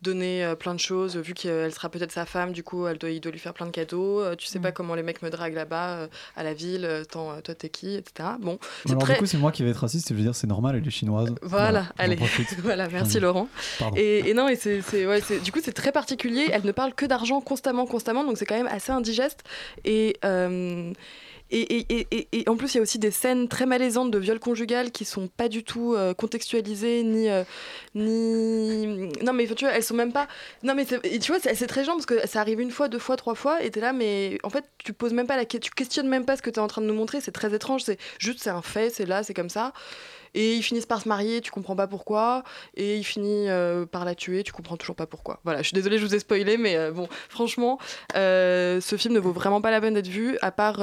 donner 0.03 0.55
plein 0.59 0.75
de 0.75 0.81
choses 0.81 1.17
vu 1.17 1.35
qu'elle 1.35 1.73
sera 1.73 1.89
peut-être 1.89 2.13
sa 2.13 2.25
femme, 2.27 2.53
du 2.53 2.63
coup, 2.63 2.87
elle 2.87 2.99
doit, 2.99 3.11
il 3.11 3.21
doit 3.21 3.33
lui 3.33 3.39
faire 3.39 3.55
plein 3.55 3.67
de 3.67 3.71
cadeaux. 3.71 4.35
Tu 4.37 4.47
sais 4.47 4.59
Mm. 4.59 4.63
pas 4.63 4.73
comment 4.73 4.95
les 4.95 5.03
mecs 5.03 5.23
me 5.23 5.31
draguent 5.31 5.55
là-bas 5.55 5.91
euh, 5.99 6.07
à 6.37 6.43
la 6.43 6.55
ville, 6.55 6.85
euh, 6.85 7.05
tant, 7.05 7.31
euh, 7.33 7.41
toi 7.41 7.55
t'es 7.55 7.69
qui, 7.69 7.95
etc. 7.95 8.31
Bon, 8.41 8.59
c'est 8.85 8.91
Alors, 8.91 9.03
très 9.03 9.15
du 9.15 9.19
coup, 9.21 9.27
c'est 9.27 9.39
moi 9.39 9.53
qui 9.53 9.63
vais 9.63 9.71
être 9.71 9.77
raciste 9.79 10.09
je 10.11 10.15
veux 10.15 10.23
dire, 10.23 10.35
c'est 10.35 10.47
normal, 10.47 10.77
elle 10.77 10.87
est 10.87 10.91
chinoise. 10.91 11.35
voilà, 11.43 11.85
j'en 11.99 12.05
allez. 12.05 12.19
voilà, 12.63 12.89
merci. 12.89 13.21
Laurent. 13.21 13.49
Et, 13.97 14.29
et 14.31 14.35
non, 14.35 14.49
et 14.49 14.57
c'est, 14.57 14.83
c'est- 14.83 15.07
ouais, 15.07 15.21
c'est- 15.21 15.41
du 15.41 15.53
coup, 15.53 15.61
c'est 15.63 15.73
très 15.73 15.93
particulier. 15.93 16.49
Elle 16.53 16.65
ne 16.65 16.73
parle 16.73 16.95
que 16.95 17.07
d'argent 17.07 17.41
constamment, 17.41 17.87
constamment, 17.87 18.25
donc 18.25 18.39
c'est 18.39 18.47
quand 18.47 18.57
même 18.57 18.69
assez 18.69 18.93
indigeste. 18.93 19.45
Et. 19.85 20.17
euh, 20.25 20.93
et, 21.51 22.45
en 22.47 22.57
plus, 22.57 22.75
il 22.75 22.77
y 22.77 22.81
a 22.81 22.83
aussi 22.83 22.99
des 22.99 23.11
scènes 23.11 23.49
très 23.49 23.65
malaisantes 23.65 24.11
de 24.11 24.19
viol 24.19 24.39
conjugal 24.39 24.91
qui 24.91 25.05
sont 25.05 25.29
pas 25.29 25.49
du 25.49 25.65
tout 25.65 25.95
euh, 25.95 26.13
contextualisées, 26.13 27.03
ni, 27.03 27.31
euh, 27.31 27.45
ni. 27.95 29.09
Non, 29.23 29.33
mais 29.33 29.47
tu 29.47 29.65
vois, 29.65 29.75
elles 29.75 29.83
sont 29.83 29.95
même 29.95 30.13
pas. 30.13 30.29
Non, 30.63 30.75
mais 30.75 30.85
tu 30.85 31.33
vois, 31.33 31.39
c'est, 31.41 31.67
très 31.67 31.85
gênant 31.85 31.95
parce 31.95 32.07
que 32.07 32.27
ça 32.27 32.41
arrive 32.41 32.61
une 32.61 32.71
fois, 32.71 32.89
deux 32.89 32.99
fois, 32.99 33.17
trois 33.17 33.35
fois, 33.35 33.63
et 33.63 33.71
t'es 33.71 33.81
là, 33.81 33.93
mais 33.93 34.39
en 34.43 34.51
fait, 34.51 34.65
tu 34.79 34.93
poses 34.93 35.13
même 35.15 35.27
pas 35.27 35.37
la 35.37 35.45
que- 35.47 35.59
tu 35.59 35.71
questionnes 35.71 36.09
même 36.09 36.25
pas 36.25 36.37
ce 36.37 36.43
que 36.43 36.51
t'es 36.51 36.61
en 36.61 36.67
train 36.67 36.83
de 36.83 36.87
nous 36.87 36.95
montrer. 36.95 37.21
C'est 37.21 37.33
très 37.33 37.55
étrange. 37.55 37.83
C'est 37.83 37.99
juste, 38.19 38.41
c'est 38.43 38.51
un 38.51 38.63
fait, 38.63 38.91
c'est 38.91 39.07
là, 39.07 39.23
c'est 39.23 39.35
comme 39.35 39.51
ça. 39.51 39.73
Et 40.35 40.55
ils 40.57 40.63
finissent 40.63 40.87
par 40.87 41.01
se 41.03 41.09
marier, 41.09 41.41
tu 41.41 41.51
comprends 41.51 41.77
pas 41.77 41.87
pourquoi. 41.87 42.43
Et 42.75 42.97
il 42.97 43.05
finit 43.05 43.49
euh, 43.49 43.87
par 43.87 44.05
la 44.05 44.15
tuer, 44.15 44.43
tu 44.43 44.53
comprends 44.53 44.77
toujours 44.77 44.97
pas 44.97 45.07
pourquoi. 45.07 45.41
Voilà, 45.45 45.63
je 45.63 45.69
suis 45.69 45.75
désolée, 45.75 45.99
je 45.99 46.05
vous 46.07 46.15
ai 46.15 46.19
spoilé, 46.19 46.57
mais 46.57 46.77
euh, 46.77 46.91
bon, 46.93 47.09
franchement, 47.29 47.79
euh, 48.17 48.81
ce 48.81 48.97
film 48.97 49.15
ne 49.15 49.21
vaut 49.21 49.33
vraiment 49.33 49.61
pas 49.61 49.71
la 49.71 49.81
peine 49.81 49.95
d'être 49.95 50.09
vu, 50.09 50.39
à 50.43 50.51
part 50.53 50.77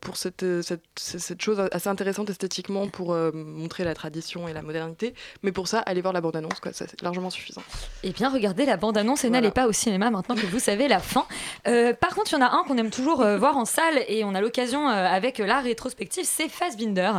pour 0.00 0.16
cette, 0.16 0.44
cette, 0.62 0.82
cette- 0.96 1.20
cette 1.20 1.42
chose 1.42 1.62
assez 1.72 1.88
intéressante 1.88 2.30
esthétiquement 2.30 2.88
pour 2.88 3.14
montrer 3.34 3.84
la 3.84 3.94
tradition 3.94 4.48
et 4.48 4.52
la 4.52 4.62
modernité. 4.62 5.14
Mais 5.42 5.52
pour 5.52 5.68
ça, 5.68 5.78
allez 5.80 6.00
voir 6.00 6.12
la 6.12 6.20
bande-annonce, 6.20 6.60
quoi, 6.60 6.72
c'est 6.72 7.00
largement 7.02 7.30
suffisant. 7.30 7.62
Eh 8.02 8.10
bien, 8.10 8.28
regardez 8.30 8.64
la 8.66 8.76
bande-annonce 8.76 9.24
et 9.24 9.30
n'allez 9.30 9.50
pas 9.50 9.66
au 9.66 9.72
cinéma 9.72 10.10
maintenant 10.10 10.34
que 10.34 10.46
vous 10.46 10.58
savez 10.58 10.88
la 10.88 11.00
fin. 11.00 11.26
Par 11.64 12.14
contre, 12.14 12.32
il 12.32 12.34
y 12.34 12.38
en 12.38 12.46
a 12.46 12.50
un 12.50 12.64
qu'on 12.64 12.76
aime 12.78 12.90
toujours 12.90 13.24
voir 13.24 13.56
en 13.56 13.64
salle 13.64 14.02
et 14.08 14.24
on 14.24 14.34
a 14.34 14.40
l'occasion 14.40 14.88
avec 14.88 15.38
la 15.38 15.60
rétrospective, 15.60 16.24
c'est 16.24 16.48
Fassbinder. 16.48 17.12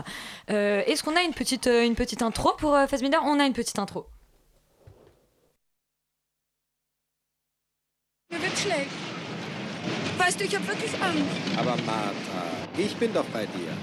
Est-ce 0.47 1.03
qu'on 1.03 1.15
a 1.15 1.21
une 1.23 1.33
petite, 1.33 1.67
une 1.83 1.95
petite 1.95 2.21
intro 2.21 2.53
pour 2.57 2.75
euh, 2.75 2.87
Fassbinder 2.87 3.19
On 3.23 3.39
a 3.39 3.45
une 3.45 3.53
petite 3.53 3.77
intro. 3.79 4.05
Mir 8.29 8.41
wird 8.41 8.57
schlecht. 8.57 8.91
Weißt 10.17 10.39
du, 10.39 10.43
ich 10.43 10.55
habe 10.55 10.67
wirklich 10.67 10.93
Angst. 11.01 11.23
Aber 11.57 11.75
Martha, 11.85 12.43
ich 12.77 12.95
bin 12.97 13.13
doch 13.13 13.25
bei 13.25 13.45
dir. 13.45 13.73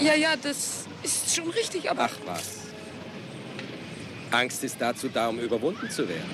Ja, 0.00 0.14
ja, 0.14 0.36
das 0.36 0.86
ist 1.02 1.34
schon 1.34 1.50
richtig, 1.50 1.90
aber 1.90 2.04
Ach 2.04 2.16
was. 2.24 2.60
Angst 4.30 4.64
ist 4.64 4.76
dazu 4.80 5.08
da, 5.08 5.28
um 5.28 5.38
überwunden 5.38 5.90
zu 5.90 6.08
werden. 6.08 6.30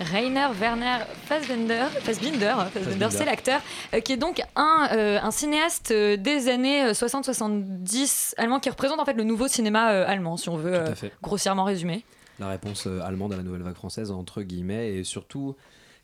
Rainer 0.00 0.48
Werner 0.58 0.98
Fassbinder, 1.26 1.86
Fassbinder, 2.00 2.46
hein, 2.46 2.64
Fassbinder, 2.66 2.70
Fassbinder. 2.70 3.08
c'est 3.10 3.24
l'acteur, 3.24 3.60
euh, 3.94 4.00
qui 4.00 4.12
est 4.12 4.16
donc 4.16 4.42
un, 4.56 4.88
euh, 4.92 5.18
un 5.22 5.30
cinéaste 5.30 5.90
euh, 5.90 6.16
des 6.16 6.48
années 6.48 6.84
euh, 6.84 6.92
60-70 6.92 8.34
allemand 8.38 8.60
qui 8.60 8.70
représente 8.70 8.98
en 8.98 9.04
fait 9.04 9.12
le 9.12 9.24
nouveau 9.24 9.48
cinéma 9.48 9.92
euh, 9.92 10.04
allemand, 10.06 10.36
si 10.36 10.48
on 10.48 10.56
veut 10.56 10.74
euh, 10.74 10.94
grossièrement 11.22 11.64
résumer. 11.64 12.04
la 12.38 12.48
réponse 12.48 12.86
allemande 12.86 13.32
à 13.32 13.36
la 13.36 13.42
nouvelle 13.42 13.62
vague 13.62 13.74
française, 13.74 14.10
entre 14.10 14.42
guillemets, 14.42 14.94
et 14.94 15.04
surtout 15.04 15.54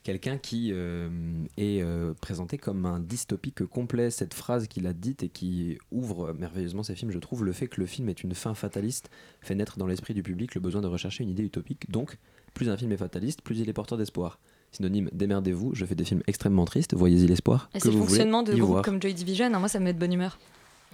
quelqu'un 0.02 0.38
qui 0.38 0.70
euh, 0.72 1.08
est 1.56 1.82
euh, 1.82 2.14
présenté 2.20 2.58
comme 2.58 2.86
un 2.86 3.00
dystopique 3.00 3.64
complet. 3.64 4.10
Cette 4.10 4.34
phrase 4.34 4.68
qu'il 4.68 4.86
a 4.86 4.92
dite 4.92 5.24
et 5.24 5.28
qui 5.28 5.78
ouvre 5.90 6.32
merveilleusement 6.32 6.84
ses 6.84 6.94
films, 6.94 7.10
je 7.10 7.18
trouve, 7.18 7.44
le 7.44 7.52
fait 7.52 7.66
que 7.66 7.80
le 7.80 7.86
film 7.86 8.08
est 8.08 8.22
une 8.22 8.32
fin 8.34 8.54
fataliste 8.54 9.10
fait 9.40 9.56
naître 9.56 9.78
dans 9.78 9.86
l'esprit 9.88 10.14
du 10.14 10.22
public 10.22 10.54
le 10.54 10.60
besoin 10.60 10.80
de 10.80 10.86
rechercher 10.86 11.24
une 11.24 11.30
idée 11.30 11.42
utopique. 11.42 11.90
Donc, 11.90 12.18
plus 12.56 12.70
un 12.70 12.76
film 12.76 12.90
est 12.90 12.96
fataliste, 12.96 13.42
plus 13.42 13.60
il 13.60 13.68
est 13.68 13.72
porteur 13.72 13.98
d'espoir. 13.98 14.40
Synonyme, 14.72 15.10
démerdez-vous, 15.12 15.74
je 15.74 15.84
fais 15.84 15.94
des 15.94 16.04
films 16.04 16.22
extrêmement 16.26 16.64
tristes, 16.64 16.94
voyez-y 16.94 17.26
l'espoir. 17.28 17.70
C'est 17.74 17.84
le 17.84 17.92
fonctionnement 17.92 18.42
de 18.42 18.54
groupes 18.54 18.82
comme 18.82 19.00
Joy 19.00 19.14
Division, 19.14 19.46
hein, 19.46 19.58
moi 19.58 19.68
ça 19.68 19.78
me 19.78 19.84
met 19.84 19.92
de 19.92 19.98
bonne 19.98 20.12
humeur. 20.12 20.38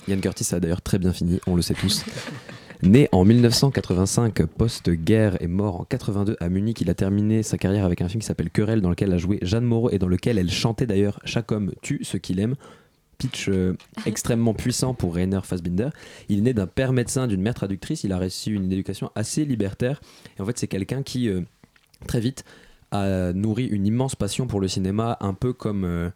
Yann 0.09 0.20
Curtis 0.20 0.55
a 0.55 0.61
d'ailleurs 0.61 0.83
très 0.83 0.98
bien 0.98 1.12
fini, 1.12 1.40
on 1.46 1.57
le 1.57 1.62
sait 1.62 1.75
tous. 1.75 2.05
Né 2.85 3.09
en 3.12 3.25
1985, 3.25 4.44
post-guerre 4.44 5.40
et 5.40 5.46
mort 5.46 5.81
en 5.81 5.85
82 5.85 6.37
à 6.40 6.48
Munich, 6.48 6.81
il 6.81 6.90
a 6.90 6.94
terminé 6.94 7.44
sa 7.44 7.57
carrière 7.57 7.85
avec 7.85 8.03
un 8.03 8.09
film 8.09 8.20
qui 8.20 8.27
s'appelle 8.27 8.51
Querelle, 8.51 8.81
dans 8.81 8.90
lequel 8.90 9.12
a 9.12 9.18
joué 9.18 9.38
Jeanne 9.40 9.62
Moreau 9.62 9.88
et 9.90 10.01
dans 10.01 10.09
lequel 10.09 10.37
elle 10.37 10.51
chantait 10.51 10.88
d'ailleurs 10.88 11.20
Chaque 11.25 11.53
homme 11.53 11.70
tue 11.81 12.01
ce 12.03 12.16
qu'il 12.16 12.40
aime. 12.40 12.57
Euh, 13.49 13.75
extrêmement 14.07 14.55
puissant 14.55 14.95
pour 14.95 15.15
Rainer 15.15 15.41
Fassbinder. 15.43 15.89
Il 16.29 16.39
est 16.39 16.43
né 16.43 16.55
d'un 16.55 16.67
père 16.67 16.93
médecin, 16.93 17.27
d'une 17.27 17.43
mère 17.43 17.55
traductrice. 17.55 18.05
Il 18.05 18.13
a 18.13 18.19
reçu 18.19 18.55
une 18.55 18.71
éducation 18.73 19.11
assez 19.15 19.45
libertaire. 19.45 20.01
Et 20.39 20.43
en 20.43 20.47
fait, 20.47 20.59
c'est 20.59 20.67
quelqu'un 20.69 21.03
qui, 21.03 21.29
euh, 21.29 21.43
très 22.07 22.21
vite, 22.21 22.45
a 22.91 23.33
nourri 23.33 23.67
une 23.67 23.87
immense 23.87 24.15
passion 24.17 24.47
pour 24.47 24.61
le 24.61 24.69
cinéma, 24.69 25.17
un 25.21 25.35
peu 25.35 25.53
comme, 25.53 25.85
euh, 25.85 26.11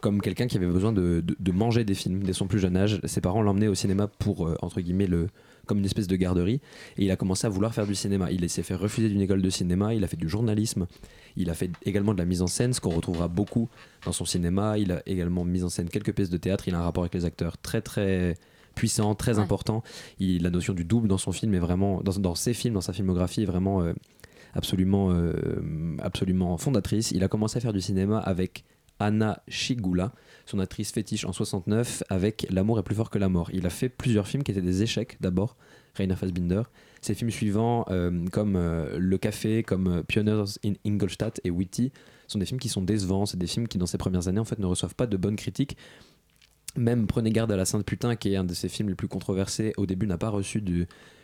comme 0.00 0.20
quelqu'un 0.22 0.46
qui 0.46 0.56
avait 0.56 0.66
besoin 0.66 0.92
de, 0.92 1.20
de- 1.24 1.36
de 1.38 1.52
manger 1.52 1.84
des 1.84 1.94
films 1.94 2.22
dès 2.22 2.32
son 2.32 2.46
plus 2.46 2.58
jeune 2.58 2.76
âge. 2.76 3.00
Ses 3.04 3.20
parents 3.20 3.42
l'emmenaient 3.42 3.68
au 3.68 3.74
cinéma 3.74 4.06
pour, 4.06 4.48
entre 4.62 4.80
guillemets, 4.80 5.06
le, 5.08 5.26
comme 5.70 5.78
une 5.78 5.84
espèce 5.86 6.08
de 6.08 6.16
garderie. 6.16 6.60
Et 6.98 7.04
il 7.04 7.10
a 7.12 7.16
commencé 7.16 7.46
à 7.46 7.50
vouloir 7.50 7.72
faire 7.72 7.86
du 7.86 7.94
cinéma. 7.94 8.30
Il 8.32 8.48
s'est 8.50 8.62
fait 8.64 8.74
refuser 8.74 9.08
d'une 9.08 9.20
école 9.20 9.40
de 9.40 9.50
cinéma, 9.50 9.94
il 9.94 10.02
a 10.04 10.08
fait 10.08 10.16
du 10.16 10.28
journalisme, 10.28 10.86
il 11.36 11.48
a 11.48 11.54
fait 11.54 11.70
également 11.86 12.12
de 12.12 12.18
la 12.18 12.24
mise 12.24 12.42
en 12.42 12.48
scène, 12.48 12.72
ce 12.72 12.80
qu'on 12.80 12.90
retrouvera 12.90 13.28
beaucoup 13.28 13.68
dans 14.04 14.12
son 14.12 14.24
cinéma. 14.24 14.76
Il 14.78 14.90
a 14.90 15.00
également 15.06 15.44
mis 15.44 15.62
en 15.62 15.68
scène 15.68 15.88
quelques 15.88 16.12
pièces 16.12 16.28
de 16.30 16.36
théâtre. 16.38 16.66
Il 16.66 16.74
a 16.74 16.80
un 16.80 16.82
rapport 16.82 17.04
avec 17.04 17.14
les 17.14 17.24
acteurs 17.24 17.56
très 17.56 17.80
très 17.80 18.36
puissant, 18.74 19.14
très 19.14 19.36
Ouais. 19.36 19.42
important. 19.44 19.82
Il, 20.18 20.42
la 20.42 20.50
notion 20.50 20.74
du 20.74 20.84
double 20.84 21.06
dans 21.08 21.18
son 21.18 21.32
film 21.32 21.54
est 21.54 21.58
vraiment, 21.58 22.00
dans, 22.02 22.12
dans 22.18 22.34
ses 22.34 22.52
films, 22.54 22.74
dans 22.74 22.80
sa 22.80 22.92
filmographie, 22.92 23.42
est 23.42 23.46
vraiment 23.46 23.82
euh, 23.82 23.92
absolument, 24.54 25.12
euh, 25.12 25.96
absolument 26.00 26.56
fondatrice. 26.58 27.12
Il 27.12 27.22
a 27.24 27.28
commencé 27.28 27.58
à 27.58 27.60
faire 27.60 27.72
du 27.72 27.80
cinéma 27.80 28.18
avec 28.18 28.64
Anna 29.00 29.42
Shigula, 29.48 30.12
son 30.46 30.58
actrice 30.60 30.92
fétiche 30.92 31.24
en 31.24 31.32
69, 31.32 32.04
avec 32.08 32.46
L'amour 32.50 32.78
est 32.78 32.82
plus 32.82 32.94
fort 32.94 33.10
que 33.10 33.18
la 33.18 33.28
mort. 33.28 33.50
Il 33.52 33.66
a 33.66 33.70
fait 33.70 33.88
plusieurs 33.88 34.28
films 34.28 34.42
qui 34.42 34.52
étaient 34.52 34.60
des 34.60 34.82
échecs 34.82 35.16
d'abord, 35.20 35.56
Rainer 35.94 36.16
Fassbinder. 36.16 36.62
Ses 37.00 37.14
films 37.14 37.30
suivants, 37.30 37.84
euh, 37.90 38.26
comme 38.30 38.56
euh, 38.56 38.98
Le 38.98 39.18
Café, 39.18 39.62
comme 39.62 39.86
euh, 39.86 40.02
Pioneers 40.02 40.58
in 40.64 40.74
Ingolstadt 40.84 41.40
et 41.44 41.50
Witty, 41.50 41.92
sont 42.28 42.38
des 42.38 42.46
films 42.46 42.60
qui 42.60 42.68
sont 42.68 42.82
décevants. 42.82 43.26
C'est 43.26 43.38
des 43.38 43.46
films 43.46 43.68
qui, 43.68 43.78
dans 43.78 43.86
ces 43.86 43.98
premières 43.98 44.28
années, 44.28 44.38
en 44.38 44.44
fait, 44.44 44.58
ne 44.58 44.66
reçoivent 44.66 44.94
pas 44.94 45.06
de 45.06 45.16
bonnes 45.16 45.36
critiques. 45.36 45.76
Même 46.76 47.06
Prenez 47.06 47.30
garde 47.30 47.50
à 47.50 47.56
la 47.56 47.64
Sainte 47.64 47.84
Putain, 47.84 48.16
qui 48.16 48.32
est 48.32 48.36
un 48.36 48.44
de 48.44 48.54
ses 48.54 48.68
films 48.68 48.88
les 48.88 48.94
plus 48.94 49.08
controversés, 49.08 49.72
au 49.76 49.86
début 49.86 50.06
n'a 50.06 50.18
pas 50.18 50.28
reçu 50.28 50.62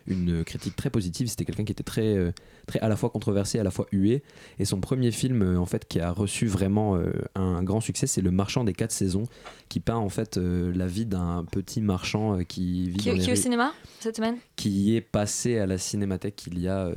une 0.06 0.44
critique 0.44 0.76
très 0.76 0.90
positive. 0.90 1.28
C'était 1.28 1.44
quelqu'un 1.44 1.64
qui 1.64 1.72
était 1.72 1.85
très, 1.85 2.16
euh, 2.16 2.32
très 2.66 2.80
à 2.80 2.88
la 2.88 2.96
fois 2.96 3.11
controversé, 3.11 3.59
à 3.59 3.62
la 3.62 3.70
fois 3.70 3.87
hué. 3.92 4.22
Et 4.59 4.64
son 4.64 4.80
premier 4.80 5.11
film, 5.11 5.42
euh, 5.42 5.59
en 5.59 5.66
fait, 5.66 5.87
qui 5.87 6.00
a 6.00 6.11
reçu 6.11 6.46
vraiment 6.46 6.96
euh, 6.96 7.11
un 7.35 7.62
grand 7.62 7.80
succès, 7.80 8.06
c'est 8.06 8.20
Le 8.20 8.30
Marchand 8.30 8.64
des 8.64 8.72
quatre 8.72 8.92
saisons, 8.92 9.24
qui 9.68 9.80
peint 9.80 9.96
en 9.96 10.09
fait 10.09 10.37
la 10.37 10.87
vie 10.87 11.06
d'un 11.06 11.44
petit 11.50 11.80
marchand 11.80 12.38
qui 12.44 12.90
vit 12.90 12.96
Qui, 12.98 13.09
dans 13.09 13.14
les 13.14 13.20
qui 13.20 13.30
est 13.30 13.32
au 13.32 13.37
cinéma 13.37 13.72
cette 14.00 14.16
semaine? 14.16 14.37
Qui 14.56 14.96
est 14.96 15.00
passé 15.00 15.59
à 15.59 15.66
la 15.66 15.78
cinémathèque 15.78 16.46
il 16.46 16.61
y 16.61 16.68
a, 16.68 16.92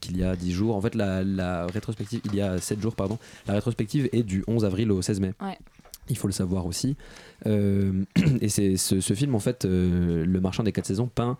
qu'il 0.00 0.18
y 0.18 0.24
a 0.24 0.36
10 0.36 0.52
jours. 0.52 0.76
En 0.76 0.80
fait, 0.80 0.94
la, 0.94 1.22
la 1.22 1.66
rétrospective, 1.66 2.20
il 2.24 2.34
y 2.34 2.40
a 2.40 2.58
7 2.58 2.80
jours, 2.80 2.94
pardon. 2.94 3.18
La 3.46 3.54
rétrospective 3.54 4.08
est 4.12 4.22
du 4.22 4.44
11 4.46 4.64
avril 4.64 4.90
au 4.90 5.02
16 5.02 5.20
mai. 5.20 5.32
Ouais. 5.40 5.58
Il 6.10 6.18
faut 6.18 6.28
le 6.28 6.32
savoir 6.32 6.66
aussi. 6.66 6.96
Euh, 7.46 8.04
et 8.40 8.48
c'est 8.48 8.76
ce, 8.76 9.00
film, 9.14 9.34
en 9.34 9.38
fait, 9.38 9.64
euh, 9.64 10.24
Le 10.26 10.40
marchand 10.40 10.62
des 10.62 10.72
quatre 10.72 10.86
saisons, 10.86 11.08
peint 11.08 11.38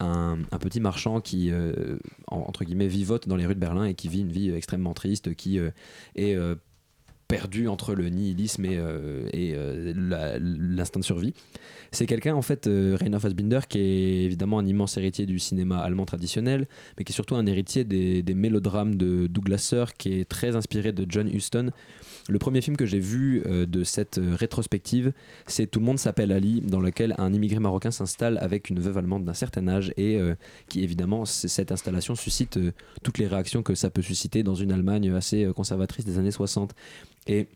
un, 0.00 0.36
petit 0.58 0.80
marchand 0.80 1.20
qui, 1.20 1.50
euh, 1.52 1.98
en- 2.26 2.38
entre 2.38 2.64
guillemets, 2.64 2.88
vivote 2.88 3.28
dans 3.28 3.36
les 3.36 3.46
rues 3.46 3.54
de 3.54 3.60
Berlin 3.60 3.84
et 3.84 3.94
qui 3.94 4.08
vit 4.08 4.20
une 4.20 4.32
vie 4.32 4.50
extrêmement 4.52 4.94
triste, 4.94 5.36
qui 5.36 5.58
est 6.16 6.36
perdu 7.28 7.68
entre 7.68 7.94
le 7.94 8.08
nihilisme 8.08 8.64
et, 8.64 8.76
euh, 8.76 9.28
euh, 9.34 10.38
l'instinct 10.38 11.00
de 11.00 11.04
survie. 11.04 11.34
C'est 11.94 12.06
quelqu'un, 12.06 12.34
en 12.34 12.42
fait, 12.42 12.66
euh, 12.66 12.96
Rainer 12.98 13.20
Fassbinder, 13.20 13.60
qui 13.68 13.78
est 13.78 14.24
évidemment 14.24 14.58
un 14.58 14.66
immense 14.66 14.96
héritier 14.96 15.26
du 15.26 15.38
cinéma 15.38 15.78
allemand 15.78 16.04
traditionnel, 16.04 16.66
mais 16.98 17.04
qui 17.04 17.12
est 17.12 17.14
surtout 17.14 17.36
un 17.36 17.46
héritier 17.46 17.84
des, 17.84 18.22
des 18.24 18.34
mélodrames 18.34 18.96
de 18.96 19.28
Douglas 19.28 19.58
Sirk, 19.58 19.96
qui 19.96 20.20
est 20.20 20.28
très 20.28 20.56
inspiré 20.56 20.92
de 20.92 21.06
John 21.08 21.28
Huston. 21.28 21.70
Le 22.28 22.38
premier 22.40 22.62
film 22.62 22.76
que 22.76 22.84
j'ai 22.84 22.98
vu 22.98 23.42
euh, 23.46 23.64
de 23.64 23.84
cette 23.84 24.20
rétrospective, 24.20 25.12
c'est 25.46 25.70
Tout 25.70 25.78
le 25.78 25.86
monde 25.86 26.00
s'appelle 26.00 26.32
Ali, 26.32 26.62
dans 26.62 26.80
lequel 26.80 27.14
un 27.18 27.32
immigré 27.32 27.60
marocain 27.60 27.92
s'installe 27.92 28.38
avec 28.38 28.70
une 28.70 28.80
veuve 28.80 28.98
allemande 28.98 29.24
d'un 29.24 29.34
certain 29.34 29.68
âge 29.68 29.92
et 29.96 30.18
qui, 30.68 30.82
évidemment, 30.82 31.24
cette 31.24 31.70
installation 31.70 32.14
suscite 32.14 32.58
toutes 33.02 33.18
les 33.18 33.26
réactions 33.26 33.62
que 33.62 33.74
ça 33.74 33.90
peut 33.90 34.02
susciter 34.02 34.42
dans 34.42 34.54
une 34.54 34.72
Allemagne 34.72 35.10
assez 35.12 35.48
conservatrice 35.54 36.04
des 36.04 36.18
années 36.18 36.30
60. 36.30 36.74
Et 37.26 37.48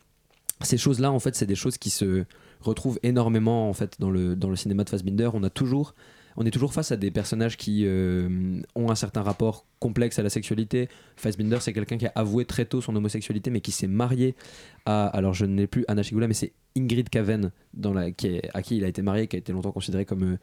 ces 0.63 0.79
choses-là, 0.79 1.13
en 1.13 1.19
fait, 1.19 1.35
c'est 1.35 1.47
des 1.47 1.55
choses 1.55 1.79
qui 1.79 1.91
se 1.91 2.25
retrouvent 2.61 2.99
énormément 3.03 3.69
en 3.69 3.73
fait 3.73 3.97
dans 4.01 4.11
le, 4.11 4.35
dans 4.35 4.51
le 4.51 4.57
cinéma 4.57 4.85
de 4.85 4.91
Fassbinder. 4.91 5.31
On 5.35 5.43
a 5.43 5.51
toujours 5.51 5.95
on 6.41 6.47
est 6.47 6.53
toujours 6.53 6.73
face 6.73 6.93
à 6.93 6.97
des 6.97 7.11
personnages 7.11 7.57
qui 7.57 7.83
euh, 7.85 8.61
ont 8.77 8.93
un 8.93 8.95
certain 8.95 9.23
rapport 9.23 9.67
complexe 9.81 10.21
à 10.21 10.23
la 10.23 10.31
sexualité. 10.31 10.89
Fassbinder, 11.17 11.59
c'est 11.61 11.73
quelqu'un 11.73 11.99
qui 11.99 12.07
a 12.07 12.13
avoué 12.15 12.45
très 12.45 12.65
tôt 12.65 12.81
son 12.81 12.95
homosexualité, 12.95 13.51
mais 13.51 13.61
qui 13.61 13.73
s'est 13.73 13.89
marié 13.89 14.37
à. 14.87 15.09
Alors, 15.09 15.35
je 15.35 15.47
n'ai 15.47 15.67
plus 15.67 15.85
Anna 15.89 16.05
Shigula, 16.05 16.29
mais 16.29 16.35
c'est 16.35 16.53
Ingrid 16.79 17.09
Caven, 17.09 17.51
à 17.95 18.11
qui 18.13 18.77
il 18.77 18.85
a 18.85 18.89
été 18.89 19.03
marié, 19.03 19.27
qui 19.27 19.37
a 19.37 19.39
été 19.39 19.53
longtemps 19.53 19.73
considéré 19.73 20.05
comme 20.05 20.23
euh, 20.23 20.39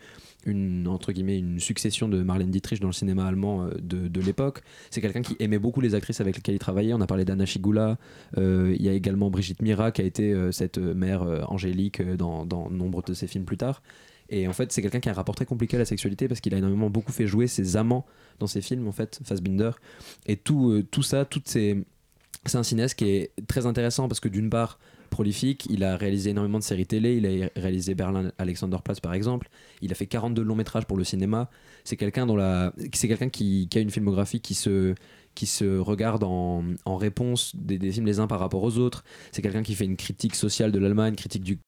une, 0.45 0.87
entre 0.87 1.11
guillemets, 1.11 1.37
une 1.37 1.59
succession 1.59 2.07
de 2.07 2.21
Marlène 2.21 2.51
Dietrich 2.51 2.79
dans 2.79 2.87
le 2.87 2.93
cinéma 2.93 3.25
allemand 3.25 3.65
euh, 3.65 3.71
de, 3.81 4.21
l'époque. 4.21 4.61
C'est 4.89 5.01
quelqu'un 5.01 5.21
qui 5.21 5.35
aimait 5.39 5.59
beaucoup 5.59 5.81
les 5.81 5.95
actrices 5.95 6.21
avec 6.21 6.35
lesquelles 6.35 6.55
il 6.55 6.59
travaillait. 6.59 6.93
On 6.93 7.01
a 7.01 7.07
parlé 7.07 7.25
d'Anna 7.25 7.45
Shigula. 7.45 7.97
Euh, 8.37 8.75
il 8.77 8.83
y 8.83 8.89
a 8.89 8.93
également 8.93 9.29
Brigitte 9.29 9.61
Mira, 9.61 9.91
qui 9.91 10.01
a 10.01 10.05
été 10.05 10.33
cette 10.51 10.77
mère 10.77 11.23
angélique 11.51 12.01
dans, 12.01 12.45
nombre 12.69 13.03
de 13.03 13.13
ses 13.13 13.27
films 13.27 13.45
plus 13.45 13.57
tard. 13.57 13.81
Et 14.29 14.47
en 14.47 14.53
fait, 14.53 14.71
c'est 14.71 14.81
quelqu'un 14.81 14.99
qui 14.99 15.09
a 15.09 15.11
un 15.11 15.15
rapport 15.15 15.35
très 15.35 15.45
compliqué 15.45 15.75
à 15.75 15.79
la 15.79 15.85
sexualité 15.85 16.27
parce 16.27 16.41
qu'il 16.41 16.55
a 16.55 16.57
énormément 16.57 16.89
beaucoup 16.89 17.11
fait 17.11 17.27
jouer 17.27 17.45
ses 17.45 17.77
amants 17.77 18.05
dans 18.39 18.47
ses 18.47 18.61
films, 18.61 18.87
en 18.87 18.91
fait, 18.91 19.19
Fassbinder. 19.23 19.71
Et 20.25 20.35
tout, 20.37 20.83
tout 20.89 21.03
ça, 21.03 21.25
toutes 21.25 21.47
ces. 21.47 21.83
C'est 22.45 22.57
un 22.57 22.63
cinéaste 22.63 22.95
qui 22.95 23.09
est 23.09 23.31
très 23.47 23.65
intéressant 23.65 24.07
parce 24.07 24.19
que 24.19 24.29
d'une 24.29 24.49
part, 24.49 24.79
il 25.69 25.84
a 25.84 25.97
réalisé 25.97 26.32
énormément 26.32 26.60
de 26.60 26.63
séries 26.63 26.86
télé, 26.86 27.15
il 27.15 27.43
a 27.43 27.49
réalisé 27.56 27.95
Berlin 27.95 28.32
Alexanderplatz 28.38 28.99
par 28.99 29.13
exemple, 29.13 29.49
il 29.82 29.91
a 29.91 29.95
fait 29.95 30.08
42 30.08 30.41
longs 30.41 30.56
métrages 30.56 30.86
pour 30.86 30.97
le 30.97 31.04
cinéma. 31.04 31.49
C'est 31.84 31.97
quelqu'un 31.97 32.25
qui, 33.30 33.69
a 33.75 33.80
une 33.80 33.91
filmographie 33.91 34.41
qui 34.41 34.56
se, 34.56 34.95
regarde 35.80 36.23
en, 36.23 36.63
en 36.86 36.97
réponse 36.97 37.56
des, 37.56 37.78
des 37.78 37.91
films 37.91 38.06
les 38.06 38.19
uns 38.19 38.28
par 38.28 38.39
rapport 38.39 38.63
aux 38.63 38.78
autres. 38.78 39.04
C'est 39.32 39.41
quelqu'un 39.41 39.63
qui 39.63 39.75
fait 39.75 39.86
une 39.86 39.97
critique 39.97 40.36
sociale 40.36 40.71
de 40.71 40.80
l'Allemagne, 40.80 41.15
critique 41.15 41.43
du 41.43 41.60